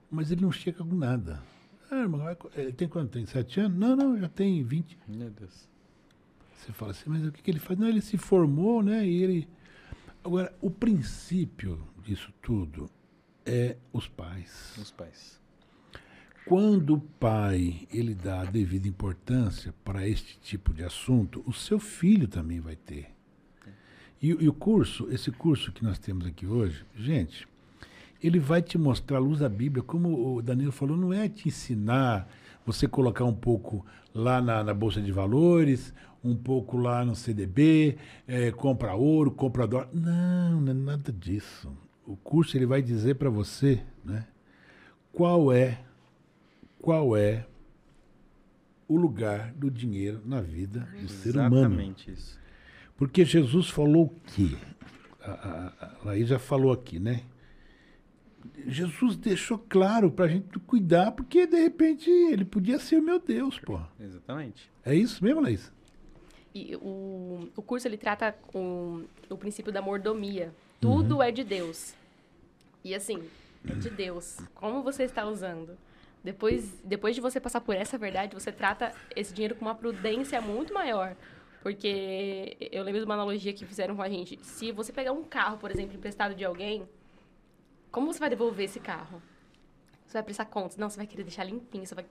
mas 0.09 0.31
ele 0.31 0.41
não 0.41 0.51
chega 0.51 0.83
com 0.83 0.95
nada. 0.95 1.41
Ah, 1.89 2.01
irmão, 2.01 2.35
co- 2.35 2.51
ele 2.55 2.73
tem 2.73 2.87
quanto? 2.87 3.11
Tem 3.11 3.25
sete 3.25 3.59
anos? 3.61 3.77
Não, 3.77 3.95
não, 3.95 4.19
já 4.19 4.27
tem 4.27 4.63
20. 4.63 4.97
Meu 5.07 5.29
Deus. 5.29 5.67
Você 6.57 6.73
fala 6.73 6.91
assim, 6.91 7.09
mas 7.09 7.25
o 7.25 7.31
que, 7.31 7.41
que 7.41 7.51
ele 7.51 7.59
faz? 7.59 7.79
Não, 7.79 7.87
ele 7.87 8.01
se 8.01 8.17
formou, 8.17 8.83
né? 8.83 9.07
E 9.07 9.23
ele. 9.23 9.47
Agora, 10.23 10.53
o 10.61 10.69
princípio 10.69 11.81
disso 12.03 12.33
tudo 12.41 12.89
é 13.45 13.77
os 13.93 14.07
pais. 14.07 14.75
Os 14.77 14.91
pais. 14.91 15.36
Quando 16.47 16.93
o 16.95 16.99
pai 17.01 17.87
ele 17.91 18.13
dá 18.15 18.41
a 18.41 18.45
devida 18.45 18.87
importância 18.87 19.73
para 19.83 20.07
este 20.07 20.39
tipo 20.39 20.73
de 20.73 20.83
assunto, 20.83 21.43
o 21.45 21.51
seu 21.53 21.79
filho 21.79 22.27
também 22.27 22.59
vai 22.59 22.75
ter. 22.75 23.07
E, 24.21 24.33
o- 24.33 24.41
e 24.41 24.47
o 24.47 24.53
curso, 24.53 25.07
esse 25.11 25.31
curso 25.31 25.71
que 25.71 25.83
nós 25.83 25.99
temos 25.99 26.25
aqui 26.25 26.45
hoje, 26.45 26.85
gente, 26.95 27.47
ele 28.23 28.39
vai 28.39 28.61
te 28.61 28.77
mostrar 28.77 29.17
a 29.17 29.19
luz 29.19 29.39
da 29.39 29.49
Bíblia, 29.49 29.83
como 29.83 30.35
o 30.37 30.41
Danilo 30.41 30.71
falou, 30.71 30.95
não 30.97 31.11
é 31.13 31.27
te 31.27 31.49
ensinar 31.49 32.27
você 32.65 32.87
colocar 32.87 33.25
um 33.25 33.33
pouco 33.33 33.85
lá 34.13 34.41
na, 34.41 34.63
na 34.63 34.73
Bolsa 34.73 35.01
de 35.01 35.11
Valores, 35.11 35.93
um 36.23 36.35
pouco 36.35 36.77
lá 36.77 37.05
no 37.05 37.15
CDB, 37.15 37.97
eh, 38.27 38.51
compra 38.51 38.95
ouro, 38.95 39.31
compra 39.31 39.67
dólar. 39.67 39.89
Não, 39.93 40.59
não 40.61 40.71
é 40.71 40.73
nada 40.75 41.11
disso. 41.11 41.71
O 42.05 42.15
curso 42.17 42.57
ele 42.57 42.65
vai 42.65 42.81
dizer 42.81 43.15
para 43.15 43.29
você, 43.29 43.81
né, 44.03 44.25
qual 45.13 45.51
é 45.53 45.79
qual 46.79 47.15
é 47.15 47.45
o 48.87 48.95
lugar 48.95 49.51
do 49.53 49.69
dinheiro 49.69 50.21
na 50.25 50.41
vida 50.41 50.87
do 51.01 51.09
ser 51.09 51.35
humano. 51.35 51.57
Exatamente 51.57 52.11
isso. 52.11 52.39
Porque 52.95 53.25
Jesus 53.25 53.69
falou 53.69 54.05
o 54.05 54.09
quê? 54.27 54.55
A, 55.21 55.31
a, 55.31 55.67
a 55.85 56.05
Laís 56.05 56.29
já 56.29 56.39
falou 56.39 56.71
aqui, 56.71 56.99
né? 56.99 57.23
Jesus 58.65 59.17
deixou 59.17 59.57
claro 59.57 60.09
para 60.09 60.25
a 60.25 60.27
gente 60.27 60.57
cuidar, 60.59 61.11
porque 61.11 61.45
de 61.45 61.61
repente 61.61 62.09
ele 62.09 62.45
podia 62.45 62.79
ser 62.79 62.97
o 62.97 63.01
meu 63.01 63.19
Deus, 63.19 63.59
pô. 63.59 63.79
Exatamente. 63.99 64.71
É 64.85 64.95
isso 64.95 65.23
mesmo, 65.23 65.41
Laís? 65.41 65.71
E 66.55 66.75
o, 66.77 67.49
o 67.55 67.61
curso 67.61 67.87
ele 67.87 67.97
trata 67.97 68.31
com 68.31 69.03
o 69.29 69.37
princípio 69.37 69.71
da 69.71 69.81
mordomia. 69.81 70.53
Tudo 70.79 71.21
é 71.21 71.31
de 71.31 71.43
Deus. 71.43 71.93
E 72.83 72.95
assim, 72.95 73.21
é 73.69 73.75
de 73.75 73.89
Deus. 73.89 74.37
Como 74.55 74.81
você 74.81 75.03
está 75.03 75.25
usando? 75.25 75.77
Depois, 76.23 76.81
depois 76.83 77.15
de 77.15 77.21
você 77.21 77.39
passar 77.39 77.61
por 77.61 77.75
essa 77.75 77.97
verdade, 77.97 78.33
você 78.33 78.51
trata 78.51 78.93
esse 79.15 79.33
dinheiro 79.33 79.55
com 79.55 79.65
uma 79.65 79.75
prudência 79.75 80.41
muito 80.41 80.73
maior. 80.73 81.15
Porque 81.61 82.55
eu 82.71 82.83
lembro 82.83 82.99
de 82.99 83.05
uma 83.05 83.15
analogia 83.15 83.53
que 83.53 83.65
fizeram 83.65 83.95
com 83.95 84.01
a 84.01 84.09
gente. 84.09 84.39
Se 84.43 84.71
você 84.71 84.91
pegar 84.91 85.11
um 85.11 85.23
carro, 85.23 85.57
por 85.57 85.71
exemplo, 85.71 85.95
emprestado 85.95 86.35
de 86.35 86.45
alguém, 86.45 86.87
como 87.91 88.11
você 88.13 88.19
vai 88.19 88.29
devolver 88.29 88.65
esse 88.65 88.79
carro? 88.79 89.21
Você 90.05 90.13
vai 90.13 90.23
prestar 90.23 90.45
contas? 90.45 90.77
Não, 90.77 90.89
você 90.89 90.97
vai 90.97 91.05
querer 91.05 91.23
deixar 91.23 91.43
limpinho, 91.43 91.85
você 91.85 91.93
vai 91.93 92.05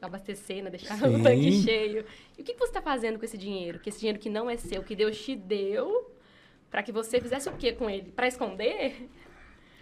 abastecer, 0.00 0.62
né? 0.62 0.70
deixar 0.70 0.96
Sim. 0.98 1.16
o 1.16 1.22
tanque 1.22 1.62
cheio. 1.62 2.04
E 2.38 2.42
o 2.42 2.44
que 2.44 2.52
que 2.54 2.58
você 2.58 2.70
está 2.70 2.80
fazendo 2.80 3.18
com 3.18 3.24
esse 3.24 3.36
dinheiro? 3.36 3.80
Que 3.80 3.88
esse 3.88 3.98
dinheiro 3.98 4.18
que 4.18 4.30
não 4.30 4.48
é 4.48 4.56
seu, 4.56 4.84
que 4.84 4.94
Deus 4.94 5.20
te 5.20 5.34
deu, 5.34 6.14
para 6.70 6.82
que 6.82 6.92
você 6.92 7.20
fizesse 7.20 7.48
o 7.48 7.52
quê 7.56 7.72
com 7.72 7.90
ele? 7.90 8.12
Para 8.12 8.28
esconder? 8.28 9.08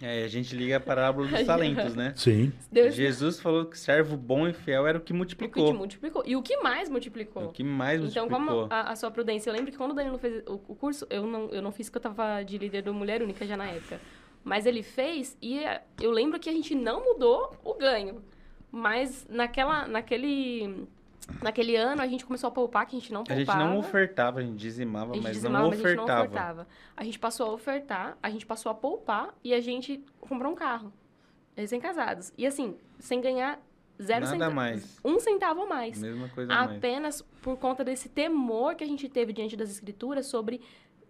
É, 0.01 0.23
a 0.23 0.27
gente 0.27 0.55
liga 0.55 0.77
a 0.77 0.79
parábola 0.79 1.27
dos 1.27 1.43
talentos, 1.45 1.93
né? 1.95 2.13
Sim. 2.15 2.53
Deus 2.71 2.95
Jesus 2.95 3.39
falou 3.39 3.65
que 3.65 3.77
servo 3.77 4.15
bom 4.15 4.47
e 4.47 4.53
fiel 4.53 4.87
era 4.87 4.97
o 4.97 5.01
que 5.01 5.05
o 5.05 5.07
que 5.07 5.13
multiplicou. 5.13 5.71
te 5.71 5.77
multiplicou. 5.77 6.23
E 6.25 6.35
o 6.35 6.41
que 6.41 6.57
mais 6.57 6.89
multiplicou? 6.89 7.45
O 7.45 7.51
que 7.51 7.63
mais 7.63 8.01
Então, 8.01 8.27
multiplicou. 8.29 8.67
como 8.69 8.73
a, 8.73 8.91
a 8.91 8.95
sua 8.95 9.11
prudência... 9.11 9.49
Eu 9.49 9.53
lembro 9.53 9.71
que 9.71 9.77
quando 9.77 9.91
o 9.91 9.95
Danilo 9.95 10.17
fez 10.17 10.41
o, 10.47 10.53
o 10.67 10.75
curso, 10.75 11.05
eu 11.09 11.25
não, 11.27 11.49
eu 11.49 11.61
não 11.61 11.71
fiz 11.71 11.89
porque 11.89 11.97
eu 12.05 12.13
tava 12.13 12.43
de 12.43 12.57
líder 12.57 12.81
do 12.83 12.93
Mulher 12.93 13.21
Única 13.21 13.45
já 13.45 13.57
na 13.57 13.65
época. 13.67 13.99
Mas 14.43 14.65
ele 14.65 14.81
fez 14.83 15.37
e 15.41 15.59
eh, 15.59 15.81
eu 16.01 16.11
lembro 16.11 16.39
que 16.39 16.49
a 16.49 16.53
gente 16.53 16.73
não 16.73 17.03
mudou 17.03 17.55
o 17.63 17.73
ganho. 17.73 18.23
Mas 18.71 19.27
naquela, 19.29 19.87
naquele, 19.87 20.87
naquele 21.41 21.75
ano 21.75 22.01
a 22.01 22.07
gente 22.07 22.25
começou 22.25 22.47
a 22.47 22.51
poupar, 22.51 22.85
que 22.85 22.95
a 22.95 22.99
gente 22.99 23.11
não 23.13 23.21
A 23.21 23.25
poupava. 23.25 23.59
gente 23.59 23.69
não 23.69 23.77
ofertava, 23.79 24.39
a 24.39 24.43
gente 24.43 24.57
dizimava, 24.57 25.11
A 25.11 25.15
gente 25.15 25.23
mas 25.23 25.33
dizimava, 25.33 25.63
não 25.63 25.69
mas 25.71 25.79
a 25.79 25.87
gente 25.87 25.95
não 25.97 26.03
ofertava. 26.03 26.27
ofertava. 26.29 26.67
A 26.95 27.03
gente 27.03 27.19
passou 27.19 27.45
a 27.47 27.51
ofertar, 27.53 28.17
a 28.21 28.29
gente 28.29 28.45
passou 28.45 28.71
a 28.71 28.75
poupar 28.75 29.33
e 29.43 29.53
a 29.53 29.59
gente 29.59 30.03
comprou 30.19 30.51
um 30.51 30.55
carro. 30.55 30.91
Recém-casados. 31.55 32.31
E 32.37 32.45
assim, 32.47 32.75
sem 32.99 33.19
ganhar 33.19 33.59
zero 34.01 34.21
Nada 34.21 34.31
centavos. 34.31 34.55
mais. 34.55 34.99
Um 35.03 35.19
centavo 35.19 35.63
a 35.63 35.65
mais. 35.65 36.01
Mesma 36.01 36.29
coisa 36.29 36.53
a 36.53 36.65
mais. 36.65 36.77
Apenas 36.77 37.21
por 37.41 37.57
conta 37.57 37.83
desse 37.83 38.07
temor 38.07 38.75
que 38.75 38.83
a 38.83 38.87
gente 38.87 39.09
teve 39.09 39.33
diante 39.33 39.57
das 39.57 39.69
escrituras 39.69 40.25
sobre 40.25 40.61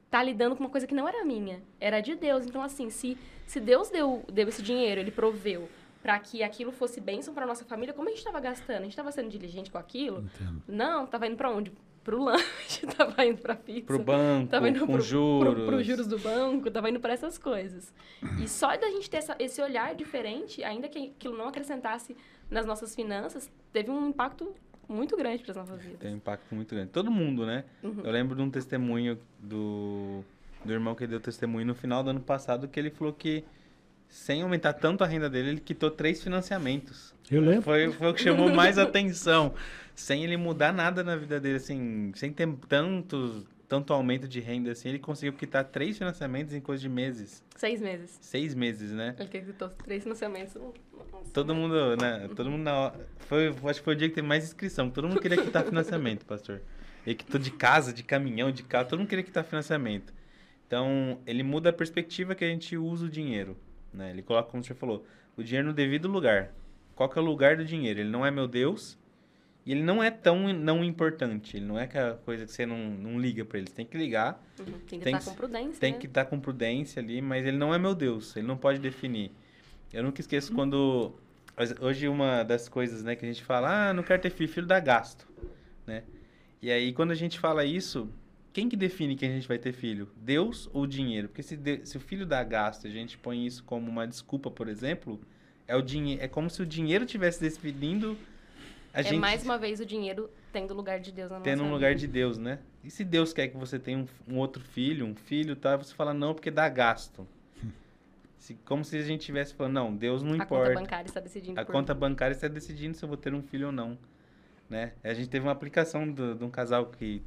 estar 0.06 0.24
lidando 0.24 0.56
com 0.56 0.64
uma 0.64 0.70
coisa 0.72 0.88
que 0.88 0.96
não 0.96 1.08
era 1.08 1.24
minha, 1.24 1.62
era 1.80 2.02
de 2.02 2.16
Deus. 2.16 2.46
Então, 2.48 2.64
assim, 2.64 2.90
se, 2.90 3.16
se 3.46 3.60
Deus 3.60 3.92
deu, 3.92 4.24
deu 4.32 4.48
esse 4.48 4.64
dinheiro, 4.64 5.00
ele 5.00 5.12
proveu 5.12 5.70
para 6.02 6.18
que 6.20 6.42
aquilo 6.44 6.72
fosse 6.72 7.02
bênção 7.02 7.34
para 7.34 7.46
nossa 7.46 7.66
família, 7.66 7.94
como 7.94 8.08
a 8.08 8.12
gente 8.12 8.20
estava 8.20 8.40
gastando? 8.40 8.78
A 8.80 8.84
gente 8.84 8.92
estava 8.92 9.12
sendo 9.12 9.30
diligente 9.30 9.70
com 9.70 9.78
aquilo? 9.78 10.20
Entendo. 10.20 10.64
Não, 10.68 11.06
tava 11.06 11.28
indo 11.28 11.36
para 11.36 11.52
onde? 11.52 11.72
Pro 12.04 12.24
lanche, 12.24 12.88
tava 12.98 13.26
indo 13.26 13.40
pra 13.42 13.56
pizza. 13.56 13.86
Pro 13.88 14.00
banco, 14.00 14.48
Tava 14.50 14.70
indo 14.70 14.80
com 14.80 14.94
pro, 14.94 15.02
juros. 15.02 15.54
Pro, 15.54 15.66
pro 15.66 15.84
juros 15.84 16.08
do 16.08 16.18
banco, 16.18 16.72
tava 16.72 16.90
indo 16.90 17.00
para 17.00 17.14
essas 17.14 17.38
coisas. 17.38 17.94
E 18.42 18.48
só 18.48 18.76
da 18.78 18.88
gente 18.90 19.10
ter 19.10 19.18
essa- 19.18 19.36
esse 19.38 19.62
olhar 19.62 19.94
diferente, 19.94 20.64
ainda 20.64 20.88
que 20.88 21.12
aquilo 21.18 21.38
não 21.38 21.50
acrescentasse 21.50 22.16
nas 22.50 22.66
nossas 22.66 22.96
finanças, 22.96 23.52
teve 23.74 23.92
um 23.92 24.08
impacto 24.08 24.56
muito 24.88 25.16
grande 25.18 25.44
para 25.44 25.52
as 25.52 25.58
nossas 25.58 25.82
vidas. 25.84 26.00
Tem 26.00 26.14
um 26.14 26.16
impacto 26.18 26.56
muito 26.56 26.74
grande. 26.74 26.90
Todo 26.90 27.12
mundo, 27.12 27.46
né? 27.46 27.66
Uhum. 27.84 28.02
Eu 28.04 28.12
lembro 28.12 28.36
de 28.36 28.42
um 28.42 28.50
testemunho 28.50 29.20
do, 29.38 30.24
do 30.64 30.72
irmão 30.74 30.96
que 30.96 31.06
deu 31.06 31.20
testemunho 31.20 31.68
no 31.68 31.76
final 31.76 32.02
do 32.04 32.10
ano 32.10 32.22
passado, 32.22 32.68
que 32.68 32.80
ele 32.80 32.90
falou 32.90 33.14
que, 33.14 33.44
sem 34.10 34.42
aumentar 34.42 34.74
tanto 34.74 35.04
a 35.04 35.08
renda 35.08 35.30
dele, 35.30 35.50
ele 35.50 35.60
quitou 35.60 35.92
três 35.92 36.22
financiamentos. 36.22 37.14
Eu 37.30 37.42
lembro. 37.42 37.62
Foi, 37.62 37.92
foi 37.92 38.10
o 38.10 38.14
que 38.14 38.22
chamou 38.22 38.52
mais 38.52 38.78
atenção. 38.80 39.54
Sem 39.96 40.24
ele 40.24 40.36
mudar 40.36 40.74
nada 40.74 41.04
na 41.04 41.16
vida 41.16 41.40
dele, 41.40 41.58
assim, 41.58 42.12
sem 42.16 42.32
ter 42.34 42.48
tanto, 42.68 43.46
tanto 43.68 43.94
aumento 43.94 44.28
de 44.28 44.40
renda, 44.40 44.72
assim, 44.72 44.90
ele 44.90 45.00
conseguiu 45.00 45.34
quitar 45.34 45.64
três 45.66 45.98
financiamentos 45.98 46.54
em 46.54 46.62
coisa 46.62 46.82
de 46.82 46.90
meses. 46.90 47.44
Seis 47.56 47.82
meses. 47.82 48.18
Seis 48.22 48.56
meses, 48.56 48.92
né? 48.92 49.16
Ele 49.20 49.28
quitou 49.28 49.70
três 49.70 50.04
financiamentos. 50.04 50.56
Nossa. 50.56 51.32
Todo 51.34 51.54
mundo, 51.54 51.96
né? 51.98 52.30
Todo 52.36 52.50
mundo 52.50 52.64
na 52.64 52.76
hora. 52.76 53.08
Foi, 53.28 53.54
acho 53.66 53.80
que 53.80 53.86
foi 53.86 53.94
o 53.94 53.98
dia 53.98 54.10
que 54.10 54.16
teve 54.16 54.28
mais 54.28 54.46
inscrição. 54.46 54.90
Todo 54.90 55.08
mundo 55.08 55.22
queria 55.22 55.38
quitar 55.38 55.64
financiamento, 55.64 56.26
pastor. 56.26 56.62
Ele 57.06 57.16
quitou 57.16 57.40
de 57.40 57.52
casa, 57.52 57.94
de 57.94 58.04
caminhão, 58.04 58.52
de 58.52 58.64
carro, 58.64 58.88
todo 58.88 59.00
mundo 59.00 59.10
queria 59.10 59.24
quitar 59.24 59.44
financiamento. 59.44 60.14
Então, 60.66 61.20
ele 61.26 61.44
muda 61.44 61.70
a 61.70 61.74
perspectiva 61.74 62.36
que 62.36 62.46
a 62.46 62.48
gente 62.48 62.78
usa 62.78 63.06
o 63.06 63.10
dinheiro. 63.10 63.58
Né? 63.94 64.12
Ele 64.12 64.22
coloca, 64.22 64.50
como 64.52 64.64
você 64.64 64.74
falou, 64.74 65.06
o 65.38 65.44
dinheiro 65.44 65.68
no 65.68 65.74
devido 65.74 66.08
lugar. 66.08 66.52
Qual 66.96 67.10
que 67.10 67.18
é 67.18 67.22
o 67.22 67.26
lugar 67.26 67.58
do 67.58 67.66
dinheiro? 67.66 68.00
Ele 68.00 68.10
não 68.10 68.26
é 68.26 68.32
meu 68.32 68.48
Deus 68.48 68.98
e 69.66 69.72
ele 69.72 69.82
não 69.84 70.04
é 70.04 70.12
tão 70.12 70.52
não 70.54 70.84
importante. 70.84 71.58
Ele 71.58 71.66
não 71.66 71.80
é 71.80 71.84
aquela 71.84 72.16
coisa 72.18 72.46
que 72.46 72.52
você 72.52 72.66
não, 72.66 72.78
não 72.78 73.20
liga 73.20 73.44
para 73.46 73.58
ele. 73.58 73.68
Você 73.68 73.76
tem 73.76 73.86
que 73.86 73.98
ligar, 73.98 74.44
Uhum. 74.60 74.66
Tem 74.66 74.74
que 75.00 75.06
Tem 75.06 75.16
estar 75.16 75.20
que- 75.20 75.26
com 75.26 75.36
prudência, 75.36 75.80
tem 75.80 75.94
né? 75.94 75.98
que 76.00 76.06
estar 76.06 76.26
com 76.26 76.40
prudência 76.40 77.02
ali, 77.02 77.22
mas 77.22 77.46
ele 77.46 77.58
não 77.58 77.74
é 77.74 77.80
meu 77.80 77.96
Deus, 77.96 78.36
ele 78.36 78.46
não 78.46 78.58
pode 78.58 78.80
definir. 78.80 79.32
Eu 79.94 80.04
nunca 80.04 80.20
esqueço 80.20 80.54
quando 80.54 81.14
as- 81.56 81.74
hoje 81.80 82.08
uma 82.10 82.44
das 82.44 82.68
coisas, 82.68 83.02
né, 83.04 83.16
que 83.16 83.24
a 83.26 83.28
gente 83.28 83.44
fala, 83.44 83.90
ah, 83.90 83.94
não 83.94 84.04
quero 84.04 84.22
ter 84.22 84.30
filho, 84.30 84.50
filho 84.52 84.68
dá 84.68 84.80
gasto, 84.82 85.26
né? 85.88 86.04
E 86.62 86.70
aí 86.70 86.92
quando 86.92 87.12
a 87.12 87.16
gente 87.16 87.40
fala 87.40 87.64
isso, 87.64 88.10
quem 88.54 88.68
que 88.70 88.76
define 88.76 89.16
que 89.16 89.26
a 89.26 89.30
gente 89.30 89.48
vai 89.48 89.58
ter 89.58 89.72
filho? 89.74 90.10
Deus 90.18 90.70
ou 90.74 90.86
dinheiro? 90.88 91.28
Porque 91.30 91.44
se, 91.44 91.56
de- 91.56 91.86
se 91.86 91.98
o 91.98 92.00
filho 92.00 92.26
dá 92.26 92.44
gasto, 92.44 92.88
a 92.88 92.90
gente 92.90 93.18
põe 93.18 93.46
isso 93.46 93.64
como 93.64 93.90
uma 93.90 94.08
desculpa, 94.08 94.50
por 94.50 94.68
exemplo, 94.68 95.20
é 95.68 95.76
o 95.76 95.82
dinheiro, 95.82 96.22
é 96.24 96.28
como 96.28 96.50
se 96.50 96.62
o 96.62 96.66
dinheiro 96.66 97.06
tivesse 97.06 97.40
definindo 97.40 98.18
a 98.94 99.02
É 99.02 99.04
gente 99.04 99.20
mais 99.20 99.44
uma 99.44 99.58
vez 99.58 99.80
o 99.80 99.86
dinheiro 99.86 100.30
tendo 100.52 100.74
lugar 100.74 101.00
de 101.00 101.12
Deus 101.12 101.30
na 101.30 101.40
tendo 101.42 101.58
nossa 101.60 101.64
um 101.64 101.66
vida. 101.68 101.76
lugar 101.76 101.96
de 101.96 102.08
Deus, 102.08 102.38
né? 102.40 102.60
E 102.84 102.90
se 102.90 103.04
Deus 103.04 103.32
quer 103.34 103.50
que 103.50 103.58
você 103.58 103.78
tenha 103.78 104.00
um, 104.00 104.08
um 104.28 104.38
outro 104.38 104.64
filho, 104.64 105.06
um 105.06 105.14
filho, 105.16 105.56
tá? 105.56 105.78
Você 105.78 105.94
fala 105.94 106.14
não 106.14 106.34
porque 106.34 106.50
dá 106.50 106.68
gasto. 106.70 107.28
Se, 108.40 108.54
como 108.66 108.86
se 108.86 108.96
a 108.98 109.02
gente 109.02 109.26
tivesse 109.26 109.54
falando, 109.54 109.74
não, 109.74 109.94
Deus 109.96 110.24
não 110.24 110.34
A 110.36 110.38
conta 110.46 110.46
importa. 110.46 110.74
bancária 110.74 111.06
está 111.08 111.20
decidindo 111.20 111.60
A 111.60 111.66
conta 111.66 111.94
mim. 111.94 112.00
bancária 112.00 112.34
está 112.34 112.48
decidindo 112.48 112.96
se 112.96 113.04
eu 113.04 113.10
vou 113.10 113.18
ter 113.18 113.34
um 113.34 113.42
filho 113.44 113.68
ou 113.68 113.72
não, 113.74 113.98
né? 114.70 114.94
A 115.04 115.14
gente 115.14 115.28
teve 115.30 115.46
uma 115.46 115.52
aplicação 115.52 116.10
de 116.10 116.22
um 116.44 116.50
casal 116.50 116.86
que 116.86 117.22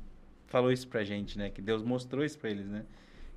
falou 0.53 0.71
isso 0.71 0.87
pra 0.87 1.03
gente, 1.03 1.39
né? 1.39 1.49
Que 1.49 1.63
Deus 1.63 1.83
mostrou 1.83 2.23
isso 2.23 2.39
pra 2.39 2.51
eles, 2.51 2.69
né? 2.69 2.85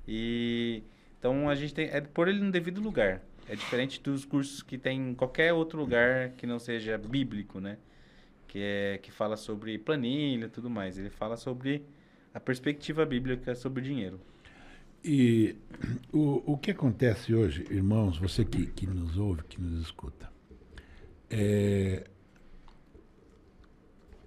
E 0.06 0.82
então 1.18 1.48
a 1.48 1.54
gente 1.54 1.72
tem 1.72 1.86
é 1.86 2.00
pôr 2.02 2.28
ele 2.28 2.40
no 2.40 2.52
devido 2.52 2.78
lugar. 2.78 3.22
É 3.48 3.56
diferente 3.56 4.02
dos 4.02 4.24
cursos 4.26 4.62
que 4.62 4.76
tem 4.76 5.10
em 5.10 5.14
qualquer 5.14 5.52
outro 5.54 5.78
lugar 5.78 6.32
que 6.32 6.46
não 6.46 6.58
seja 6.58 6.98
bíblico, 6.98 7.58
né? 7.58 7.78
Que 8.46 8.58
é 8.60 8.98
que 9.02 9.10
fala 9.10 9.36
sobre 9.36 9.78
planilha, 9.78 10.48
tudo 10.50 10.68
mais. 10.68 10.98
Ele 10.98 11.08
fala 11.08 11.38
sobre 11.38 11.86
a 12.34 12.38
perspectiva 12.38 13.06
bíblica 13.06 13.54
sobre 13.54 13.82
dinheiro. 13.82 14.20
E 15.02 15.56
o, 16.12 16.52
o 16.52 16.58
que 16.58 16.70
acontece 16.70 17.34
hoje, 17.34 17.64
irmãos, 17.70 18.18
você 18.18 18.44
que, 18.44 18.66
que 18.66 18.86
nos 18.86 19.16
ouve, 19.16 19.42
que 19.44 19.60
nos 19.60 19.80
escuta, 19.80 20.30
é, 21.30 22.04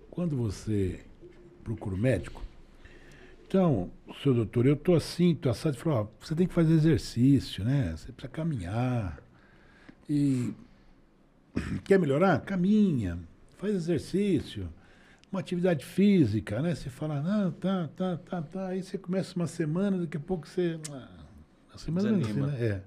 quando 0.09 0.35
você 0.35 1.05
procura 1.63 1.95
o 1.95 1.97
médico, 1.97 2.48
então, 3.49 3.89
seu 4.21 4.31
doutor, 4.31 4.67
eu 4.67 4.75
tô 4.75 4.93
assim, 4.93 5.33
tô 5.33 5.49
assado, 5.49 5.75
ele 5.75 5.81
falou, 5.81 6.01
ó, 6.01 6.23
você 6.23 6.35
tem 6.35 6.45
que 6.45 6.53
fazer 6.53 6.71
exercício, 6.71 7.65
né? 7.65 7.95
Você 7.97 8.11
precisa 8.11 8.31
caminhar. 8.31 9.19
E 10.07 10.53
quer 11.83 11.97
melhorar? 11.97 12.39
Caminha. 12.41 13.17
faz 13.57 13.73
exercício, 13.73 14.71
uma 15.31 15.39
atividade 15.39 15.83
física, 15.83 16.61
né? 16.61 16.75
Você 16.75 16.91
fala, 16.91 17.23
não, 17.23 17.51
tá, 17.51 17.89
tá, 17.95 18.17
tá, 18.17 18.41
tá. 18.43 18.67
Aí 18.67 18.83
você 18.83 18.99
começa 18.99 19.35
uma 19.35 19.47
semana, 19.47 19.97
daqui 19.97 20.17
a 20.17 20.19
pouco 20.19 20.47
você. 20.47 20.79
Ah, 20.91 21.09
a 21.73 21.77
semana 21.79 22.09
é 22.09 22.11
assim, 22.11 22.21
Desanima. 22.21 22.47
né? 22.51 22.63
É. 22.63 22.83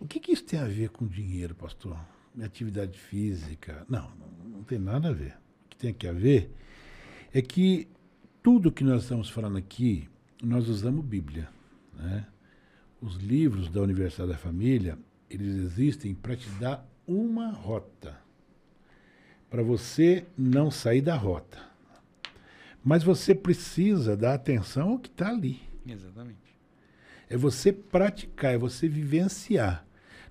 O 0.00 0.08
que, 0.08 0.18
que 0.18 0.32
isso 0.32 0.42
tem 0.42 0.58
a 0.58 0.66
ver 0.66 0.88
com 0.88 1.06
dinheiro, 1.06 1.54
pastor? 1.54 1.96
Atividade 2.42 2.98
física? 2.98 3.86
Não, 3.88 4.10
não, 4.44 4.64
tem 4.64 4.80
nada 4.80 5.10
a 5.10 5.12
ver. 5.12 5.36
O 5.66 5.68
que 5.68 5.76
tem 5.76 6.10
a 6.10 6.12
ver 6.12 6.52
é 7.32 7.40
que 7.40 7.86
tudo 8.42 8.72
que 8.72 8.82
nós 8.82 9.04
estamos 9.04 9.30
falando 9.30 9.56
aqui, 9.56 10.08
nós 10.42 10.68
usamos 10.68 11.04
Bíblia. 11.04 11.48
Né? 11.94 12.26
Os 13.00 13.14
livros 13.16 13.70
da 13.70 13.80
Universidade 13.80 14.32
da 14.32 14.36
Família, 14.36 14.98
eles 15.30 15.54
existem 15.56 16.14
para 16.14 16.36
te 16.36 16.50
dar 16.50 16.84
uma 17.06 17.50
rota. 17.50 18.18
Para 19.48 19.62
você 19.62 20.26
não 20.36 20.70
sair 20.70 21.00
da 21.00 21.14
rota. 21.14 21.58
Mas 22.82 23.04
você 23.04 23.32
precisa 23.34 24.16
dar 24.16 24.34
atenção 24.34 24.90
ao 24.90 24.98
que 24.98 25.08
está 25.08 25.28
ali. 25.28 25.60
Exatamente. 25.86 26.38
É 27.28 27.36
você 27.36 27.72
praticar, 27.72 28.54
é 28.54 28.58
você 28.58 28.88
vivenciar. 28.88 29.86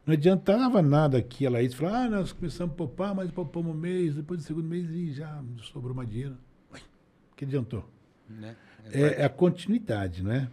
Não 0.06 0.14
adiantava 0.14 0.82
nada 0.82 1.18
aqui 1.18 1.46
ela 1.46 1.62
ir 1.62 1.74
falar, 1.74 2.06
ah, 2.06 2.10
nós 2.10 2.34
começamos 2.34 2.74
a 2.74 2.78
poupar, 2.78 3.16
mas 3.16 3.32
poupamos 3.32 3.74
um 3.74 3.78
mês, 3.78 4.16
depois 4.16 4.42
do 4.42 4.46
segundo 4.46 4.68
mês 4.68 4.90
e 4.90 5.14
já 5.14 5.42
sobrou 5.72 5.94
uma 5.94 6.06
dinheiro. 6.06 6.38
Ué, 6.74 6.82
que 7.38 7.46
adiantou? 7.46 7.88
Né? 8.40 8.56
É, 8.92 9.22
é 9.22 9.26
a 9.26 9.30
continuidade, 9.30 10.24
né? 10.24 10.50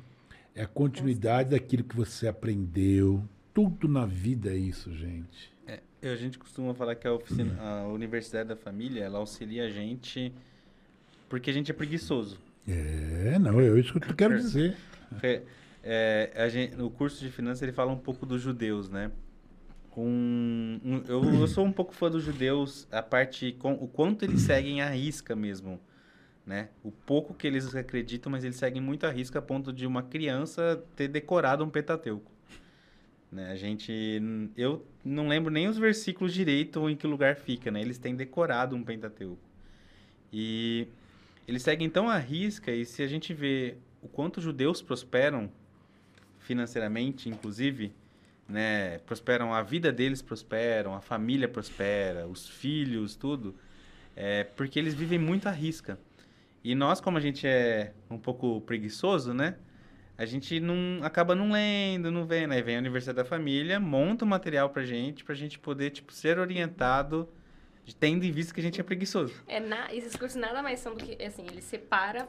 É 0.55 0.63
a 0.63 0.67
continuidade 0.67 1.51
daquilo 1.51 1.85
que 1.85 1.97
você 1.97 2.29
aprendeu. 2.29 3.23
Tudo 3.55 3.89
na 3.89 4.05
vida 4.07 4.51
é 4.51 4.57
isso, 4.57 4.93
gente. 4.95 5.53
É, 5.67 5.81
a 6.11 6.17
gente 6.17 6.39
costuma 6.39 6.75
falar 6.75 6.95
que 6.95 7.07
a, 7.07 7.13
oficina, 7.13 7.61
a 7.61 7.89
Universidade 7.89 8.49
da 8.49 8.57
Família, 8.57 9.03
ela 9.05 9.19
auxilia 9.19 9.65
a 9.67 9.71
gente 9.71 10.33
porque 11.29 11.51
a 11.51 11.53
gente 11.53 11.71
é 11.71 11.75
preguiçoso. 11.75 12.39
É, 12.67 13.39
não, 13.39 13.61
é 13.61 13.79
isso 13.79 13.99
que 13.99 14.11
eu 14.11 14.15
quero 14.15 14.37
dizer. 14.37 14.77
É, 15.23 15.43
é, 15.83 16.33
a 16.37 16.49
gente, 16.49 16.75
no 16.77 16.91
curso 16.91 17.21
de 17.25 17.31
finanças 17.31 17.63
ele 17.63 17.73
fala 17.73 17.91
um 17.93 17.99
pouco 17.99 18.25
dos 18.27 18.41
judeus, 18.41 18.89
né? 18.89 19.11
Um, 19.97 20.79
um- 20.85 21.03
eu, 21.09 21.25
eu 21.41 21.47
sou 21.49 21.65
um 21.65 21.73
pouco 21.73 21.93
fã 21.93 22.09
dos 22.11 22.23
judeus, 22.23 22.87
a 22.93 23.03
parte 23.03 23.53
com 23.59 23.73
o 23.73 23.89
quanto 23.89 24.25
eles 24.25 24.43
seguem 24.43 24.81
a 24.81 24.91
risca 24.91 25.35
mesmo, 25.35 25.81
né? 26.49 26.71
O 26.83 26.91
pouco 26.91 27.35
que 27.35 27.47
eles 27.47 27.75
acreditam, 27.75 28.33
mas 28.33 28.43
eles 28.43 28.57
seguem 28.57 28.81
muito 28.81 29.05
a 29.05 29.11
risca 29.11 29.39
a 29.39 29.43
ponto 29.43 29.71
de 29.71 29.87
uma 29.87 30.03
criança 30.03 30.83
ter 30.97 31.07
decorado 31.07 31.63
um 31.63 31.69
Pentateuco. 31.69 32.33
Né? 33.31 33.53
A 33.53 33.57
gente, 33.57 33.93
eu 34.57 34.83
não 35.05 35.29
lembro 35.29 35.53
nem 35.53 35.69
os 35.69 35.77
versículos 35.77 36.33
direito 36.33 36.81
ou 36.81 36.89
em 36.89 36.97
que 36.97 37.07
lugar 37.07 37.37
fica, 37.37 37.71
né? 37.71 37.83
Eles 37.83 37.99
têm 37.99 38.17
decorado 38.17 38.75
um 38.75 38.83
Pentateuco. 38.83 39.43
E 40.33 40.89
eles 41.47 41.63
seguem 41.63 41.91
tão 41.91 42.09
a 42.09 42.17
risca 42.17 42.73
e 42.73 42.83
se 42.87 43.03
a 43.03 43.07
gente 43.07 43.35
vê 43.35 43.77
o 44.01 44.09
quanto 44.09 44.39
os 44.39 44.45
judeus 44.45 44.81
prosperam 44.81 45.51
financeiramente, 46.39 47.29
inclusive, 47.29 47.93
né, 48.49 49.01
prosperam, 49.01 49.53
a 49.53 49.61
vida 49.61 49.93
deles 49.93 50.23
prosperam, 50.23 50.95
a 50.95 51.03
família 51.03 51.47
prospera, 51.47 52.27
os 52.27 52.49
filhos, 52.49 53.15
tudo, 53.15 53.55
é 54.17 54.45
porque 54.45 54.79
eles 54.79 54.95
vivem 54.95 55.19
muito 55.19 55.47
à 55.47 55.51
risca. 55.51 55.99
E 56.69 56.75
nós, 56.75 57.01
como 57.01 57.17
a 57.17 57.21
gente 57.21 57.47
é 57.47 57.95
um 58.11 58.19
pouco 58.19 58.61
preguiçoso, 58.61 59.33
né, 59.33 59.57
a 60.19 60.27
gente 60.27 60.61
não 60.61 61.03
acaba 61.03 61.35
não 61.35 61.51
lendo, 61.51 62.11
não 62.11 62.27
vendo. 62.27 62.53
Aí 62.53 62.61
vem 62.61 62.77
a 62.77 62.79
Universidade 62.79 63.17
da 63.17 63.25
Família, 63.25 63.81
monta 63.81 64.27
o 64.27 64.29
material 64.29 64.69
pra 64.69 64.85
gente, 64.85 65.25
pra 65.25 65.35
gente 65.35 65.59
poder, 65.59 65.89
tipo, 65.89 66.13
ser 66.13 66.39
orientado, 66.39 67.27
tendo 67.99 68.23
em 68.23 68.31
vista 68.31 68.53
que 68.53 68.61
a 68.61 68.63
gente 68.63 68.79
é 68.79 68.85
preguiçoso. 68.85 69.33
É 69.47 69.59
na, 69.59 69.95
esses 69.95 70.15
cursos 70.15 70.39
nada 70.39 70.63
mais 70.63 70.79
são 70.81 70.95
do 70.95 71.03
que, 71.03 71.25
assim, 71.25 71.47
ele 71.47 71.63
separa 71.63 72.29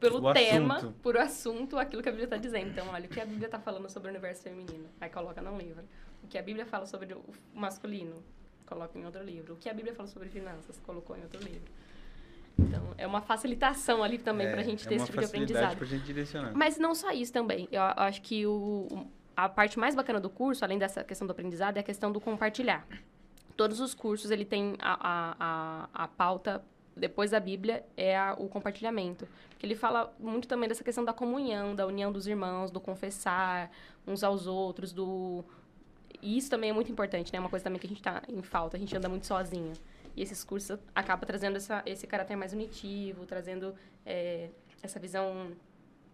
pelo 0.00 0.28
O 0.28 0.32
tema, 0.32 0.78
assunto. 0.78 0.94
por 1.00 1.16
assunto, 1.16 1.78
aquilo 1.78 2.02
que 2.02 2.08
a 2.08 2.12
Bíblia 2.12 2.24
está 2.26 2.38
dizendo. 2.38 2.68
Então, 2.70 2.88
olha, 2.88 3.06
o 3.06 3.08
que 3.08 3.20
a 3.20 3.24
Bíblia 3.24 3.46
está 3.46 3.60
falando 3.60 3.88
sobre 3.88 4.08
o 4.08 4.10
universo 4.10 4.42
feminino, 4.42 4.88
aí 5.00 5.08
coloca 5.08 5.40
num 5.40 5.56
livro. 5.56 5.84
O 6.20 6.26
que 6.26 6.36
a 6.36 6.42
Bíblia 6.42 6.66
fala 6.66 6.84
sobre 6.84 7.14
o 7.14 7.22
masculino, 7.54 8.24
coloca 8.66 8.98
em 8.98 9.04
outro 9.04 9.22
livro. 9.22 9.54
O 9.54 9.56
que 9.56 9.68
a 9.68 9.74
Bíblia 9.74 9.94
fala 9.94 10.08
sobre 10.08 10.28
finanças, 10.28 10.80
colocou 10.80 11.16
em 11.16 11.22
outro 11.22 11.40
livro. 11.40 11.70
Então, 12.58 12.82
é 12.98 13.06
uma 13.06 13.20
facilitação 13.22 14.02
ali 14.02 14.18
também 14.18 14.50
para 14.50 14.60
a 14.60 14.64
gente 14.64 14.86
ter 14.86 14.94
é 14.94 14.96
esse 14.98 15.06
tipo 15.06 15.18
de 15.18 15.24
aprendizado. 15.24 15.76
pra 15.76 15.86
gente 15.86 16.04
direcionar. 16.04 16.52
Mas 16.54 16.78
não 16.78 16.94
só 16.94 17.10
isso 17.10 17.32
também. 17.32 17.68
Eu 17.72 17.80
a- 17.82 17.94
acho 18.06 18.20
que 18.22 18.46
o, 18.46 18.52
o- 18.90 19.06
a 19.36 19.48
parte 19.48 19.78
mais 19.78 19.94
bacana 19.94 20.20
do 20.20 20.28
curso, 20.30 20.64
além 20.64 20.78
dessa 20.78 21.02
questão 21.02 21.26
do 21.26 21.30
aprendizado, 21.30 21.76
é 21.78 21.80
a 21.80 21.82
questão 21.82 22.12
do 22.12 22.20
compartilhar. 22.20 22.86
Todos 23.56 23.80
os 23.80 23.94
cursos, 23.94 24.30
ele 24.30 24.44
tem 24.44 24.74
a, 24.80 24.92
a, 24.92 25.88
a, 25.94 26.04
a 26.04 26.08
pauta, 26.08 26.62
depois 26.96 27.30
da 27.30 27.40
Bíblia, 27.40 27.84
é 27.96 28.16
a- 28.16 28.34
o 28.38 28.48
compartilhamento. 28.48 29.26
Porque 29.50 29.64
ele 29.66 29.74
fala 29.74 30.14
muito 30.20 30.46
também 30.46 30.68
dessa 30.68 30.84
questão 30.84 31.04
da 31.04 31.12
comunhão, 31.12 31.74
da 31.74 31.86
união 31.86 32.12
dos 32.12 32.26
irmãos, 32.26 32.70
do 32.70 32.80
confessar 32.80 33.70
uns 34.06 34.22
aos 34.22 34.46
outros, 34.46 34.92
do... 34.92 35.42
E 36.20 36.36
isso 36.36 36.48
também 36.50 36.70
é 36.70 36.72
muito 36.72 36.92
importante, 36.92 37.32
né? 37.32 37.38
É 37.38 37.40
uma 37.40 37.48
coisa 37.48 37.64
também 37.64 37.80
que 37.80 37.86
a 37.86 37.88
gente 37.88 37.98
está 37.98 38.22
em 38.28 38.42
falta, 38.42 38.76
a 38.76 38.80
gente 38.80 38.96
anda 38.96 39.08
muito 39.08 39.26
sozinho. 39.26 39.72
E 40.16 40.22
esses 40.22 40.44
cursos 40.44 40.78
acabam 40.94 41.26
trazendo 41.26 41.56
essa, 41.56 41.82
esse 41.86 42.06
caráter 42.06 42.36
mais 42.36 42.52
unitivo, 42.52 43.24
trazendo 43.26 43.74
é, 44.04 44.48
essa 44.82 44.98
visão 45.00 45.52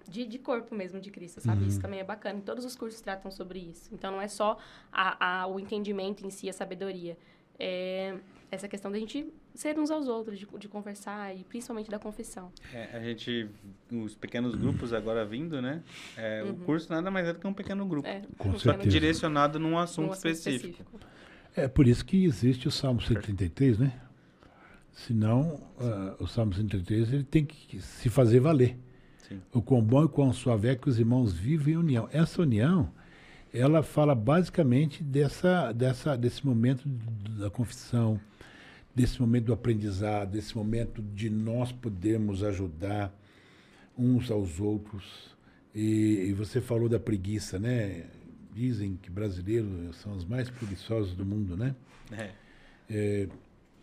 de, 0.09 0.25
de 0.25 0.39
corpo 0.39 0.75
mesmo 0.75 1.01
de 1.01 1.11
Cristo, 1.11 1.41
sabe? 1.41 1.67
Isso 1.67 1.81
também 1.81 2.01
é 2.01 2.05
bacana. 2.05 2.39
E 2.39 2.43
todos 2.43 2.65
os 2.65 2.75
cursos 2.77 3.01
tratam 3.01 3.31
sobre 3.31 3.59
isso. 3.59 3.91
Então, 3.93 4.11
não 4.13 4.21
é 4.21 4.29
só 4.29 4.59
a, 4.93 5.43
a- 5.43 5.47
o 5.47 5.59
entendimento 5.61 6.25
em 6.27 6.31
si, 6.31 6.49
a 6.49 6.53
sabedoria. 6.53 7.17
É 7.59 8.17
essa 8.51 8.67
questão 8.69 8.91
da 8.91 8.99
gente 8.99 9.31
ser 9.55 9.79
uns 9.79 9.91
aos 9.91 10.07
outros, 10.09 10.39
de, 10.39 10.47
de 10.47 10.69
conversar 10.69 11.37
e 11.37 11.43
principalmente 11.45 11.91
da 11.91 11.99
confissão. 11.99 12.51
É, 12.73 12.97
a 12.97 13.01
gente, 13.03 13.51
os 13.93 14.15
pequenos 14.15 14.55
grupos 14.55 14.93
agora 14.95 15.25
vindo, 15.27 15.61
né? 15.61 15.83
É, 16.17 16.43
O 16.45 16.55
curso 16.55 16.89
nada 16.91 17.11
mais 17.11 17.27
é 17.29 17.33
do 17.35 17.41
que 17.41 17.47
um 17.47 17.53
pequeno 17.53 17.85
grupo. 17.85 18.09
É, 18.09 18.23
Com 18.39 18.51
um 18.51 18.59
certeza. 18.59 18.89
Direcionado 18.89 19.59
num 19.59 19.71
num 19.71 19.79
assunto, 19.79 20.15
específico. 20.15 20.99
É 21.57 21.67
por 21.67 21.87
isso 21.87 22.05
que 22.05 22.25
existe 22.25 22.69
o 22.69 22.71
Salmo 22.71 23.01
133, 23.01 23.79
né? 23.79 23.93
Senão, 24.93 25.61
ah, 25.81 26.17
o 26.19 26.27
Salmo 26.27 26.53
133 26.55 27.13
ele 27.13 27.25
tem 27.25 27.45
que 27.45 27.81
se 27.81 28.09
fazer 28.09 28.41
valer. 28.41 28.77
Sim. 29.29 29.41
O 29.53 29.63
quão 29.63 29.83
bom 29.83 30.05
e 30.05 30.09
quão 30.09 30.33
suave 30.33 30.69
é 30.69 30.77
que 30.77 30.89
os 30.89 30.99
irmãos 30.99 31.33
vivem 31.33 31.75
em 31.75 31.77
união. 31.77 32.09
Essa 32.13 32.43
união, 32.43 32.91
ela 33.53 33.83
fala 33.83 34.15
basicamente 34.15 35.03
dessa, 35.03 35.73
dessa, 35.73 36.17
desse 36.17 36.45
momento 36.47 36.89
da 37.39 37.51
confissão, 37.51 38.21
desse 38.95 39.21
momento 39.21 39.47
do 39.47 39.53
aprendizado, 39.53 40.33
desse 40.33 40.57
momento 40.57 41.03
de 41.03 41.31
nós 41.31 41.71
podermos 41.71 42.43
ajudar 42.43 43.15
uns 43.97 44.31
aos 44.31 44.59
outros. 44.59 45.37
E, 45.75 46.27
e 46.29 46.33
você 46.33 46.61
falou 46.61 46.89
da 46.89 46.99
preguiça, 46.99 47.59
né? 47.59 48.07
Dizem 48.59 48.99
que 49.01 49.09
brasileiros 49.09 49.95
são 49.99 50.17
os 50.17 50.25
mais 50.25 50.51
preguiçosos 50.51 51.15
do 51.15 51.25
mundo, 51.25 51.57
né? 51.57 51.77
É. 52.11 52.31
É, 52.91 53.29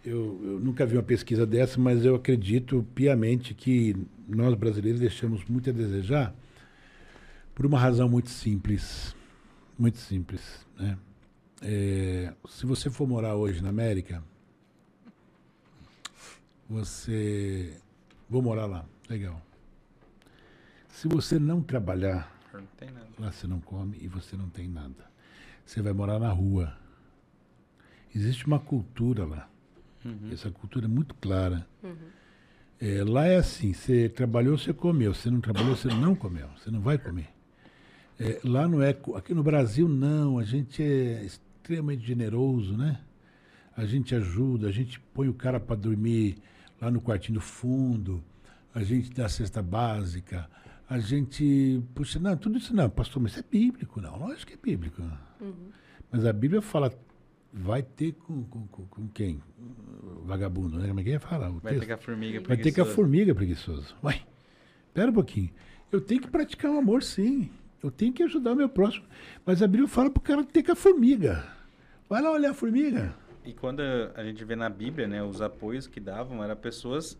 eu, 0.03 0.37
eu 0.43 0.59
nunca 0.59 0.85
vi 0.85 0.97
uma 0.97 1.03
pesquisa 1.03 1.45
dessa, 1.45 1.79
mas 1.79 2.03
eu 2.03 2.13
acredito 2.13 2.85
piamente 2.93 3.53
que 3.53 3.95
nós 4.27 4.53
brasileiros 4.53 4.99
deixamos 4.99 5.45
muito 5.45 5.69
a 5.69 5.73
desejar 5.73 6.35
por 7.53 7.65
uma 7.65 7.79
razão 7.79 8.09
muito 8.09 8.29
simples. 8.29 9.15
Muito 9.79 9.97
simples. 9.97 10.67
Né? 10.77 10.97
É, 11.61 12.33
se 12.49 12.65
você 12.65 12.89
for 12.89 13.07
morar 13.07 13.33
hoje 13.37 13.63
na 13.63 13.69
América, 13.69 14.21
você. 16.69 17.77
Vou 18.29 18.41
morar 18.41 18.65
lá, 18.65 18.85
legal. 19.09 19.41
Se 20.89 21.07
você 21.07 21.39
não 21.39 21.61
trabalhar, 21.61 22.34
Não 22.57 22.67
tem 22.77 22.91
nada. 22.91 23.07
Lá 23.19 23.31
você 23.31 23.47
não 23.47 23.59
come 23.59 23.97
e 24.01 24.07
você 24.07 24.35
não 24.35 24.49
tem 24.49 24.67
nada. 24.67 25.09
Você 25.65 25.81
vai 25.81 25.93
morar 25.93 26.19
na 26.19 26.29
rua. 26.29 26.75
Existe 28.13 28.45
uma 28.45 28.59
cultura 28.59 29.25
lá. 29.25 29.49
Essa 30.31 30.51
cultura 30.51 30.85
é 30.85 30.87
muito 30.87 31.15
clara. 31.15 31.67
É, 32.79 33.03
lá 33.03 33.25
é 33.25 33.37
assim: 33.37 33.73
você 33.73 34.07
trabalhou, 34.07 34.57
você 34.57 34.71
comeu. 34.71 35.13
Você 35.13 35.31
não 35.31 35.41
trabalhou, 35.41 35.75
você 35.75 35.87
não 35.87 36.15
comeu. 36.15 36.47
Você 36.57 36.69
não 36.69 36.81
vai 36.81 36.97
comer. 36.97 37.29
É, 38.19 38.39
lá 38.43 38.67
não 38.67 38.81
é. 38.81 38.95
Aqui 39.15 39.33
no 39.33 39.41
Brasil, 39.41 39.89
não. 39.89 40.37
A 40.37 40.43
gente 40.43 40.83
é 40.83 41.23
extremamente 41.23 42.05
generoso, 42.05 42.77
né? 42.77 42.99
A 43.75 43.85
gente 43.85 44.15
ajuda, 44.15 44.67
a 44.67 44.71
gente 44.71 44.99
põe 44.99 45.27
o 45.27 45.33
cara 45.33 45.59
para 45.59 45.75
dormir 45.75 46.37
lá 46.81 46.91
no 46.91 47.01
quartinho 47.01 47.39
do 47.39 47.41
fundo, 47.41 48.23
a 48.73 48.83
gente 48.83 49.09
dá 49.11 49.27
cesta 49.27 49.61
básica, 49.61 50.49
a 50.89 50.99
gente. 50.99 51.81
Puxa, 51.93 52.19
não, 52.19 52.35
tudo 52.37 52.57
isso 52.57 52.75
não, 52.75 52.89
pastor, 52.89 53.21
mas 53.21 53.31
isso 53.33 53.41
é 53.41 53.45
bíblico, 53.49 53.99
não. 54.01 54.17
Lógico 54.17 54.51
que 54.51 54.53
é 54.53 54.57
bíblico. 54.57 55.01
Mas 56.11 56.25
a 56.25 56.31
Bíblia 56.33 56.61
fala, 56.61 56.93
vai 57.51 57.81
ter 57.83 58.13
com, 58.13 58.43
com, 58.43 58.67
com, 58.67 58.85
com 58.85 59.07
quem? 59.09 59.41
Vagabundo, 60.23 60.77
né? 60.77 60.87
Como 60.87 60.99
é 60.99 61.03
que 61.03 61.11
é? 61.11 61.19
Fala, 61.19 61.49
o 61.49 61.59
Vai 61.59 61.73
texto. 61.73 61.79
ter 61.81 61.85
que 61.87 61.93
a 61.93 61.97
formiga 61.97 62.39
Vai 62.41 62.57
ter 62.57 62.63
que 62.63 62.69
a 62.69 62.83
preguiçosa. 62.83 62.95
formiga 62.95 63.35
preguiçoso. 63.35 63.95
Uai, 64.03 64.21
pera 64.93 65.09
um 65.11 65.13
pouquinho. 65.13 65.49
Eu 65.91 66.01
tenho 66.01 66.21
que 66.21 66.27
praticar 66.27 66.71
o 66.71 66.77
amor, 66.77 67.03
sim. 67.03 67.49
Eu 67.83 67.91
tenho 67.91 68.11
que 68.13 68.23
ajudar 68.23 68.53
o 68.53 68.55
meu 68.55 68.69
próximo. 68.69 69.05
Mas 69.45 69.61
a 69.61 69.67
Bíblia 69.67 69.87
fala 69.87 70.09
pro 70.09 70.21
cara 70.21 70.43
ter 70.43 70.63
com 70.63 70.71
a 70.71 70.75
formiga. 70.75 71.45
Vai 72.09 72.21
lá 72.21 72.31
olhar 72.31 72.51
a 72.51 72.53
formiga. 72.53 73.13
E 73.43 73.53
quando 73.53 73.81
a 74.15 74.23
gente 74.23 74.43
vê 74.43 74.55
na 74.55 74.69
Bíblia, 74.69 75.07
né, 75.07 75.23
os 75.23 75.39
apoios 75.41 75.85
que 75.85 75.99
davam 75.99 76.43
eram 76.43 76.55
pessoas 76.55 77.17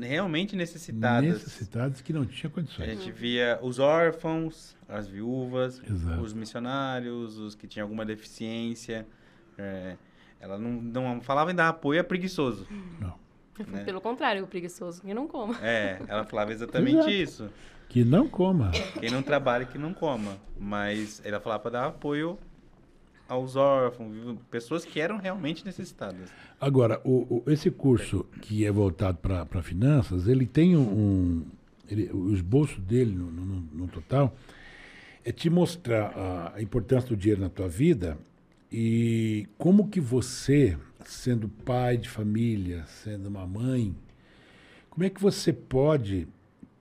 realmente 0.00 0.56
necessitadas. 0.56 1.28
Necessitadas 1.28 2.00
que 2.00 2.12
não 2.12 2.24
tinham 2.24 2.50
A 2.50 2.54
condições. 2.54 2.86
gente 2.86 3.10
via 3.12 3.58
os 3.62 3.78
órfãos, 3.78 4.76
as 4.88 5.06
viúvas, 5.06 5.82
Exato. 5.88 6.22
os 6.22 6.32
missionários, 6.32 7.36
os 7.38 7.54
que 7.54 7.66
tinham 7.66 7.84
alguma 7.84 8.04
deficiência. 8.04 9.06
É, 9.58 9.96
ela 10.40 10.58
não, 10.58 10.70
não 10.72 11.20
falava 11.20 11.50
em 11.52 11.54
dar 11.54 11.68
apoio 11.68 12.00
a 12.00 12.04
preguiçoso. 12.04 12.66
Não. 13.00 13.14
né? 13.68 13.84
Pelo 13.84 14.00
contrário, 14.00 14.42
o 14.44 14.46
preguiçoso 14.46 15.02
que 15.02 15.12
não 15.12 15.28
coma. 15.28 15.56
É, 15.62 16.00
ela 16.08 16.24
falava 16.24 16.52
exatamente 16.52 16.96
Exato. 16.96 17.10
isso. 17.10 17.50
Que 17.88 18.04
não 18.04 18.26
coma. 18.26 18.70
Quem 18.98 19.10
não 19.10 19.22
trabalha, 19.22 19.66
que 19.66 19.76
não 19.76 19.92
coma. 19.92 20.38
Mas 20.58 21.20
ela 21.24 21.38
falava 21.40 21.62
para 21.62 21.70
dar 21.72 21.86
apoio 21.88 22.38
aos 23.32 23.56
órfãos, 23.56 24.14
pessoas 24.50 24.84
que 24.84 25.00
eram 25.00 25.16
realmente 25.16 25.64
necessitadas. 25.64 26.30
Agora, 26.60 27.00
o, 27.04 27.42
o- 27.46 27.50
esse 27.50 27.70
curso 27.70 28.24
que 28.42 28.64
é 28.66 28.70
voltado 28.70 29.18
para 29.18 29.62
finanças, 29.62 30.28
ele 30.28 30.46
tem 30.46 30.76
um. 30.76 30.82
um- 30.82 31.46
ele- 31.88 32.10
o 32.12 32.32
esboço 32.32 32.80
dele, 32.80 33.14
no, 33.14 33.30
no- 33.30 33.60
no 33.72 33.88
total, 33.88 34.34
é 35.24 35.32
te 35.32 35.48
mostrar 35.50 36.52
a 36.54 36.60
importância 36.62 37.08
do 37.08 37.16
dinheiro 37.16 37.40
na 37.40 37.48
tua 37.48 37.68
vida 37.68 38.18
e 38.70 39.46
como 39.58 39.88
que 39.88 40.00
você, 40.00 40.76
sendo 41.04 41.48
pai 41.48 41.96
de 41.96 42.08
família, 42.08 42.84
sendo 42.86 43.28
uma 43.28 43.46
mãe, 43.46 43.94
como 44.90 45.04
é 45.04 45.10
que 45.10 45.20
você 45.20 45.52
pode 45.52 46.26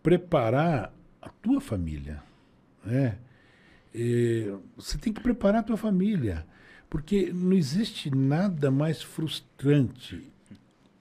preparar 0.04 0.94
a 1.22 1.30
tua 1.30 1.62
família, 1.62 2.22
né? 2.86 3.18
Eh, 3.94 4.54
você 4.76 4.98
tem 4.98 5.12
que 5.12 5.22
preparar 5.22 5.62
a 5.62 5.64
tua 5.64 5.78
família, 5.78 6.46
porque 6.90 7.32
não 7.34 7.54
existe 7.54 8.14
nada 8.14 8.72
mais 8.72 9.02
frustrante, 9.02 10.24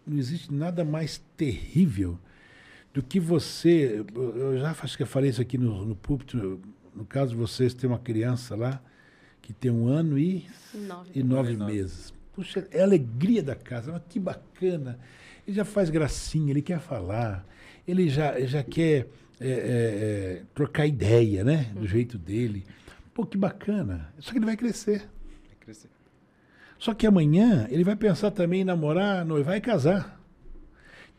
não 0.07 0.19
existe 0.19 0.53
nada 0.53 0.85
mais 0.85 1.23
terrível 1.37 2.19
do 2.93 3.03
que 3.03 3.21
você. 3.21 4.05
Eu 4.15 4.59
já 4.59 4.71
acho 4.71 4.97
que 4.97 5.03
eu 5.03 5.07
falei 5.07 5.31
isso 5.31 5.41
aqui 5.41 5.57
no, 5.57 5.85
no 5.85 5.95
púlpito. 5.95 6.61
No 6.95 7.05
caso, 7.05 7.37
vocês 7.37 7.73
têm 7.73 7.89
uma 7.89 7.99
criança 7.99 8.57
lá 8.57 8.83
que 9.41 9.53
tem 9.53 9.71
um 9.71 9.87
ano 9.87 10.19
e, 10.19 10.47
Nove. 10.75 11.11
e 11.15 11.23
nove 11.23 11.57
Nove. 11.57 11.73
meses. 11.73 12.13
Puxa, 12.33 12.67
é 12.71 12.81
a 12.81 12.85
alegria 12.85 13.43
da 13.43 13.55
casa, 13.55 13.93
mas 13.93 14.03
que 14.09 14.19
bacana. 14.19 14.99
Ele 15.47 15.57
já 15.57 15.65
faz 15.65 15.91
gracinha, 15.91 16.51
ele 16.51 16.63
quer 16.63 16.81
falar, 16.81 17.47
ele 17.87 18.09
já, 18.09 18.39
já 18.41 18.63
quer 18.63 19.09
é, 19.41 19.49
é, 19.49 19.51
é, 19.51 20.43
trocar 20.55 20.87
ideia, 20.87 21.43
né? 21.43 21.73
Do 21.75 21.87
jeito 21.87 22.19
dele. 22.19 22.65
Pô, 23.21 23.27
que 23.27 23.37
bacana. 23.37 24.09
Só 24.19 24.33
que 24.33 24.39
ele 24.39 24.47
vai 24.47 24.57
crescer. 24.57 25.01
Vai 25.47 25.57
crescer. 25.61 25.91
Só 26.79 26.95
que 26.95 27.07
amanhã 27.07 27.67
ele 27.71 27.85
vai 27.85 27.95
pensar 27.95 28.31
também 28.31 28.63
em 28.63 28.65
namorar, 28.65 29.27
noivar 29.27 29.57
e 29.59 29.61
casar. 29.61 30.19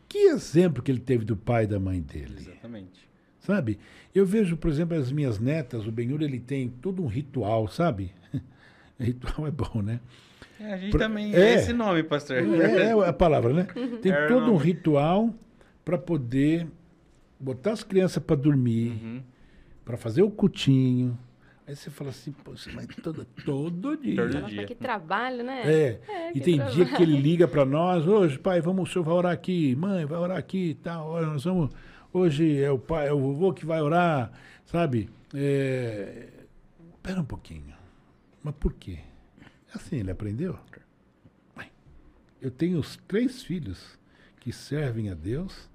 Que 0.08 0.18
exemplo 0.30 0.82
que 0.82 0.90
ele 0.90 0.98
teve 0.98 1.24
do 1.24 1.36
pai 1.36 1.62
e 1.64 1.66
da 1.68 1.78
mãe 1.78 2.00
dele, 2.00 2.34
Exatamente. 2.38 3.08
sabe? 3.38 3.78
Eu 4.12 4.26
vejo, 4.26 4.56
por 4.56 4.68
exemplo, 4.68 4.98
as 4.98 5.12
minhas 5.12 5.38
netas, 5.38 5.86
o 5.86 5.92
Benhur, 5.92 6.20
ele 6.22 6.40
tem 6.40 6.68
todo 6.68 7.02
um 7.02 7.06
ritual, 7.06 7.68
sabe? 7.68 8.12
ritual 8.98 9.46
é 9.46 9.50
bom, 9.52 9.80
né? 9.80 10.00
É, 10.60 10.72
a 10.74 10.76
gente 10.76 10.90
Pra- 10.90 11.06
também. 11.06 11.32
é. 11.34 11.38
É 11.40 11.54
esse 11.54 11.72
nome, 11.72 12.02
pastor. 12.02 12.36
É, 12.38 12.88
é 12.88 13.08
a 13.08 13.12
palavra, 13.12 13.52
né? 13.54 13.66
Tem 14.02 14.10
É 14.12 14.24
o 14.24 14.28
todo 14.28 14.52
um 14.52 14.56
ritual 14.56 15.32
para 15.84 15.96
poder 15.96 16.66
botar 17.38 17.72
as 17.72 17.82
crianças 17.84 18.22
para 18.22 18.34
dormir, 18.36 18.90
Uhum. 18.90 19.22
para 19.84 19.96
fazer 19.96 20.22
o 20.22 20.30
cutinho. 20.30 21.16
Aí 21.72 21.76
você 21.76 21.88
fala 21.88 22.10
assim, 22.10 22.32
poxa, 22.32 22.70
mas 22.74 22.84
todo, 23.02 23.24
todo 23.46 23.96
dia. 23.96 24.14
Todo 24.14 24.40
Nossa, 24.42 24.46
dia. 24.54 24.66
que 24.66 24.74
trabalho, 24.74 25.42
né? 25.42 25.62
É, 25.64 26.00
É, 26.06 26.32
e 26.34 26.38
tem 26.38 26.56
trabalho. 26.56 26.76
dia 26.76 26.84
que 26.84 27.02
ele 27.02 27.16
liga 27.18 27.48
para 27.48 27.64
nós, 27.64 28.06
hoje, 28.06 28.38
pai, 28.38 28.60
vamos, 28.60 28.90
o 28.90 28.92
senhor 28.92 29.02
vai 29.06 29.14
orar 29.14 29.32
aqui, 29.32 29.74
mãe, 29.74 30.04
vai 30.04 30.18
orar 30.18 30.36
aqui 30.36 30.68
e 30.70 30.74
tal, 30.74 31.08
olha, 31.08 31.28
nós 31.28 31.44
vamos, 31.44 31.72
hoje 32.12 32.60
é 32.62 32.70
o 32.70 32.78
pai, 32.78 33.08
é 33.08 33.12
o 33.14 33.18
vovô 33.18 33.54
que 33.54 33.64
vai 33.64 33.80
orar, 33.80 34.30
sabe? 34.66 35.08
É, 35.34 36.28
Espera 36.94 37.22
um 37.22 37.24
pouquinho, 37.24 37.74
mas 38.42 38.54
por 38.56 38.74
quê? 38.74 38.98
É 39.40 39.46
Assim, 39.78 39.96
ele 39.96 40.10
aprendeu? 40.10 40.58
Eu 42.38 42.50
tenho 42.50 42.78
os 42.80 42.98
três 43.08 43.42
filhos 43.42 43.98
que 44.40 44.52
servem 44.52 45.08
a 45.08 45.14
Deus, 45.14 45.70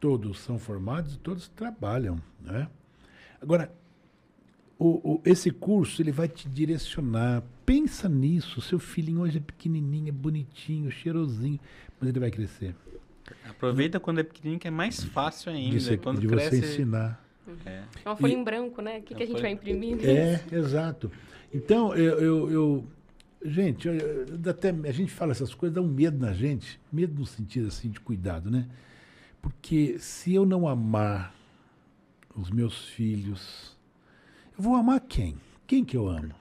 todos 0.00 0.40
são 0.40 0.58
formados 0.58 1.14
e 1.14 1.18
todos 1.18 1.46
trabalham, 1.48 2.20
né? 2.40 2.66
Agora, 3.40 3.72
o, 4.78 5.14
o- 5.14 5.22
esse 5.24 5.50
curso 5.50 6.00
ele 6.02 6.12
vai 6.12 6.28
te 6.28 6.48
direcionar. 6.48 7.42
Pensa 7.66 8.08
nisso. 8.08 8.60
Seu 8.60 8.78
filhinho 8.78 9.20
hoje 9.20 9.38
é 9.38 9.40
pequenininho, 9.40 10.08
é 10.08 10.12
bonitinho, 10.12 10.90
cheirosinho, 10.90 11.58
mas 12.00 12.08
ele 12.08 12.20
vai 12.20 12.30
crescer. 12.30 12.74
Aproveita 13.48 13.98
quando 14.00 14.20
é 14.20 14.22
pequenininho, 14.22 14.60
que 14.60 14.68
é 14.68 14.70
mais 14.70 15.02
fácil 15.04 15.52
ainda. 15.52 15.76
de, 15.76 15.80
você- 15.84 15.96
quando 15.98 16.20
de 16.20 16.26
cresce. 16.26 16.60
você 16.60 16.72
ensinar. 16.74 17.24
É. 17.66 17.82
É 18.04 18.08
uma 18.08 18.16
folha 18.16 18.32
E- 18.32 18.36
em 18.36 18.44
branco, 18.44 18.80
né? 18.82 18.98
O 18.98 19.02
que, 19.02 19.14
que 19.14 19.22
a 19.22 19.26
gente 19.26 19.32
folha- 19.36 19.42
vai 19.42 19.52
imprimir? 19.52 19.98
É, 20.04 20.42
exato. 20.52 21.10
Então, 21.52 21.94
eu, 21.94 22.18
eu, 22.20 22.50
eu- 22.50 22.86
gente, 23.44 23.88
eu- 23.88 23.94
eu- 23.94 24.50
até 24.50 24.68
a 24.70 24.92
gente 24.92 25.10
fala 25.10 25.32
essas 25.32 25.54
coisas, 25.54 25.74
dá 25.74 25.80
um 25.80 25.88
medo 25.88 26.18
na 26.18 26.32
gente, 26.32 26.78
medo 26.92 27.18
no 27.18 27.26
sentido 27.26 27.68
assim 27.68 27.88
de 27.90 27.98
cuidado, 28.00 28.50
né? 28.50 28.66
Porque 29.40 29.96
se 29.98 30.34
eu 30.34 30.44
não 30.44 30.68
amar 30.68 31.34
os 32.36 32.50
meus 32.50 32.84
filhos, 32.88 33.76
vou 34.58 34.74
amar 34.74 35.00
quem? 35.00 35.36
Quem 35.66 35.84
que 35.84 35.96
eu 35.96 36.08
amo? 36.08 36.34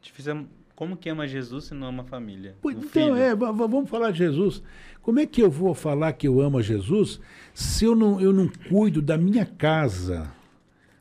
Difícil 0.00 0.32
é- 0.36 0.44
Como 0.76 0.96
que 0.96 1.08
ama 1.08 1.26
Jesus 1.28 1.66
se 1.66 1.74
não 1.74 1.86
ama 1.86 2.02
a 2.02 2.06
família? 2.06 2.56
Pois, 2.60 2.76
então, 2.76 2.88
filho. 2.90 3.16
é, 3.16 3.32
va- 3.34 3.52
va- 3.52 3.66
vamos 3.66 3.88
falar 3.88 4.10
de 4.10 4.18
Jesus. 4.18 4.60
Como 5.00 5.20
é 5.20 5.26
que 5.26 5.40
eu 5.40 5.48
vou 5.48 5.72
falar 5.72 6.12
que 6.14 6.26
eu 6.26 6.40
amo 6.40 6.58
a 6.58 6.62
Jesus 6.62 7.20
se 7.54 7.84
eu 7.84 7.94
não, 7.94 8.20
eu 8.20 8.32
não 8.32 8.48
cuido 8.68 9.00
da 9.00 9.16
minha 9.16 9.46
casa? 9.46 10.32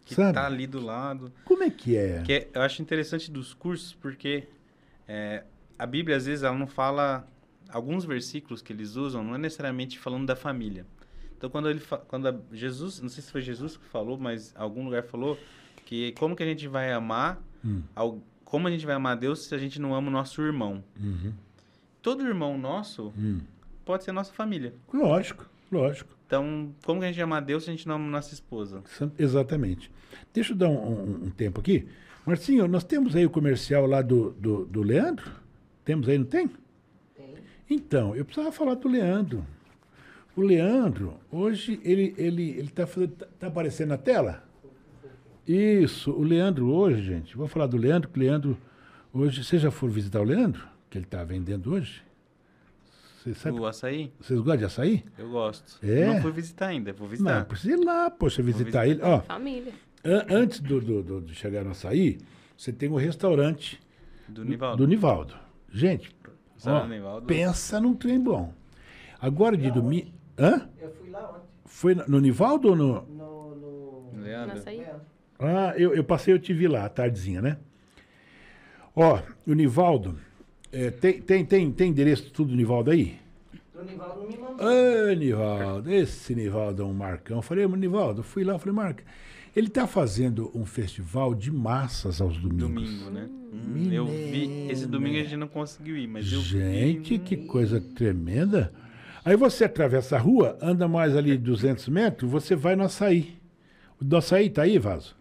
Que 0.05 0.13
sabe? 0.13 0.33
tá 0.33 0.45
ali 0.45 0.67
do 0.67 0.79
lado. 0.79 1.31
Como 1.43 1.63
é 1.63 1.69
que 1.71 1.97
é? 1.97 2.21
Que 2.21 2.33
é- 2.33 2.49
eu 2.53 2.61
acho 2.61 2.81
interessante 2.83 3.31
dos 3.31 3.53
cursos 3.53 3.93
porque 3.95 4.43
é, 5.07 5.43
a 5.79 5.87
Bíblia, 5.87 6.17
às 6.17 6.25
vezes, 6.27 6.43
ela 6.43 6.57
não 6.57 6.67
fala. 6.67 7.27
Alguns 7.69 8.05
versículos 8.05 8.61
que 8.61 8.71
eles 8.71 8.95
usam 8.95 9.23
não 9.23 9.33
é 9.33 9.37
necessariamente 9.39 9.97
falando 9.97 10.27
da 10.27 10.35
família. 10.35 10.85
Então, 11.35 11.49
quando 11.49 11.67
ele 11.67 11.81
quando 12.07 12.43
Jesus, 12.51 13.01
não 13.01 13.09
sei 13.09 13.23
se 13.23 13.31
foi 13.31 13.41
Jesus 13.41 13.75
que 13.75 13.85
falou, 13.85 14.19
mas 14.19 14.53
algum 14.55 14.85
lugar 14.85 15.01
falou 15.03 15.35
que 15.85 16.11
como 16.13 16.35
que 16.35 16.43
a 16.43 16.45
gente 16.45 16.67
vai 16.67 16.91
amar, 16.91 17.41
Hum. 17.65 17.81
ao- 17.95 18.19
como 18.43 18.67
a 18.67 18.71
gente 18.71 18.85
vai 18.85 18.95
amar 18.95 19.15
Deus 19.17 19.45
se 19.47 19.55
a 19.55 19.57
gente 19.57 19.79
não 19.81 19.93
ama 19.95 20.07
o 20.09 20.11
nosso 20.11 20.41
irmão? 20.41 20.83
Uhum. 20.99 21.33
Todo 22.01 22.25
irmão 22.27 22.57
nosso 22.57 23.13
Hum. 23.17 23.39
pode 23.85 24.03
ser 24.03 24.11
nossa 24.11 24.33
família. 24.33 24.73
Lógico, 24.93 25.49
lógico. 25.71 26.13
Então, 26.27 26.73
como 26.83 26.99
que 26.99 27.05
a 27.05 27.09
gente 27.11 27.21
ama 27.21 27.37
a 27.37 27.39
Deus 27.39 27.63
se 27.63 27.69
a 27.69 27.73
gente 27.73 27.87
não 27.87 27.95
ama 27.95 28.09
nossa 28.09 28.33
esposa? 28.33 28.83
Exatamente. 29.17 29.89
Deixa 30.33 30.53
eu 30.53 30.57
dar 30.57 30.69
um, 30.69 30.73
um- 30.77 31.23
um 31.25 31.29
tempo 31.29 31.59
aqui. 31.61 31.87
Marcinho, 32.25 32.67
nós 32.67 32.83
temos 32.83 33.15
aí 33.15 33.25
o 33.25 33.29
comercial 33.29 33.85
lá 33.85 34.01
do, 34.01 34.31
do, 34.33 34.65
do 34.65 34.81
Leandro? 34.81 35.29
Temos 35.85 36.07
aí, 36.07 36.17
não 36.17 36.25
tem? 36.25 36.47
Tem. 37.15 37.35
Então, 37.69 38.15
eu 38.15 38.23
precisava 38.25 38.51
falar 38.51 38.75
do 38.75 38.87
Leandro. 38.87 39.45
O 40.35 40.41
Leandro, 40.41 41.15
hoje, 41.31 41.79
ele 41.83 42.15
ele 42.17 42.49
ele 42.51 42.61
está 42.69 42.85
tá, 42.87 43.27
tá 43.39 43.47
aparecendo 43.47 43.89
na 43.89 43.97
tela? 43.97 44.43
Isso, 45.47 46.11
o 46.11 46.23
Leandro 46.23 46.71
hoje, 46.73 47.01
gente, 47.03 47.35
vou 47.35 47.47
falar 47.47 47.67
do 47.67 47.75
Leandro, 47.77 48.09
que 48.09 48.17
o 48.17 48.21
Leandro, 48.21 48.57
hoje, 49.13 49.43
vocês 49.43 49.61
já 49.61 49.69
foram 49.71 49.91
visitar 49.93 50.21
o 50.21 50.23
Leandro? 50.23 50.65
Que 50.89 50.97
ele 50.97 51.05
está 51.05 51.23
vendendo 51.23 51.71
hoje? 51.73 52.01
Você 53.23 53.33
sabe, 53.33 53.59
O 53.59 53.65
açaí? 53.65 54.11
vocês 54.19 54.39
gostam 54.39 54.57
de 54.57 54.65
açaí? 54.65 55.03
Eu 55.17 55.29
gosto. 55.29 55.79
É? 55.85 56.05
Não 56.13 56.21
fui 56.21 56.31
visitar 56.31 56.67
ainda, 56.67 56.91
vou 56.93 57.07
visitar. 57.07 57.39
Não, 57.39 57.45
precisa 57.45 57.73
ir 57.73 57.83
lá, 57.83 58.09
poxa, 58.09 58.41
visitar 58.41 58.85
visitar. 58.85 58.87
ele. 58.87 59.01
Ó, 59.01 59.21
Família. 59.21 59.73
An- 60.03 60.25
antes 60.29 60.59
do, 60.59 60.79
do- 60.81 61.03
do- 61.03 61.21
de 61.21 61.33
chegar 61.33 61.63
no 61.63 61.71
açaí, 61.71 62.17
você 62.57 62.71
tem 62.73 62.89
o 62.89 62.95
restaurante 62.95 63.79
Do 64.27 64.43
Nivaldo. 64.43 64.77
do 64.83 64.87
Nivaldo. 64.87 65.33
Gente, 65.71 66.13
ó, 66.65 66.81
do 66.81 66.87
Nivaldo? 66.89 67.25
pensa 67.25 67.79
num 67.79 67.93
trem 67.95 68.19
bom. 68.19 68.53
Agora 69.19 69.55
de 69.57 69.71
domingo. 69.71 70.11
Hã? 70.37 70.69
Eu 70.79 70.91
fui 70.91 71.09
lá 71.09 71.29
ontem, 71.31 71.47
Foi 71.65 71.95
no 71.95 72.03
no 72.07 72.19
Nivaldo 72.19 72.69
ou 72.69 72.75
no. 72.75 73.01
no... 73.03 73.55
no... 74.11 74.21
Leandro? 74.21 74.55
Nossa, 74.57 74.69
aí. 74.69 74.77
Leandro. 74.79 75.01
Ah, 75.43 75.73
eu, 75.77 75.93
eu 75.93 76.03
passei, 76.03 76.33
eu 76.33 76.39
te 76.39 76.53
vi 76.53 76.67
lá, 76.67 76.85
à 76.85 76.89
tardezinha, 76.89 77.41
né? 77.41 77.57
Ó, 78.95 79.19
o 79.47 79.53
Nivaldo. 79.53 80.17
é, 80.71 80.89
tem, 80.91 81.21
tem, 81.21 81.45
tem, 81.45 81.71
tem 81.71 81.89
endereço 81.89 82.31
tudo 82.31 82.49
do 82.51 82.55
Nivaldo 82.55 82.91
aí? 82.91 83.17
O 83.75 83.83
Nivaldo 83.83 84.21
não 84.21 84.27
me 84.27 84.37
mandou. 84.37 84.65
Ô, 84.67 85.13
Nivaldo, 85.13 85.91
esse 85.91 86.35
Nivaldo 86.35 86.81
é 86.83 86.85
um 86.85 86.93
Marcão. 86.93 87.37
Eu 87.37 87.41
falei, 87.41 87.65
"Mas, 87.67 87.79
Nivaldo, 87.79 88.19
eu 88.19 88.23
fui 88.23 88.43
lá, 88.43 88.53
eu 88.53 88.59
falei, 88.59 88.73
Marca, 88.75 89.03
ele 89.55 89.67
está 89.67 89.85
fazendo 89.87 90.51
um 90.55 90.65
festival 90.65 91.33
de 91.35 91.51
massas 91.51 92.21
aos 92.21 92.37
domingos. 92.37 92.89
Domingo, 92.89 93.09
né? 93.09 93.27
Hum, 93.53 93.91
eu 93.91 94.05
vi. 94.05 94.67
Esse 94.69 94.85
domingo 94.87 95.17
a 95.17 95.23
gente 95.23 95.37
não 95.37 95.47
conseguiu 95.47 95.97
ir, 95.97 96.07
mas 96.07 96.31
eu 96.31 96.39
Gente, 96.41 97.17
vi. 97.17 97.19
que 97.19 97.37
coisa 97.37 97.79
tremenda. 97.81 98.71
Aí 99.25 99.35
você 99.35 99.65
atravessa 99.65 100.15
a 100.15 100.19
rua, 100.19 100.57
anda 100.61 100.87
mais 100.87 101.15
ali 101.15 101.37
200 101.37 101.87
metros, 101.89 102.29
você 102.29 102.55
vai 102.55 102.75
no 102.75 102.83
açaí. 102.83 103.35
O 104.01 104.03
do 104.03 104.17
açaí 104.17 104.49
tá 104.49 104.63
aí, 104.63 104.77
Vaso? 104.79 105.15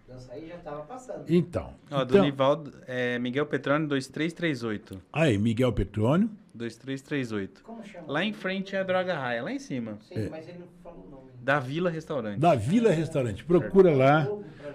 Tava 0.73 0.83
passando. 0.87 1.25
Então. 1.29 1.75
Ó, 1.91 2.05
do 2.05 2.15
então 2.15 2.25
Nivaldo, 2.25 2.73
é 2.87 3.19
Miguel 3.19 3.47
Petrone 3.47 3.87
2338. 3.87 5.01
aí, 5.13 5.37
Miguel 5.39 5.73
Petrônio, 5.73 6.31
2338. 6.55 7.63
Como 7.63 7.85
chama? 7.85 8.05
Lá 8.11 8.25
em 8.25 8.33
frente 8.33 8.75
é 8.77 8.81
a 8.81 8.83
Droga 8.83 9.15
Raia, 9.19 9.43
lá 9.43 9.53
em 9.53 9.59
cima. 9.59 9.99
Sim, 10.09 10.29
mas 10.31 10.49
ele 10.49 10.59
não 10.59 10.67
falou 10.83 11.05
o 11.07 11.11
nome. 11.11 11.23
Da 11.43 11.59
Vila 11.59 11.91
Restaurante. 11.91 12.39
Da 12.39 12.55
Vila 12.55 12.91
Restaurante. 12.93 13.45
Procura 13.45 13.95
lá, 13.95 14.29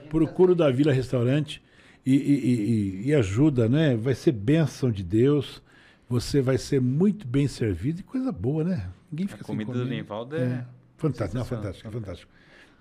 procura 0.10 0.52
o 0.52 0.56
da 0.56 0.70
Vila 0.70 0.92
Restaurante 0.92 1.62
e, 2.06 2.14
e- 2.16 3.04
e- 3.06 3.08
e 3.10 3.14
ajuda, 3.16 3.70
né? 3.70 3.96
Vai 3.96 4.14
ser 4.16 4.32
bênção 4.34 4.92
de 4.92 5.04
Deus. 5.04 5.62
Você 6.10 6.42
vai 6.42 6.58
ser 6.58 6.80
muito 6.82 7.28
bem 7.28 7.48
servido 7.48 8.00
e 8.00 8.04
coisa 8.04 8.32
boa, 8.32 8.64
né? 8.64 8.90
Ninguém 9.12 9.26
A 9.26 9.30
fica 9.30 9.44
sem 9.44 9.56
comida 9.56 9.72
do. 9.74 9.86
Nivaldo 9.86 10.36
é... 10.36 10.40
É. 10.42 10.66
Fantástico, 10.98 11.38
não, 11.38 11.46
fantástico, 11.46 11.92
fantástico. 11.92 12.32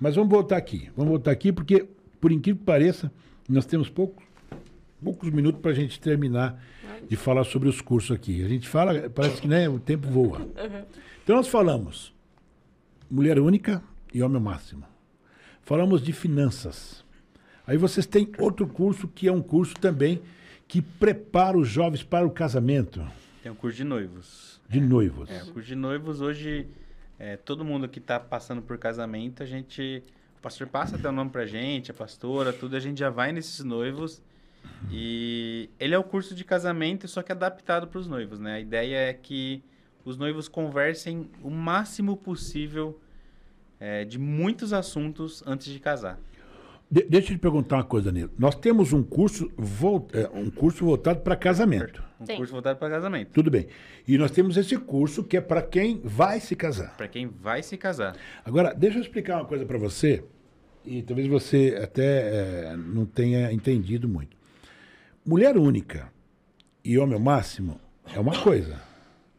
Mas 0.01 0.15
vamos 0.17 0.31
voltar 0.31 0.57
aqui. 0.57 0.91
Vamos 0.97 1.11
voltar 1.11 1.31
aqui 1.31 1.53
porque, 1.53 1.87
por 2.21 2.33
incrível 2.33 2.59
que 2.61 2.65
pareça, 2.65 3.13
nós 3.49 3.67
temos 3.67 3.89
poucos, 3.89 4.25
poucos 5.03 5.31
minutos 5.31 5.61
para 5.61 5.71
a 5.71 5.75
gente 5.75 6.01
terminar 6.01 6.61
de 7.09 7.17
falar 7.17 7.45
sobre 7.45 7.69
os 7.69 7.81
cursos 7.81 8.15
aqui. 8.15 8.45
A 8.45 8.49
gente 8.49 8.69
fala, 8.69 9.09
parece 9.11 9.43
que 9.43 9.49
né, 9.49 9.69
o 9.69 9.79
tempo 9.79 10.09
voa. 10.09 10.47
Então 11.23 11.37
nós 11.37 11.49
falamos 11.49 12.15
mulher 13.11 13.39
única 13.39 13.83
e 14.13 14.23
homem 14.23 14.41
máximo. 14.41 14.85
Falamos 15.63 16.03
de 16.03 16.13
finanças. 16.13 17.05
Aí 17.67 17.77
vocês 17.77 18.07
têm 18.07 18.31
outro 18.39 18.67
curso 18.67 19.09
que 19.09 19.27
é 19.27 19.33
um 19.33 19.43
curso 19.43 19.75
também 19.75 20.23
que 20.69 20.81
prepara 20.81 21.57
os 21.57 21.69
jovens 21.69 22.03
para 22.03 22.27
o 22.27 22.31
casamento 22.31 23.05
Tem 23.43 23.53
um 23.53 23.55
curso 23.55 23.77
de 23.77 23.85
noivos. 23.85 24.61
de 24.69 24.81
noivos. 24.81 25.31
É, 25.31 25.43
o 25.43 25.53
curso 25.53 25.69
de 25.69 25.75
noivos 25.77 26.21
hoje, 26.21 26.67
é, 27.19 27.37
todo 27.37 27.65
mundo 27.65 27.89
que 27.89 27.99
está 27.99 28.19
passando 28.19 28.63
por 28.63 28.79
casamento, 28.79 29.43
a 29.43 29.47
gente. 29.47 30.03
O 30.47 30.49
pastor 30.49 30.69
passa 30.69 30.95
até 30.95 31.09
o 31.09 31.13
nome 31.13 31.29
pra 31.29 31.45
gente, 31.45 31.91
a 31.91 31.95
pastora, 31.95 32.53
tudo, 32.53 32.77
a 32.77 32.79
gente 32.79 33.01
já 33.01 33.11
vai 33.11 33.33
nesses 33.33 33.65
noivos. 33.65 34.23
E 34.93 35.69
ele 35.81 35.93
é 35.93 35.99
o 35.99 36.05
curso 36.05 36.37
de 36.37 36.45
casamento, 36.45 37.09
só 37.09 37.21
que 37.21 37.33
adaptado 37.33 37.89
para 37.89 37.99
os 37.99 38.07
noivos, 38.07 38.39
né? 38.39 38.55
A 38.55 38.61
ideia 38.61 38.97
é 39.09 39.13
que 39.13 39.61
os 40.05 40.17
noivos 40.17 40.47
conversem 40.47 41.29
o 41.43 41.51
máximo 41.51 42.17
possível 42.17 42.97
é, 43.81 44.05
de 44.05 44.21
muitos 44.21 44.73
assuntos 44.73 45.43
antes 45.45 45.67
de 45.73 45.81
casar. 45.81 46.17
De- 46.89 47.03
deixa 47.03 47.33
eu 47.33 47.37
te 47.37 47.41
perguntar 47.41 47.79
uma 47.79 47.85
coisa, 47.85 48.13
Danilo. 48.13 48.31
Nós 48.39 48.55
temos 48.55 48.93
um 48.93 49.03
curso, 49.03 49.51
vol- 49.57 50.07
é, 50.13 50.29
um 50.33 50.49
curso 50.49 50.85
voltado 50.85 51.23
para 51.23 51.35
casamento. 51.35 52.01
Um 52.21 52.25
Sim. 52.27 52.37
curso 52.37 52.53
voltado 52.53 52.79
para 52.79 52.89
casamento. 52.89 53.33
Tudo 53.33 53.51
bem. 53.51 53.67
E 54.07 54.17
nós 54.17 54.31
temos 54.31 54.57
esse 54.57 54.79
curso 54.79 55.25
que 55.25 55.37
é 55.37 55.41
para 55.41 55.61
quem 55.61 56.01
vai 56.05 56.39
se 56.39 56.55
casar. 56.55 56.97
Para 56.97 57.09
quem 57.09 57.27
vai 57.27 57.65
se 57.65 57.77
casar. 57.77 58.17
Agora, 58.45 58.73
deixa 58.73 58.99
eu 58.99 59.03
explicar 59.03 59.39
uma 59.39 59.45
coisa 59.45 59.67
para 59.67 59.77
você, 59.77 60.23
e 60.87 61.03
talvez 61.03 61.29
você 61.29 61.79
até 61.83 62.71
é, 62.71 62.77
não 62.77 63.05
tenha 63.05 63.53
entendido 63.53 64.09
muito. 64.09 64.37
Mulher 65.25 65.57
única 65.57 66.11
e 66.85 66.99
homem 66.99 67.15
ao 67.15 67.21
máximo 67.21 67.81
é 68.15 68.21
uma 68.21 68.41
coisa. 68.41 68.81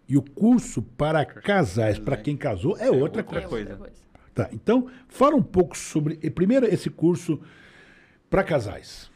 E 0.09 0.17
o 0.17 0.21
curso 0.21 0.81
para 0.81 1.25
casais, 1.25 1.97
para 1.99 2.17
quem 2.17 2.35
casou, 2.35 2.77
é 2.77 2.89
outra 2.89 3.21
outra 3.21 3.23
coisa. 3.23 3.45
É 3.45 3.49
coisa. 3.49 3.69
outra 3.71 3.85
coisa. 3.85 4.07
Tá, 4.33 4.49
então, 4.53 4.87
fala 5.07 5.35
um 5.35 5.41
pouco 5.41 5.77
sobre. 5.77 6.15
Primeiro, 6.29 6.65
esse 6.65 6.89
curso 6.89 7.41
para 8.29 8.43
casais. 8.43 9.09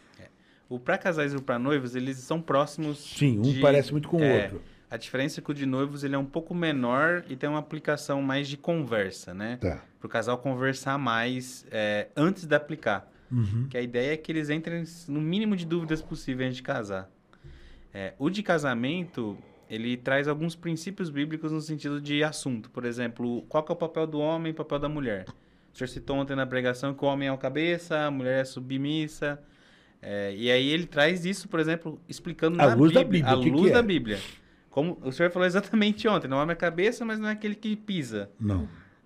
O 0.68 0.80
para 0.80 0.98
casais 0.98 1.34
e 1.34 1.36
o 1.36 1.42
para 1.42 1.60
noivos, 1.60 1.96
eles 1.96 2.18
são 2.18 2.42
próximos. 2.42 2.98
Sim, 3.18 3.40
um 3.40 3.60
parece 3.62 3.92
muito 3.92 4.08
com 4.08 4.18
o 4.18 4.24
é, 4.24 4.44
outro. 4.44 4.62
A 4.92 4.98
diferença 4.98 5.39
é 5.39 5.44
que 5.44 5.50
o 5.50 5.54
de 5.54 5.66
noivos 5.66 6.04
ele 6.04 6.16
é 6.16 6.18
um 6.18 6.26
pouco 6.26 6.54
menor 6.54 7.24
e 7.30 7.38
tem 7.38 7.50
uma 7.50 7.60
aplicação 7.60 8.22
mais 8.22 8.50
de 8.50 8.58
conversa, 8.58 9.34
né? 9.34 9.56
Tá. 9.56 9.82
Para 9.98 10.06
o 10.06 10.10
casal 10.10 10.38
conversar 10.38 10.98
mais 10.98 11.66
é, 11.72 12.10
antes 12.14 12.46
de 12.46 12.54
aplicar. 12.54 13.10
Uhum. 13.32 13.68
Que 13.70 13.78
a 13.78 13.82
ideia 13.82 14.12
é 14.12 14.18
que 14.18 14.30
eles 14.30 14.50
entrem 14.50 14.84
no 15.08 15.22
mínimo 15.22 15.56
de 15.56 15.66
dúvidas 15.66 16.02
possível 16.02 16.46
antes 16.46 16.58
de 16.58 16.64
casar. 16.64 17.10
É, 17.94 18.14
o 18.20 18.30
de 18.30 18.44
casamento, 18.44 19.38
ele 19.70 19.96
traz 19.96 20.28
alguns 20.28 20.58
princípios 20.58 21.10
bíblicos 21.10 21.54
no 21.54 21.62
sentido 21.62 22.02
de 22.02 22.22
assunto. 22.22 22.70
Por 22.70 22.84
exemplo, 22.84 23.44
qual 23.44 23.66
é 23.70 23.72
o 23.72 23.76
papel 23.78 24.06
do 24.06 24.20
homem 24.20 24.50
e 24.50 24.52
o 24.52 24.56
papel 24.56 24.78
da 24.78 24.89
mulher? 24.89 25.26
O 25.74 25.78
senhor 25.78 25.88
citou 25.88 26.18
ontem 26.18 26.36
na 26.36 26.46
pregação 26.46 26.94
que 26.94 27.06
o 27.06 27.08
homem 27.08 27.30
é 27.30 27.32
o 27.32 27.38
cabeça, 27.38 27.98
a 27.98 28.12
mulher 28.12 28.42
é 28.42 28.44
submissa. 28.44 29.39
É, 30.02 30.36
e 30.36 30.52
aí 30.52 30.68
ele 30.68 30.86
traz 30.86 31.24
isso, 31.24 31.48
por 31.48 31.62
exemplo, 31.62 31.98
explicando 32.10 32.60
À 32.62 32.68
na 32.68 32.74
luz 32.74 32.92
da 32.92 33.06
Bíblia. 33.06 33.24
Bíblia, 33.24 33.38
À 33.38 33.39
o 33.39 33.42
que 33.42 33.50
luz 33.50 33.68
que 33.68 33.72
da 33.72 33.80
é? 33.80 33.84
Bíblia. 33.84 34.20
Como 34.72 34.98
o 35.04 35.12
senhor 35.12 35.30
falou 35.32 35.46
exatamente 35.46 36.08
ontem, 36.08 36.28
não 36.30 36.38
é 36.38 36.40
o 36.40 36.44
homem 36.44 36.54
é 36.54 36.56
a 36.56 36.58
cabeça, 36.58 37.04
mas 37.06 37.20
não 37.20 37.28
é 37.28 37.34
aquele 37.34 37.56
que 37.56 37.76
pisa. 37.76 38.30
Não. 38.40 38.60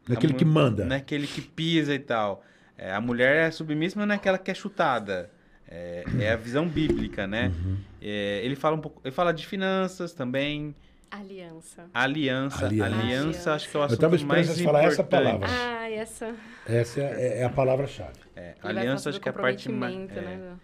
Não 0.07 0.13
é 0.13 0.13
aquele 0.13 0.33
que 0.33 0.45
manda. 0.45 0.85
Não 0.85 0.95
é 0.95 0.99
aquele 0.99 1.25
que 1.25 1.41
pisa 1.41 1.93
e 1.93 1.99
tal. 1.99 2.43
É, 2.77 2.93
a 2.93 3.01
mulher 3.01 3.47
é 3.47 3.51
submissa, 3.51 3.97
mas 3.97 4.07
não 4.07 4.13
é 4.13 4.17
aquela 4.17 4.37
que 4.37 4.51
é 4.51 4.53
chutada. 4.53 5.29
É, 5.67 6.03
é 6.19 6.31
a 6.31 6.35
visão 6.35 6.67
bíblica, 6.67 7.25
né? 7.25 7.47
Uhum. 7.47 7.77
É, 7.99 8.41
ele 8.43 8.55
fala 8.55 8.75
um 8.75 8.79
pouco, 8.79 9.01
ele 9.03 9.11
fala 9.11 9.33
de 9.33 9.47
finanças 9.47 10.13
também, 10.13 10.75
Aliança. 11.09 11.85
aliança, 11.91 12.65
Aliança. 12.67 12.95
aliança, 12.95 13.53
acho 13.53 13.69
que 13.69 13.75
é 13.75 13.79
o 13.79 13.81
Eu 13.81 13.85
assunto 13.85 14.15
esperando 14.15 14.27
mais 14.27 14.45
importante. 14.47 14.65
falar 14.65 14.83
essa 14.83 15.03
palavra. 15.03 15.47
Ah, 15.49 15.89
essa. 15.89 16.35
Essa 16.67 17.01
é, 17.01 17.39
é 17.39 17.43
a 17.43 17.49
palavra-chave. 17.49 18.19
É, 18.35 18.53
aliança 18.61 19.09
acho 19.09 19.19
que 19.19 19.27
é 19.27 19.31
a 19.31 19.33
parte 19.33 19.71
mais 19.71 19.95
é, 19.95 20.21
né? 20.21 20.55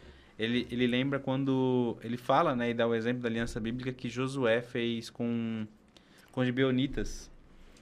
Ele, 0.43 0.67
ele 0.71 0.87
lembra 0.87 1.19
quando 1.19 1.97
ele 2.03 2.17
fala, 2.17 2.55
né, 2.55 2.69
e 2.71 2.73
dá 2.73 2.87
o 2.87 2.95
exemplo 2.95 3.21
da 3.21 3.29
aliança 3.29 3.59
bíblica 3.59 3.91
que 3.93 4.09
Josué 4.09 4.61
fez 4.61 5.09
com 5.09 5.65
com 6.31 6.39
os 6.41 6.45
gibeonitas, 6.47 7.29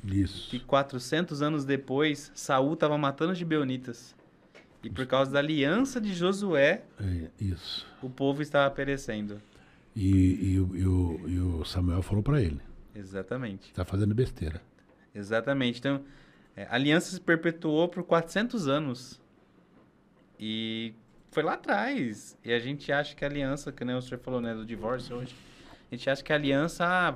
Isso. 0.04 0.50
que 0.50 0.60
400 0.60 1.42
anos 1.44 1.64
depois 1.66 2.32
Saul 2.34 2.74
estava 2.74 2.98
matando 2.98 3.32
os 3.34 3.38
gibeonitas. 3.38 4.16
E 4.84 4.90
por 4.90 5.06
causa 5.06 5.30
da 5.32 5.40
aliança 5.40 6.00
de 6.02 6.14
Josué, 6.14 6.84
É, 7.00 7.30
isso. 7.40 7.86
o 8.02 8.10
povo 8.10 8.42
estava 8.42 8.74
perecendo. 8.74 9.40
E, 9.96 10.54
e 10.54 10.60
o- 10.60 10.76
e 10.76 10.86
o, 10.88 11.30
e 11.30 11.40
o 11.40 11.66
Samuel 11.66 12.02
falou 12.02 12.24
para 12.24 12.42
ele: 12.42 12.60
Exatamente. 12.96 13.74
tá 13.74 13.84
fazendo 13.86 14.16
besteira. 14.16 14.62
Exatamente. 15.14 15.80
Então, 15.80 16.02
é, 16.56 16.64
a 16.64 16.76
aliança 16.76 17.12
se 17.12 17.20
perpetuou 17.20 17.88
por 17.90 18.04
400 18.04 18.68
anos. 18.68 19.20
E 20.40 20.94
foi 21.32 21.44
lá 21.44 21.54
atrás. 21.54 22.38
E 22.44 22.52
a 22.52 22.60
gente 22.60 22.92
acha 22.92 23.16
que 23.16 23.24
a 23.24 23.28
aliança, 23.28 23.72
que 23.72 23.84
nem 23.86 23.96
o 23.96 24.02
senhor 24.02 24.20
falou, 24.20 24.42
né, 24.42 24.54
do 24.54 24.66
divórcio 24.66 25.16
hoje, 25.18 25.36
a 25.92 25.96
gente 25.96 26.10
acha 26.10 26.24
que 26.24 26.32
a 26.32 26.36
aliança 26.36 26.86
ah, 26.86 27.16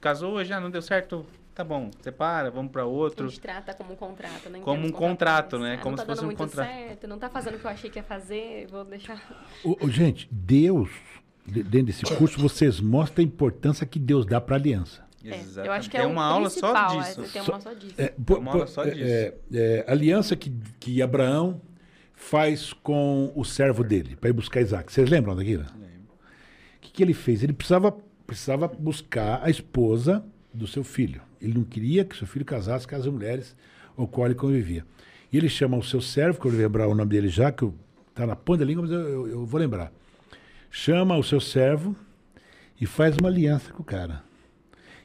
casou 0.00 0.34
hoje, 0.34 0.52
ah, 0.52 0.60
não 0.60 0.70
deu 0.70 0.82
certo, 0.82 1.24
tá 1.54 1.64
bom, 1.64 1.90
separa, 2.00 2.50
vamos 2.50 2.70
para 2.72 2.82
A 2.82 2.86
outro. 2.86 3.28
gente 3.28 3.40
trata 3.40 3.72
como 3.74 3.92
um 3.92 3.96
contrato, 3.96 4.48
né? 4.50 4.60
Como 4.60 4.86
um 4.86 4.92
contrato, 4.92 5.58
né? 5.58 5.74
Ah, 5.78 5.82
Como 5.82 5.96
não 5.96 6.02
se 6.02 6.06
tá 6.06 6.12
fosse 6.12 6.20
dando 6.22 6.24
um 6.24 6.36
muito 6.36 6.38
contrato. 6.38 6.68
certo, 6.68 7.06
não 7.08 7.18
tá 7.18 7.28
fazendo 7.30 7.54
o 7.56 7.58
que 7.58 7.64
eu 7.66 7.70
achei 7.70 7.90
que 7.90 7.98
ia 7.98 8.02
fazer, 8.02 8.66
vou 8.68 8.84
deixar... 8.84 9.20
Ô, 9.64 9.76
ô, 9.80 9.88
gente, 9.88 10.28
Deus, 10.30 10.90
de- 11.46 11.62
dentro 11.62 11.86
desse 11.86 12.04
curso, 12.16 12.40
vocês 12.40 12.80
mostram 12.80 13.22
a 13.24 13.26
importância 13.26 13.86
que 13.86 13.98
Deus 13.98 14.24
dá 14.26 14.40
para 14.40 14.56
aliança. 14.56 15.04
É, 15.24 15.30
eu 15.30 15.34
Exatamente. 15.40 15.78
acho 15.78 15.90
que 15.90 15.96
é 15.96 16.00
Tem 16.00 16.08
o 16.08 16.12
uma 16.12 16.24
aula 16.24 16.48
só 16.50 16.72
principal, 16.72 17.00
disso. 17.00 17.20
é, 17.20 17.28
tem 17.28 17.42
uma 17.42 17.60
só 17.60 17.72
disso. 17.72 17.94
É, 17.98 18.08
po- 18.24 18.36
uma 18.38 18.52
aula 18.52 18.66
só 18.68 18.84
é, 18.84 18.90
disso. 18.90 19.04
é, 19.10 19.34
é, 19.54 19.84
aliança 19.88 20.36
que, 20.36 20.50
que 20.78 21.02
Abraão 21.02 21.60
faz 22.16 22.72
com 22.72 23.30
o 23.36 23.44
servo 23.44 23.84
dele 23.84 24.16
para 24.16 24.30
ir 24.30 24.32
buscar 24.32 24.60
Isaac. 24.60 24.92
Vocês 24.92 25.08
lembram 25.08 25.36
daquilo? 25.36 25.62
Lembro. 25.74 26.14
O 26.76 26.80
que, 26.80 26.90
que 26.90 27.02
ele 27.02 27.14
fez? 27.14 27.42
Ele 27.44 27.52
precisava, 27.52 27.92
precisava 28.26 28.66
buscar 28.66 29.40
a 29.44 29.50
esposa 29.50 30.24
do 30.52 30.66
seu 30.66 30.82
filho. 30.82 31.20
Ele 31.40 31.54
não 31.54 31.62
queria 31.64 32.04
que 32.04 32.16
seu 32.16 32.26
filho 32.26 32.44
casasse 32.44 32.88
com 32.88 32.96
as 32.96 33.06
mulheres 33.06 33.54
com 33.94 34.06
qual 34.06 34.26
ele 34.26 34.34
convivia. 34.34 34.84
E 35.32 35.36
ele 35.36 35.48
chama 35.48 35.76
o 35.76 35.82
seu 35.82 36.00
servo, 36.00 36.40
que 36.40 36.46
eu 36.46 36.50
vou 36.50 36.60
lembrar 36.60 36.88
o 36.88 36.94
nome 36.94 37.10
dele 37.10 37.28
já, 37.28 37.52
que 37.52 37.70
está 38.08 38.26
na 38.26 38.34
ponta 38.34 38.60
da 38.60 38.64
língua, 38.64 38.82
mas 38.82 38.90
eu, 38.92 39.00
eu- 39.00 39.28
eu 39.28 39.46
vou 39.46 39.60
lembrar. 39.60 39.92
Chama 40.70 41.16
o 41.16 41.22
seu 41.22 41.40
servo 41.40 41.94
e 42.80 42.86
faz 42.86 43.16
uma 43.18 43.28
aliança 43.28 43.72
com 43.72 43.82
o 43.82 43.84
cara. 43.84 44.22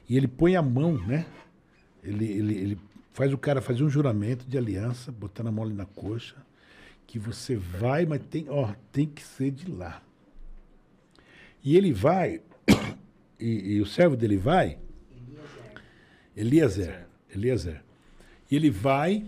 E 0.08 0.16
ele 0.16 0.26
põe 0.28 0.56
a 0.56 0.62
mão, 0.62 0.94
né? 1.06 1.26
Ele, 2.02 2.24
ele, 2.26 2.54
ele 2.54 2.78
faz 3.12 3.32
o 3.32 3.38
cara 3.38 3.60
fazer 3.60 3.82
um 3.84 3.88
juramento 3.90 4.46
de 4.46 4.56
aliança, 4.58 5.12
botando 5.12 5.48
a 5.48 5.52
mão 5.52 5.64
ali 5.64 5.74
na 5.74 5.86
coxa, 5.86 6.36
que 7.12 7.18
você 7.18 7.56
vai, 7.56 8.06
mas 8.06 8.22
tem, 8.30 8.46
ó, 8.48 8.72
tem 8.90 9.06
que 9.06 9.22
ser 9.22 9.50
de 9.50 9.70
lá. 9.70 10.02
E 11.62 11.76
ele 11.76 11.92
vai, 11.92 12.40
e, 13.38 13.74
e 13.74 13.80
o 13.82 13.86
servo 13.86 14.16
dele 14.16 14.38
vai, 14.38 14.78
Eliezer, 16.34 17.06
Eliezer. 17.28 17.82
E 18.50 18.56
ele 18.56 18.70
vai, 18.70 19.26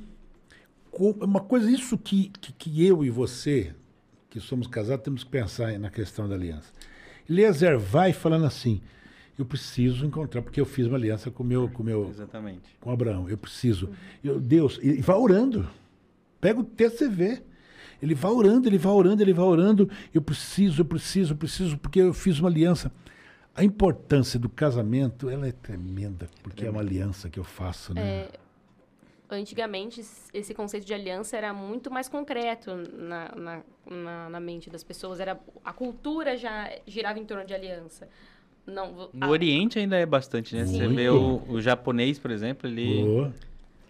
com 0.91 1.11
uma 1.11 1.41
coisa, 1.41 1.71
isso 1.71 1.99
que, 1.99 2.31
que, 2.41 2.55
que 2.55 2.87
eu 2.87 3.05
e 3.05 3.11
você, 3.11 3.75
que 4.31 4.41
somos 4.41 4.67
casados, 4.67 5.05
temos 5.05 5.23
que 5.23 5.31
pensar 5.31 5.79
na 5.79 5.91
questão 5.91 6.27
da 6.27 6.37
aliança. 6.37 6.73
Eliezer 7.29 7.79
vai 7.79 8.15
falando 8.15 8.47
assim, 8.47 8.81
eu 9.39 9.45
preciso 9.45 10.07
encontrar, 10.07 10.41
porque 10.41 10.59
eu 10.59 10.65
fiz 10.65 10.87
uma 10.87 10.97
aliança 10.97 11.31
com 11.31 11.45
meu, 11.45 11.69
com 11.69 11.83
meu, 11.83 12.09
Exatamente. 12.09 12.79
com 12.81 12.91
Abraão, 12.91 13.29
eu 13.29 13.37
preciso. 13.37 13.91
Eu, 14.25 14.41
Deus, 14.41 14.81
e 14.83 15.03
vai 15.03 15.17
orando. 15.17 15.69
Pega 16.41 16.61
o 16.61 16.65
texto 16.65 17.05
e 17.05 17.09
vê. 17.11 17.43
Ele 18.05 18.15
vai 18.15 18.31
orando, 18.31 18.69
ele 18.69 18.77
vai 18.77 18.93
orando, 18.93 19.23
ele 19.23 19.33
vai 19.33 19.47
orando. 19.47 19.89
Eu 20.13 20.21
preciso, 20.21 20.83
eu 20.83 20.85
preciso, 20.85 21.33
eu 21.33 21.37
preciso, 21.39 21.79
porque 21.79 22.01
eu 22.01 22.13
fiz 22.13 22.39
uma 22.39 22.51
aliança. 22.51 22.93
A 23.57 23.65
importância 23.65 24.39
do 24.39 24.49
casamento, 24.49 25.31
ela 25.31 25.49
é 25.49 25.53
tremenda, 25.53 26.29
porque 26.43 26.67
é 26.67 26.71
uma 26.71 26.81
aliança 26.81 27.31
que 27.31 27.41
eu 27.41 27.45
faço, 27.45 27.95
né? 27.95 28.29
Antigamente, 29.31 30.05
esse 30.35 30.53
conceito 30.53 30.85
de 30.85 30.93
aliança 30.93 31.35
era 31.35 31.55
muito 31.55 31.91
mais 31.91 32.07
concreto 32.07 32.77
na, 32.93 33.33
na, 33.35 33.63
na, 33.91 34.29
na 34.29 34.41
mente 34.41 34.69
das 34.69 34.85
pessoas. 34.85 35.19
Era, 35.19 35.41
a 35.65 35.73
cultura 35.73 36.37
já 36.37 36.71
girava 36.87 37.19
em 37.19 37.25
torno 37.25 37.47
de 37.47 37.55
aliança. 37.55 38.07
Não, 38.67 39.09
No 39.15 39.25
a, 39.25 39.29
Oriente 39.29 39.79
ainda 39.79 39.97
é 39.97 40.05
bastante, 40.05 40.55
né? 40.55 40.67
Você 40.67 40.87
vê 40.89 41.09
o, 41.09 41.43
o 41.49 41.61
japonês, 41.61 42.19
por 42.19 42.31
exemplo, 42.31 42.69
ele... 42.69 43.03
Boa. 43.03 43.35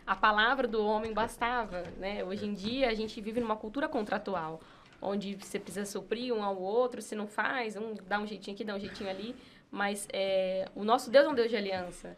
A 0.06 0.14
palavra 0.14 0.68
do 0.68 0.84
homem 0.84 1.12
bastava, 1.12 1.82
né? 1.98 2.22
Hoje 2.24 2.46
em 2.46 2.54
dia 2.54 2.88
a 2.88 2.94
gente 2.94 3.20
vive 3.20 3.40
numa 3.40 3.56
cultura 3.56 3.88
contratual, 3.88 4.60
onde 5.00 5.34
você 5.34 5.58
precisa 5.58 5.86
suprir 5.86 6.34
um 6.34 6.42
ao 6.42 6.60
outro, 6.60 7.00
se 7.00 7.14
não 7.14 7.26
faz, 7.26 7.76
um 7.76 7.94
dá 8.06 8.18
um 8.18 8.26
jeitinho 8.26 8.54
aqui, 8.54 8.64
dá 8.64 8.74
um 8.74 8.80
jeitinho 8.80 9.08
ali, 9.08 9.34
mas 9.70 10.06
é, 10.12 10.68
o 10.74 10.84
nosso 10.84 11.10
Deus 11.10 11.24
é 11.24 11.28
um 11.28 11.34
Deus 11.34 11.50
de 11.50 11.56
aliança. 11.56 12.16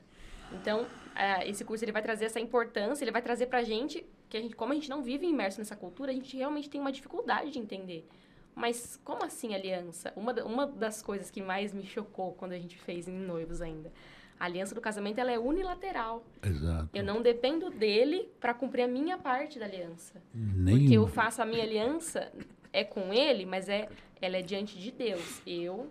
Então, 0.53 0.87
é, 1.15 1.49
esse 1.49 1.65
curso 1.65 1.85
ele 1.85 1.93
vai 1.93 2.03
trazer 2.03 2.27
essa 2.27 2.41
importância, 2.41 3.05
ele 3.05 3.11
vai 3.11 3.23
trazer 3.23 3.47
pra 3.47 3.63
gente 3.63 4.07
que 4.29 4.37
a 4.37 4.41
gente, 4.41 4.55
como 4.55 4.73
a 4.73 4.75
gente 4.75 4.91
não 4.91 5.03
vive 5.03 5.27
imerso 5.27 5.59
nessa 5.59 5.77
cultura, 5.77 6.11
a 6.11 6.15
gente 6.15 6.37
realmente 6.37 6.69
tem 6.69 6.81
uma 6.81 6.93
dificuldade 6.93 7.51
de 7.51 7.59
entender. 7.59 8.09
Mas 8.55 8.99
como 9.05 9.23
assim 9.23 9.55
aliança? 9.55 10.13
Uma, 10.17 10.33
uma 10.43 10.67
das 10.67 11.03
coisas 11.03 11.31
que 11.31 11.43
mais 11.43 11.75
me 11.75 11.85
chocou 11.85 12.33
quando 12.33 12.53
a 12.53 12.59
gente 12.59 12.77
fez 12.79 13.07
em 13.07 13.13
noivos 13.13 13.61
ainda. 13.61 13.93
A 14.39 14.45
aliança 14.45 14.75
do 14.75 14.81
casamento 14.81 15.19
ela 15.19 15.33
é 15.33 15.39
unilateral. 15.39 16.25
Exato. 16.43 16.91
Eu 16.95 17.03
não 17.03 17.23
dependo 17.23 17.71
dele 17.71 18.29
para 18.39 18.53
cumprir 18.53 18.83
a 18.83 18.89
minha 18.89 19.17
parte 19.17 19.59
da 19.59 19.65
aliança. 19.65 20.23
Nem 20.35 20.79
Porque 20.79 20.95
eu 20.95 21.07
faço 21.07 21.41
a 21.41 21.47
minha 21.47 21.63
aliança 21.63 22.31
é 22.73 22.85
com 22.85 23.13
ele, 23.13 23.47
mas 23.47 23.69
é 23.69 23.89
ela 24.21 24.37
é 24.37 24.43
diante 24.43 24.79
de 24.79 24.91
Deus. 24.91 25.41
Eu 25.47 25.91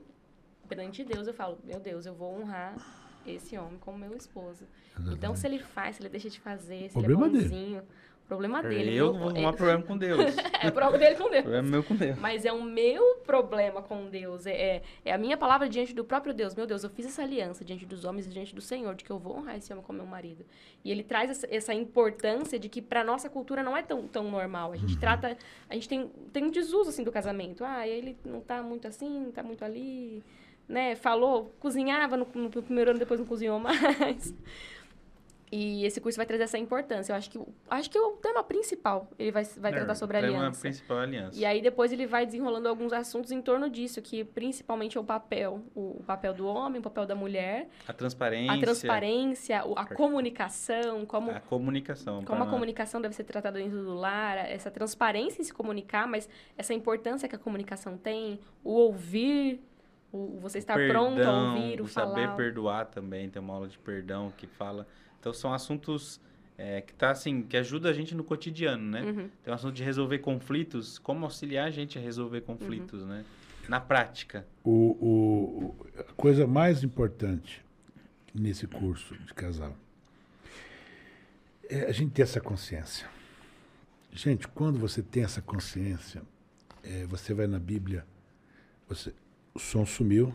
perante 0.67 1.03
Deus 1.03 1.27
eu 1.27 1.33
falo, 1.33 1.57
meu 1.63 1.79
Deus, 1.79 2.05
eu 2.05 2.13
vou 2.13 2.39
honrar 2.39 2.75
esse 3.25 3.57
homem 3.57 3.79
como 3.79 3.97
meu 3.97 4.15
esposo. 4.15 4.65
Então 5.11 5.35
se 5.35 5.47
ele 5.47 5.59
faz, 5.59 5.95
se 5.95 6.01
ele 6.01 6.09
deixa 6.09 6.29
de 6.29 6.39
fazer, 6.39 6.89
se 6.89 6.93
Problema 6.93 7.27
ele 7.27 7.37
é 7.37 7.41
dele. 7.41 7.81
Problema 8.27 8.61
dele. 8.61 8.95
Eu 8.95 9.13
meu- 9.13 9.19
vou 9.21 9.29
é, 9.29 9.33
arrumar 9.33 9.53
problema 9.53 9.83
com 9.83 9.97
Deus. 9.97 10.35
é 10.61 10.71
problema 10.71 10.97
dele 10.97 11.15
com 11.15 11.29
Deus. 11.29 11.41
problema 11.41 11.69
meu 11.69 11.83
com 11.83 11.95
Deus. 11.95 12.19
Mas 12.19 12.45
é 12.45 12.51
o 12.51 12.61
meu 12.61 13.15
problema 13.25 13.81
com 13.81 14.09
Deus. 14.09 14.45
É, 14.45 14.51
é, 14.53 14.81
é 15.05 15.13
a 15.13 15.17
minha 15.17 15.37
palavra 15.37 15.69
diante 15.69 15.93
do 15.93 16.03
próprio 16.03 16.33
Deus. 16.33 16.55
Meu 16.55 16.65
Deus, 16.65 16.83
eu 16.83 16.89
fiz 16.89 17.05
essa 17.05 17.21
aliança 17.23 17.63
diante 17.63 17.85
dos 17.85 18.03
homens 18.05 18.25
e 18.27 18.29
diante 18.29 18.53
do 18.53 18.61
Senhor, 18.61 18.95
de 18.95 19.03
que 19.03 19.11
eu 19.11 19.19
vou 19.19 19.37
honrar 19.37 19.57
esse 19.57 19.71
homem 19.71 19.83
como 19.83 19.97
meu 19.99 20.07
marido. 20.07 20.45
E 20.83 20.91
ele 20.91 21.03
traz 21.03 21.29
essa, 21.29 21.47
essa 21.49 21.73
importância 21.73 22.57
de 22.59 22.67
que 22.69 22.81
para 22.81 23.03
nossa 23.03 23.29
cultura 23.29 23.63
não 23.63 23.75
é 23.75 23.81
tão, 23.83 24.07
tão 24.07 24.29
normal. 24.29 24.71
A 24.71 24.77
gente 24.77 24.97
trata. 24.97 25.37
A 25.69 25.73
gente 25.73 25.87
tem, 25.87 26.09
tem 26.33 26.43
um 26.43 26.51
desuso 26.51 26.89
assim 26.89 27.03
do 27.03 27.11
casamento. 27.11 27.63
Ah, 27.63 27.87
ele 27.87 28.17
não 28.25 28.41
tá 28.41 28.61
muito 28.63 28.87
assim, 28.87 29.31
tá 29.33 29.43
muito 29.43 29.63
ali. 29.63 30.23
Né? 30.67 30.95
Falou, 30.95 31.53
cozinhava 31.59 32.17
no, 32.17 32.27
no 32.33 32.49
primeiro 32.49 32.89
ano, 32.89 32.99
depois 32.99 33.19
não 33.19 33.27
cozinhou 33.27 33.59
mais. 33.61 34.33
E 35.51 35.85
esse 35.85 36.01
curso 36.01 36.17
vai 36.17 36.25
trazer 36.25 36.43
essa 36.43 36.57
importância. 36.57 37.13
Eu 37.13 37.17
acho 37.17 37.29
que, 37.29 37.39
acho 37.69 37.89
que 37.89 37.99
o 37.99 38.13
tema 38.13 38.43
principal 38.43 39.07
ele 39.17 39.31
vai, 39.31 39.43
vai 39.43 39.71
tratar 39.71 39.93
sobre 39.95 40.17
a 40.17 40.19
É, 40.19 40.23
o 40.23 40.25
tema 40.27 40.39
aliança. 40.39 40.61
principal 40.61 40.97
é 40.97 40.99
a 40.99 41.03
aliança. 41.03 41.39
E 41.39 41.45
aí 41.45 41.61
depois 41.61 41.91
ele 41.93 42.07
vai 42.07 42.25
desenrolando 42.25 42.67
alguns 42.67 42.91
assuntos 42.91 43.31
em 43.31 43.41
torno 43.41 43.69
disso, 43.69 44.01
que 44.01 44.23
principalmente 44.23 44.97
é 44.97 44.99
o 44.99 45.03
papel, 45.03 45.61
o, 45.75 46.03
papel 46.05 46.33
do 46.33 46.47
homem, 46.47 46.79
o 46.79 46.81
papel 46.81 47.05
da 47.05 47.13
mulher, 47.15 47.69
A 47.87 47.93
transparência. 47.93 48.53
a 48.53 48.59
transparência, 48.59 49.63
a 49.75 49.85
comunicação, 49.85 51.05
como, 51.05 51.31
A 51.31 51.39
comunicação. 51.39 52.23
como 52.23 52.43
a 52.43 52.47
comunicação 52.47 52.99
deve 52.99 53.13
ser 53.15 53.23
tratada 53.23 53.59
dentro 53.59 53.83
do 53.83 53.93
lar, 53.93 54.37
essa 54.37 54.71
transparência 54.71 55.41
em 55.41 55.45
se 55.45 55.53
comunicar, 55.53 56.07
mas 56.07 56.27
essa 56.57 56.73
importância 56.73 57.29
que 57.29 57.35
a 57.35 57.39
comunicação 57.39 57.97
tem, 57.97 58.39
o 58.63 58.73
ouvir, 58.73 59.61
o, 60.11 60.39
você 60.39 60.57
estar 60.57 60.73
pronto 60.73 61.13
a 61.13 61.15
perdão, 61.23 61.55
ouvir, 61.55 61.81
o, 61.81 61.83
o 61.83 61.87
saber 61.87 62.23
falar. 62.23 62.35
perdoar 62.35 62.85
também, 62.87 63.29
tem 63.29 63.41
uma 63.41 63.53
aula 63.53 63.67
de 63.67 63.77
perdão 63.77 64.33
que 64.35 64.47
fala. 64.47 64.87
Então 65.25 65.33
são 65.33 65.51
assuntos 65.51 66.21
é, 66.55 66.81
que 66.81 66.93
tá 66.93 67.09
assim, 67.09 67.41
que 67.41 67.57
ajuda 67.57 67.89
a 67.89 67.93
gente 67.93 68.13
no 68.13 68.23
cotidiano, 68.23 68.91
né? 68.91 69.01
Uhum. 69.01 69.29
Tem 69.43 69.51
um 69.51 69.55
assunto 69.55 69.73
de 69.73 69.83
resolver 69.83 70.19
conflitos, 70.19 70.99
como 70.99 71.25
auxiliar 71.25 71.65
a 71.67 71.71
gente 71.71 71.97
a 71.97 72.01
resolver 72.01 72.41
conflitos, 72.41 73.01
Uhum. 73.01 73.07
né? 73.07 73.25
Na 73.67 73.79
prática. 73.81 74.45
O, 74.63 74.69
o- 74.71 75.65
o- 75.65 75.87
a 75.99 76.03
coisa 76.13 76.45
mais 76.45 76.83
importante 76.83 77.65
nesse 78.35 78.67
curso 78.67 79.17
de 79.17 79.33
casal 79.33 79.75
é 81.67 81.85
a 81.85 81.91
gente 81.91 82.11
ter 82.11 82.21
essa 82.21 82.39
consciência. 82.39 83.09
Gente, 84.13 84.47
quando 84.47 84.77
você 84.77 85.01
tem 85.01 85.23
essa 85.23 85.41
consciência, 85.41 86.21
é, 86.83 87.07
você 87.07 87.33
vai 87.33 87.47
na 87.47 87.57
Bíblia, 87.57 88.05
você, 88.87 89.11
o 89.55 89.59
som 89.59 89.87
sumiu. 89.87 90.31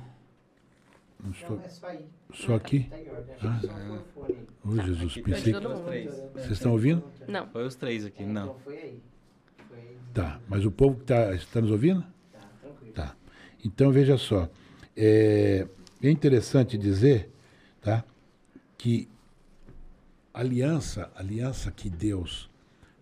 Não 1.23 1.31
estou, 1.33 1.57
Não, 1.57 1.65
é 1.65 1.69
só 1.69 1.87
aí. 1.87 2.05
só 2.33 2.55
aqui? 2.55 2.89
Tá. 2.89 2.99
Ah. 3.43 3.57
Acho 3.57 3.61
que 3.61 3.67
só 3.67 3.75
foi 3.75 3.97
o 3.99 4.05
fone 4.15 4.39
aí. 4.39 4.47
Ô, 4.65 4.87
Jesus, 4.87 5.13
Aqui, 5.13 5.23
pensei 5.23 5.53
todo 5.53 5.85
que... 5.85 6.09
Vocês 6.35 6.51
estão 6.53 6.73
ouvindo? 6.73 7.05
Não. 7.29 7.47
Foi 7.49 7.67
os 7.67 7.75
três 7.75 8.05
aqui, 8.05 8.23
É, 8.23 8.27
não. 8.27 8.45
Então 8.45 8.59
foi 8.61 8.77
aí. 8.79 9.03
Foi 9.69 9.79
aí. 9.79 9.99
Tá, 10.15 10.41
mas 10.49 10.65
o 10.65 10.71
povo 10.71 10.97
que 10.97 11.03
está 11.03 11.35
está 11.35 11.61
nos 11.61 11.71
ouvindo? 11.71 12.03
Tá, 12.33 12.41
tranquilo. 12.61 12.93
Tá. 12.95 13.17
Então, 13.65 13.93
veja 13.93 14.17
só. 14.17 14.49
É, 14.97 15.67
é 16.03 16.11
interessante 16.11 16.79
dizer 16.79 17.31
tá, 17.81 18.05
que 18.79 19.09
a 20.33 20.41
aliança, 20.41 21.11
a 21.15 21.21
aliança 21.21 21.71
que 21.71 21.91
Deus 21.91 22.49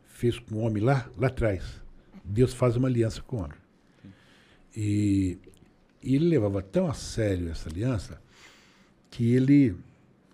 fez 0.06 0.38
com 0.38 0.56
o 0.56 0.58
homem 0.60 0.82
lá, 0.82 1.08
lá 1.16 1.28
atrás, 1.28 1.80
Deus 2.24 2.52
faz 2.52 2.76
uma 2.76 2.88
aliança 2.88 3.22
com 3.22 3.36
o 3.36 3.40
homem. 3.44 3.58
E, 4.76 5.38
e 6.08 6.14
ele 6.14 6.26
levava 6.26 6.62
tão 6.62 6.86
a 6.86 6.94
sério 6.94 7.50
essa 7.50 7.68
aliança 7.68 8.18
que 9.10 9.30
ele 9.30 9.76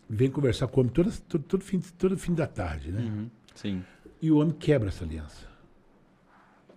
vem 0.09 0.31
conversar 0.31 0.69
com 0.69 0.77
o 0.77 0.81
homem 0.83 0.93
todo, 0.93 1.13
todo, 1.29 1.43
todo 1.43 1.65
fim, 1.65 1.81
todo 1.99 2.17
fim 2.17 2.33
da 2.33 2.47
tarde, 2.47 2.93
né? 2.93 3.01
Uhum, 3.01 3.31
Sim. 3.57 3.85
E 4.23 4.31
o 4.31 4.37
homem 4.39 4.55
quebra 4.55 4.91
essa 4.91 5.03
aliança. 5.03 5.49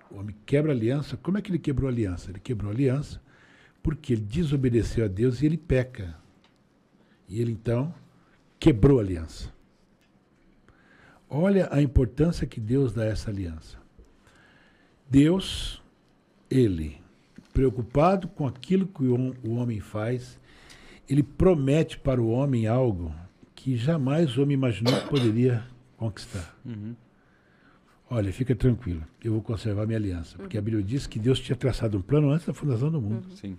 O 0.10 0.18
homem 0.18 0.36
quebra 0.48 0.72
a 0.72 0.76
aliança. 0.76 1.16
Como 1.16 1.38
é 1.38 1.44
que 1.44 1.52
ele 1.52 1.60
quebrou 1.60 1.88
a 1.88 1.92
aliança? 1.92 2.32
Ele 2.32 2.40
quebrou 2.40 2.72
a 2.72 2.74
aliança 2.74 3.22
porque 3.84 4.14
ele 4.14 4.24
desobedeceu 4.24 5.06
a 5.06 5.08
Deus 5.08 5.44
e 5.44 5.46
ele 5.46 5.58
peca. 5.58 6.18
E 7.30 7.40
ele 7.40 7.52
então 7.52 7.94
quebrou 8.60 8.98
a 8.98 9.04
aliança. 9.04 9.54
Olha 11.30 11.70
a 11.72 11.84
importância 11.84 12.48
que 12.48 12.60
Deus 12.60 12.94
dá 12.94 13.04
a 13.04 13.08
essa 13.08 13.30
aliança. 13.30 13.78
Deus, 15.08 15.84
ele, 16.50 17.00
preocupado 17.62 18.28
com 18.28 18.46
aquilo 18.46 18.86
que 18.88 19.02
o 19.04 19.16
hom- 19.16 19.34
o 19.44 19.56
homem 19.56 19.80
faz, 19.80 20.40
ele 21.10 21.24
promete 21.24 21.98
para 21.98 22.22
o 22.22 22.30
homem 22.30 22.68
algo 22.68 23.12
que 23.56 23.76
jamais 23.76 24.38
o 24.38 24.44
homem 24.44 24.54
imaginou 24.54 24.94
que 25.02 25.10
poderia 25.10 25.64
conquistar. 25.98 26.56
Uhum. 26.64 26.96
Olha, 28.10 28.32
fica 28.32 28.56
tranquilo, 28.56 29.04
eu 29.24 29.34
vou 29.34 29.42
conservar 29.42 29.88
minha 29.88 29.98
aliança, 29.98 30.38
porque 30.38 30.56
a 30.58 30.62
Bíblia 30.62 30.84
diz 30.84 31.08
que 31.08 31.18
Deus 31.18 31.40
tinha 31.40 31.56
traçado 31.56 31.98
um 31.98 32.02
plano 32.02 32.30
antes 32.30 32.46
da 32.46 32.54
fundação 32.54 32.92
do 32.92 33.02
mundo. 33.02 33.28
Sim. 33.36 33.58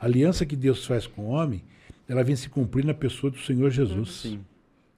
A 0.00 0.06
aliança 0.06 0.46
que 0.46 0.56
Deus 0.56 0.86
faz 0.86 1.06
com 1.06 1.26
o 1.26 1.28
homem, 1.28 1.62
ela 2.08 2.24
vem 2.24 2.34
se 2.34 2.48
cumprir 2.48 2.84
na 2.84 2.94
pessoa 2.94 3.30
do 3.30 3.38
Senhor 3.38 3.70
Jesus. 3.70 4.10
Sim. 4.12 4.40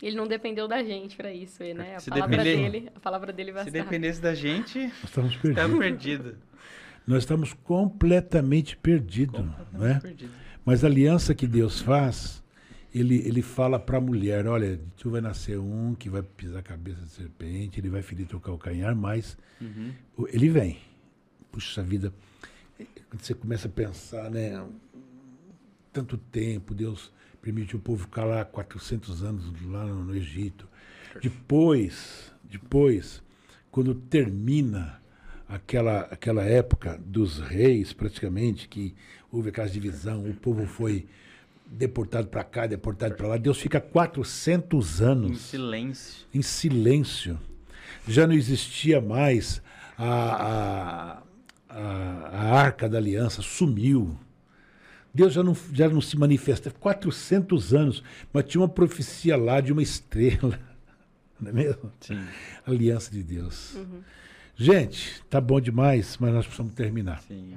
Ele 0.00 0.16
não 0.16 0.26
dependeu 0.26 0.66
da 0.68 0.82
gente 0.84 1.16
para 1.16 1.30
isso, 1.34 1.62
né? 1.74 1.96
A 1.96 2.00
Se 2.00 2.08
palavra 2.08 2.36
depender- 2.38 2.70
dele, 2.70 2.90
a 2.94 3.00
palavra 3.00 3.32
dele 3.32 3.52
vai 3.52 3.64
Se 3.64 3.68
estar. 3.70 3.82
dependesse 3.82 4.20
da 4.22 4.34
gente, 4.34 4.78
Nós 4.78 5.04
estamos 5.04 5.34
ficava 5.34 5.76
perdidos. 5.76 6.34
Nós 7.10 7.24
estamos 7.24 7.52
completamente 7.52 8.76
perdidos, 8.76 9.44
não 9.72 9.84
é? 9.84 9.98
Perdido. 9.98 10.30
Mas 10.64 10.84
a 10.84 10.86
aliança 10.86 11.34
que 11.34 11.44
Deus 11.44 11.80
faz, 11.80 12.40
ele, 12.94 13.16
ele 13.26 13.42
fala 13.42 13.80
para 13.80 13.98
a 13.98 14.00
mulher, 14.00 14.46
olha, 14.46 14.80
tu 14.96 15.10
vai 15.10 15.20
nascer 15.20 15.58
um 15.58 15.92
que 15.96 16.08
vai 16.08 16.22
pisar 16.22 16.60
a 16.60 16.62
cabeça 16.62 17.00
de 17.02 17.08
serpente, 17.10 17.80
ele 17.80 17.88
vai 17.88 18.00
ferir 18.00 18.26
teu 18.26 18.38
calcanhar, 18.38 18.94
mas 18.94 19.36
Uhum. 19.60 19.92
ele 20.28 20.48
vem. 20.50 20.78
Puxa 21.50 21.82
vida, 21.82 22.12
quando 23.08 23.22
você 23.22 23.34
começa 23.34 23.66
a 23.66 23.70
pensar, 23.70 24.30
né? 24.30 24.64
Tanto 25.92 26.16
tempo, 26.16 26.72
Deus 26.72 27.12
permitiu 27.42 27.80
o 27.80 27.82
povo 27.82 28.02
ficar 28.04 28.24
lá 28.24 28.44
400 28.44 29.24
anos 29.24 29.44
lá 29.66 29.84
no, 29.84 30.04
no 30.04 30.14
Egito. 30.14 30.68
Depois, 31.20 32.32
depois, 32.44 33.20
quando 33.68 33.96
termina 33.96 35.00
aquela, 35.50 36.00
aquela 36.02 36.44
época 36.44 36.98
dos 37.04 37.38
reis, 37.40 37.92
praticamente, 37.92 38.68
que 38.68 38.94
houve 39.30 39.48
aquela 39.50 39.68
divisão, 39.68 40.24
o 40.28 40.34
povo 40.34 40.66
foi 40.66 41.06
deportado 41.66 42.28
para 42.28 42.42
cá, 42.44 42.66
deportado 42.66 43.14
para 43.14 43.28
lá, 43.28 43.36
Deus 43.36 43.58
fica 43.58 43.80
400 43.80 45.00
Em 45.00 45.04
anos 45.04 45.40
silêncio. 45.40 46.26
em 46.32 46.42
silêncio. 46.42 47.38
Já 48.08 48.26
não 48.26 48.34
existia 48.34 49.00
mais 49.00 49.62
a, 49.98 50.06
a, 50.08 51.22
a, 51.68 51.80
a 52.32 52.54
arca 52.60 52.88
da 52.88 52.98
aliança, 52.98 53.42
sumiu. 53.42 54.16
Deus 55.12 55.32
já 55.32 55.42
não, 55.42 55.56
já 55.72 55.88
não 55.88 56.00
se 56.00 56.16
manifesta. 56.16 56.70
400 56.70 57.74
anos, 57.74 58.02
mas 58.32 58.44
tinha 58.44 58.60
uma 58.60 58.68
profecia 58.68 59.36
lá 59.36 59.60
de 59.60 59.72
uma 59.72 59.82
estrela. 59.82 60.58
Não 61.40 61.48
é 61.48 61.52
mesmo? 61.54 61.90
Sim. 62.00 62.22
Aliança 62.66 63.10
de 63.10 63.22
Deus. 63.22 63.74
Gente, 64.62 65.22
tá 65.30 65.40
bom 65.40 65.58
demais, 65.58 66.18
mas 66.20 66.34
nós 66.34 66.44
precisamos 66.44 66.74
terminar. 66.74 67.22
Sim. 67.22 67.54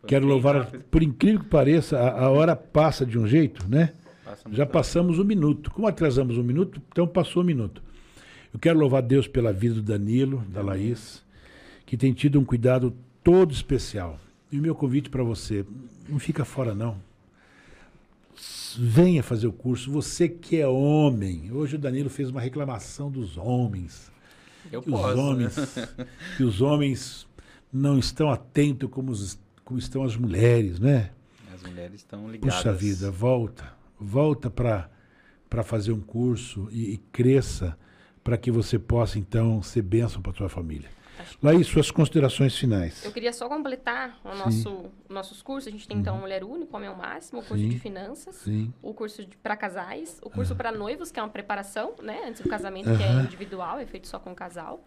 Foi 0.00 0.08
Quero 0.10 0.26
louvar, 0.26 0.56
rápido. 0.56 0.84
por 0.90 1.02
incrível 1.02 1.40
que 1.40 1.46
pareça, 1.46 1.98
a, 1.98 2.24
a 2.24 2.30
hora 2.30 2.54
passa 2.54 3.06
de 3.06 3.18
um 3.18 3.26
jeito, 3.26 3.66
né? 3.66 3.94
Passa 4.22 4.42
Já 4.52 4.64
rápido. 4.64 4.72
passamos 4.72 5.18
um 5.18 5.24
minuto. 5.24 5.70
Como 5.70 5.86
atrasamos 5.86 6.36
um 6.36 6.42
minuto, 6.42 6.82
então 6.92 7.06
passou 7.06 7.42
um 7.42 7.46
minuto. 7.46 7.82
Eu 8.52 8.60
quero 8.60 8.78
louvar 8.78 9.00
Deus 9.00 9.26
pela 9.26 9.54
vida 9.54 9.76
do 9.76 9.82
Danilo, 9.82 10.44
da 10.50 10.60
Laís, 10.60 11.22
que 11.86 11.96
tem 11.96 12.12
tido 12.12 12.38
um 12.38 12.44
cuidado 12.44 12.94
todo 13.22 13.50
especial. 13.50 14.20
E 14.52 14.58
o 14.58 14.62
meu 14.62 14.74
convite 14.74 15.08
para 15.08 15.22
você, 15.24 15.64
não 16.06 16.18
fica 16.18 16.44
fora 16.44 16.74
não. 16.74 16.96
venha 18.78 19.22
fazer 19.22 19.46
o 19.46 19.52
curso. 19.52 19.90
Você 19.92 20.28
que 20.28 20.60
é 20.60 20.68
homem. 20.68 21.50
Hoje 21.50 21.76
o 21.76 21.78
Danilo 21.78 22.10
fez 22.10 22.28
uma 22.28 22.40
reclamação 22.42 23.10
dos 23.10 23.38
homens. 23.38 24.12
Eu 24.72 24.82
Que 24.82 24.90
os 24.90 25.00
posso. 25.00 25.16
né? 25.16 25.22
homens, 25.22 25.54
que 26.36 26.42
os 26.44 26.60
homens 26.60 27.26
não 27.72 27.98
estão 27.98 28.30
atentos 28.30 28.88
como, 28.90 29.10
os- 29.12 29.38
como 29.64 29.78
estão 29.78 30.02
as 30.04 30.16
mulheres, 30.16 30.78
né? 30.78 31.10
As 31.54 31.62
mulheres 31.62 31.96
estão 32.00 32.30
ligadas. 32.30 32.56
Puxa 32.56 32.72
vida, 32.72 33.10
volta. 33.10 33.72
Volta 34.00 34.50
para 34.50 35.62
fazer 35.62 35.92
um 35.92 36.00
curso 36.00 36.68
e, 36.70 36.94
e 36.94 36.96
cresça 37.12 37.76
para 38.22 38.36
que 38.36 38.50
você 38.50 38.78
possa, 38.78 39.18
então, 39.18 39.62
ser 39.62 39.82
bênção 39.82 40.20
para 40.22 40.32
sua 40.32 40.48
família. 40.48 40.88
Laís, 41.42 41.66
suas 41.66 41.90
considerações 41.90 42.56
finais. 42.56 43.04
Eu 43.04 43.12
queria 43.12 43.32
só 43.32 43.48
completar 43.48 44.18
o 44.24 44.34
nosso, 44.34 44.86
nossos 45.08 45.42
cursos. 45.42 45.68
A 45.68 45.70
gente 45.70 45.86
tem, 45.88 45.96
então, 45.98 46.18
Mulher 46.18 46.44
Única, 46.44 46.76
Homem 46.76 46.88
ao 46.88 46.96
Máximo, 46.96 47.40
o 47.40 47.42
curso 47.44 47.62
Uhum. 47.62 47.70
Sim. 47.70 47.74
de 47.76 47.80
Finanças, 47.80 48.34
Sim. 48.36 48.72
o 48.82 48.92
curso 48.94 49.26
para 49.42 49.56
casais, 49.56 50.18
o 50.22 50.30
curso 50.30 50.54
para 50.54 50.70
noivos, 50.72 51.10
que 51.10 51.18
é 51.18 51.22
uma 51.22 51.28
preparação, 51.28 51.94
né? 52.02 52.22
Antes 52.28 52.42
do 52.42 52.48
casamento, 52.48 52.84
que 52.96 53.02
é 53.02 53.12
individual, 53.22 53.78
é 53.78 53.86
feito 53.86 54.06
só 54.08 54.18
com 54.18 54.32
o 54.32 54.34
casal. 54.34 54.82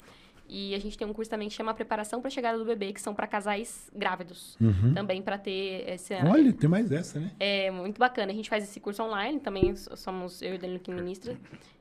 E 0.50 0.74
a 0.74 0.80
gente 0.80 0.98
tem 0.98 1.06
um 1.06 1.12
curso 1.14 1.30
também 1.30 1.50
que 1.50 1.54
chama 1.54 1.74
Preparação 1.74 2.22
para 2.22 2.30
a 2.30 2.32
Chegada 2.32 2.58
do 2.58 2.64
Bebê, 2.66 2.94
que 2.94 3.02
são 3.02 3.14
para 3.14 3.28
casais 3.28 3.90
grávidos. 3.94 4.58
Uhum. 4.62 4.94
Também 4.94 5.22
para 5.22 5.38
ter 5.38 5.84
esse... 5.90 6.14
Olha, 6.14 6.54
tem 6.54 6.70
mais 6.70 6.92
essa, 6.92 7.20
né? 7.20 7.32
É 7.40 7.70
muito 7.70 8.00
bacana. 8.00 8.32
A 8.32 8.36
gente 8.36 8.50
faz 8.50 8.64
esse 8.64 8.80
curso 8.80 9.04
online, 9.04 9.40
também 9.42 9.76
somos 9.76 10.42
eu 10.42 10.54
e 10.54 10.56
o 10.56 10.60
Danilo 10.60 10.80
que 10.80 10.90
ministra. 10.92 11.36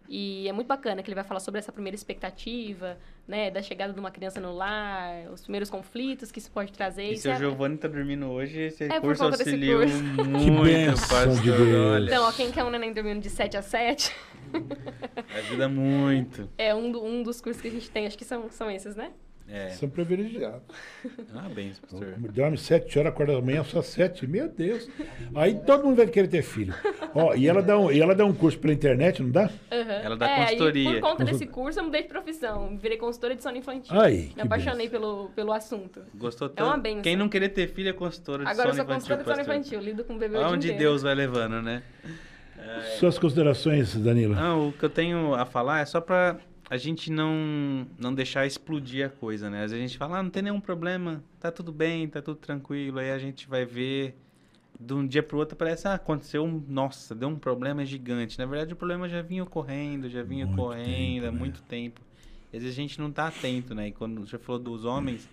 E 0.09 0.49
é 0.49 0.53
muito 0.53 0.67
bacana 0.69 1.03
que 1.03 1.09
ele 1.09 1.17
vai 1.17 1.25
falar 1.25 1.41
sobre 1.41 1.59
essa 1.59 1.73
primeira 1.73 1.95
expectativa, 1.97 2.97
né, 3.27 3.51
da 3.51 3.61
chegada 3.61 3.93
de 3.93 3.99
uma 3.99 4.11
criança 4.11 4.41
no 4.41 4.55
lar, 4.55 5.29
os 5.33 5.43
primeiros 5.43 5.69
conflitos 5.69 6.31
que 6.31 6.39
isso 6.39 6.51
pode 6.51 6.73
trazer. 6.73 7.11
E 7.13 7.17
se 7.17 7.29
o 7.29 7.33
é- 7.33 7.37
Giovanni 7.37 7.77
tá 7.77 7.89
dormindo 7.89 8.27
hoje, 8.27 8.61
esse 8.61 8.85
É 8.85 9.01
curso 9.01 9.25
auxiliou 9.25 9.81
curso. 9.81 10.25
muito, 10.25 10.63
bênção 10.63 11.09
pastor. 11.09 11.35
de 11.43 11.51
Deus. 11.51 12.07
Então, 12.07 12.25
ó, 12.25 12.33
quem 12.33 12.53
quer 12.53 12.63
um 12.63 12.71
neném 12.71 12.93
dormindo 12.93 13.21
de 13.21 13.29
7 13.31 13.57
a 13.57 13.63
7, 13.63 14.15
ajuda 15.39 15.69
muito. 15.69 16.49
é 16.59 16.75
um, 16.75 16.91
do- 16.91 17.05
um 17.05 17.23
dos 17.23 17.41
cursos 17.41 17.61
que 17.63 17.69
a 17.69 17.71
gente 17.71 17.91
tem. 17.91 18.07
Acho 18.07 18.17
que 18.19 18.25
são, 18.25 18.49
são 18.51 18.71
esses, 18.71 18.95
né? 18.97 19.11
É, 19.49 19.69
São 19.69 19.89
privilegiados. 19.89 20.61
parabéns, 21.33 21.79
pastor. 21.79 22.15
Dorme 22.19 22.59
sete 22.59 22.99
horas, 22.99 23.13
acorda 23.13 23.33
da 23.35 23.41
manhã, 23.41 23.63
só 23.63 23.81
sete. 23.81 24.27
Meu 24.27 24.49
Deus. 24.49 24.89
Aí 25.37 25.55
todo 25.65 25.85
mundo 25.85 25.99
vai 25.99 26.09
querer 26.09 26.27
ter 26.27 26.43
filho. 26.43 26.75
Ó, 27.15 27.33
e 27.33 27.47
ela 27.47 27.63
dá 27.63 27.79
um, 27.79 27.93
e 27.93 28.01
ela 28.01 28.13
dá 28.13 28.25
um 28.25 28.35
curso 28.35 28.59
pela 28.59 28.75
internet, 28.75 29.23
não 29.23 29.31
dá? 29.31 29.49
Aham. 29.71 29.93
Ela 30.03 30.17
dá 30.17 30.29
é, 30.29 30.43
consultoria. 30.47 30.91
Por 30.95 31.01
conta 31.01 31.17
Consul- 31.19 31.27
desse 31.27 31.47
curso, 31.47 31.79
eu 31.79 31.85
mudei 31.85 32.03
de 32.03 32.09
profissão. 32.09 32.77
Virei 32.77 32.99
consultora 32.99 33.37
de 33.37 33.43
sono 33.45 33.57
infantil. 33.57 34.01
Aí, 34.01 34.33
Me 34.35 34.43
apaixonei 34.43 34.89
pelo, 34.89 35.31
pelo 35.37 35.53
assunto. 35.53 36.03
Gostou 36.17 36.51
É 36.57 36.63
uma 36.65 36.73
tanto? 36.73 36.83
benção. 36.83 37.03
Quem 37.03 37.15
não 37.15 37.29
querer 37.29 37.51
ter 37.51 37.69
filho 37.69 37.91
é 37.91 37.93
consultora 37.93 38.45
de 38.45 38.51
Agora 38.51 38.71
eu 38.71 38.75
sono 38.75 38.85
sou 38.89 38.97
infantil, 38.97 39.17
consultora 39.17 39.39
de 39.39 39.45
sono 39.47 39.59
infantil. 39.61 39.81
Lido 39.81 40.03
com 40.05 40.19
bebê 40.19 40.35
o 40.35 40.39
Olha 40.41 40.47
dia 40.49 40.57
onde 40.57 40.67
inteiro. 40.73 40.83
Deus 40.91 41.03
vai 41.03 41.15
levando, 41.15 41.63
né? 41.63 41.85
Suas 42.99 43.19
considerações, 43.19 43.95
Danilo. 43.97 44.35
Não, 44.35 44.69
o 44.69 44.73
que 44.73 44.85
eu 44.85 44.91
tenho 44.91 45.35
a 45.35 45.45
falar 45.45 45.81
é 45.81 45.85
só 45.85 46.01
pra 46.01 46.39
a 46.69 46.77
gente 46.77 47.11
não, 47.13 47.87
não 47.99 48.13
deixar 48.13 48.47
explodir 48.47 49.07
a 49.07 49.09
coisa, 49.09 49.49
né? 49.49 49.65
Às 49.65 49.71
vezes 49.71 49.85
a 49.85 49.87
gente 49.87 49.99
fala, 49.99 50.19
ah, 50.19 50.23
não 50.23 50.31
tem 50.31 50.43
nenhum 50.43 50.61
problema, 50.61 51.23
tá 51.39 51.51
tudo 51.51 51.73
bem, 51.73 52.09
tá 52.09 52.21
tudo 52.21 52.39
tranquilo. 52.39 52.99
Aí 52.99 53.13
a 53.13 53.19
gente 53.19 53.49
vai 53.49 53.65
ver, 53.65 54.17
de 54.79 54.93
um 54.93 55.07
dia 55.07 55.23
pro 55.23 55.39
outro, 55.39 55.57
parece, 55.57 55.87
ah, 55.87 55.95
aconteceu 55.95 56.45
um, 56.45 56.63
nossa, 56.69 57.15
deu 57.15 57.29
um 57.29 57.37
problema 57.37 57.85
gigante. 57.85 58.39
Na 58.39 58.47
verdade, 58.47 58.73
o 58.73 58.77
problema 58.77 59.09
já 59.09 59.23
vinha 59.23 59.45
ocorrendo, 59.45 60.09
já 60.09 60.23
vinha 60.23 60.45
Muito 60.45 60.61
ocorrendo 60.61 61.27
há 61.27 61.31
tempo, 61.31 61.33
né? 61.33 61.39
muito 61.39 61.63
tempo. 61.63 62.01
Às 62.53 62.63
vezes 62.63 62.71
a 62.71 62.81
gente 62.83 63.01
não 63.01 63.13
tá 63.13 63.29
atento, 63.29 63.75
né? 63.75 63.89
E 63.89 63.93
quando 63.93 64.27
você 64.27 64.39
falou 64.39 64.61
dos 64.61 64.85
homens, 64.85 65.29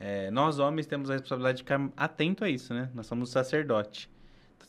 é, 0.00 0.30
nós 0.30 0.58
homens 0.58 0.86
temos 0.86 1.10
a 1.10 1.14
responsabilidade 1.14 1.58
de 1.58 1.64
ficar 1.64 1.90
atento 1.96 2.44
a 2.44 2.48
isso, 2.48 2.72
né? 2.72 2.88
Nós 2.94 3.06
somos 3.06 3.30
sacerdote. 3.30 4.08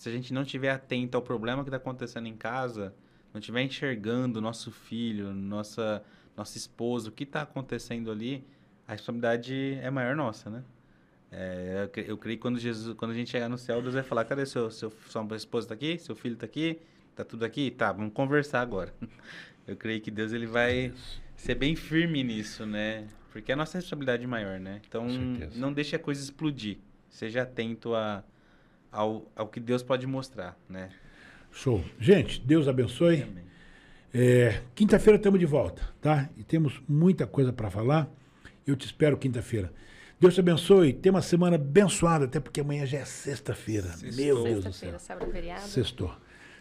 Se 0.04 0.10
a 0.10 0.12
gente 0.12 0.34
não 0.34 0.42
estiver 0.42 0.70
atento 0.70 1.16
ao 1.16 1.24
problema 1.24 1.64
que 1.64 1.70
está 1.70 1.78
acontecendo 1.78 2.28
em 2.28 2.36
casa, 2.36 2.94
não 3.34 3.40
estiver 3.40 3.62
enxergando 3.62 4.42
nosso 4.42 4.70
filho, 4.70 5.34
nossa, 5.34 6.04
nossa 6.36 6.58
esposa, 6.58 7.08
o 7.08 7.12
que 7.14 7.24
está 7.24 7.44
acontecendo 7.44 8.12
ali, 8.12 8.46
a 8.86 8.92
responsabilidade 8.92 9.80
é 9.82 9.90
maior 9.90 10.14
nossa, 10.14 10.50
né? 10.50 10.62
É, 11.32 11.88
eu, 11.96 12.04
eu 12.04 12.18
creio 12.18 12.38
que 12.38 12.42
quando, 12.42 12.60
Jesus, 12.60 12.94
quando 12.98 13.12
a 13.12 13.14
gente 13.14 13.30
chegar 13.30 13.48
no 13.48 13.58
céu, 13.58 13.82
Deus 13.82 13.94
vai 13.94 14.04
falar, 14.04 14.26
cadê 14.26 14.46
seu, 14.46 14.70
seu, 14.70 14.92
sua 15.08 15.26
esposa 15.38 15.68
está 15.68 15.74
aqui? 15.74 15.98
Seu 15.98 16.18
filho 16.18 16.34
está 16.34 16.48
aqui? 16.48 16.82
Tá 17.16 17.24
tudo 17.24 17.46
aqui? 17.46 17.72
Tá, 17.72 17.94
vamos 17.94 18.12
conversar 18.12 18.60
agora. 18.60 18.94
Eu 19.66 19.78
creio 19.78 20.02
que 20.02 20.12
Deus 20.12 20.34
ele 20.34 20.48
vai 20.48 20.92
ser 21.38 21.56
bem 21.56 21.78
firme 21.78 22.22
nisso, 22.26 22.66
né? 22.66 23.08
Porque 23.32 23.54
é 23.54 23.56
a 23.56 23.56
nossa 23.56 23.78
responsabilidade 23.78 24.28
maior, 24.28 24.60
né? 24.60 24.82
Então, 24.86 25.08
não 25.56 25.72
deixe 25.72 25.96
a 25.96 26.00
coisa 26.00 26.22
explodir. 26.22 26.80
Seja 27.10 27.44
atento 27.44 27.96
a, 27.96 28.22
ao, 28.94 29.30
ao 29.36 29.48
que 29.48 29.60
Deus 29.60 29.84
pode 29.84 30.08
mostrar, 30.08 30.58
né? 30.70 30.90
Show. 31.52 31.84
Gente, 32.00 32.40
Deus 32.40 32.68
abençoe. 32.68 33.26
É, 34.14 34.62
quinta-feira 34.76 35.18
estamos 35.18 35.40
de 35.40 35.46
volta, 35.46 35.82
tá? 36.00 36.30
E 36.38 36.44
temos 36.44 36.82
muita 36.88 37.26
coisa 37.28 37.52
para 37.52 37.70
falar. 37.70 38.10
Eu 38.66 38.76
te 38.76 38.86
espero 38.86 39.18
quinta-feira. 39.18 39.74
Deus 40.20 40.36
te 40.36 40.40
abençoe. 40.40 40.94
Tenha 40.94 41.12
uma 41.14 41.22
semana 41.22 41.56
abençoada, 41.56 42.26
até 42.26 42.40
porque 42.40 42.62
amanhã 42.62 42.86
já 42.86 43.00
é 43.00 43.06
sexta-feira. 43.06 43.90
Meu 44.16 44.44
Deus 44.44 44.64
do 44.64 44.72
céu. 44.72 44.72
Sexta-feira, 44.72 45.00
sábado 45.00 45.32
feriado. 45.32 45.62
Sextou. 45.62 46.16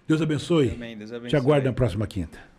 Deus 0.08 0.20
abençoe. 0.20 0.70
Amém. 0.70 0.96
Deus 0.96 1.12
abençoe. 1.12 1.30
Te 1.30 1.36
aguardo 1.36 1.66
na 1.66 1.72
próxima 1.72 2.06
quinta. 2.06 2.38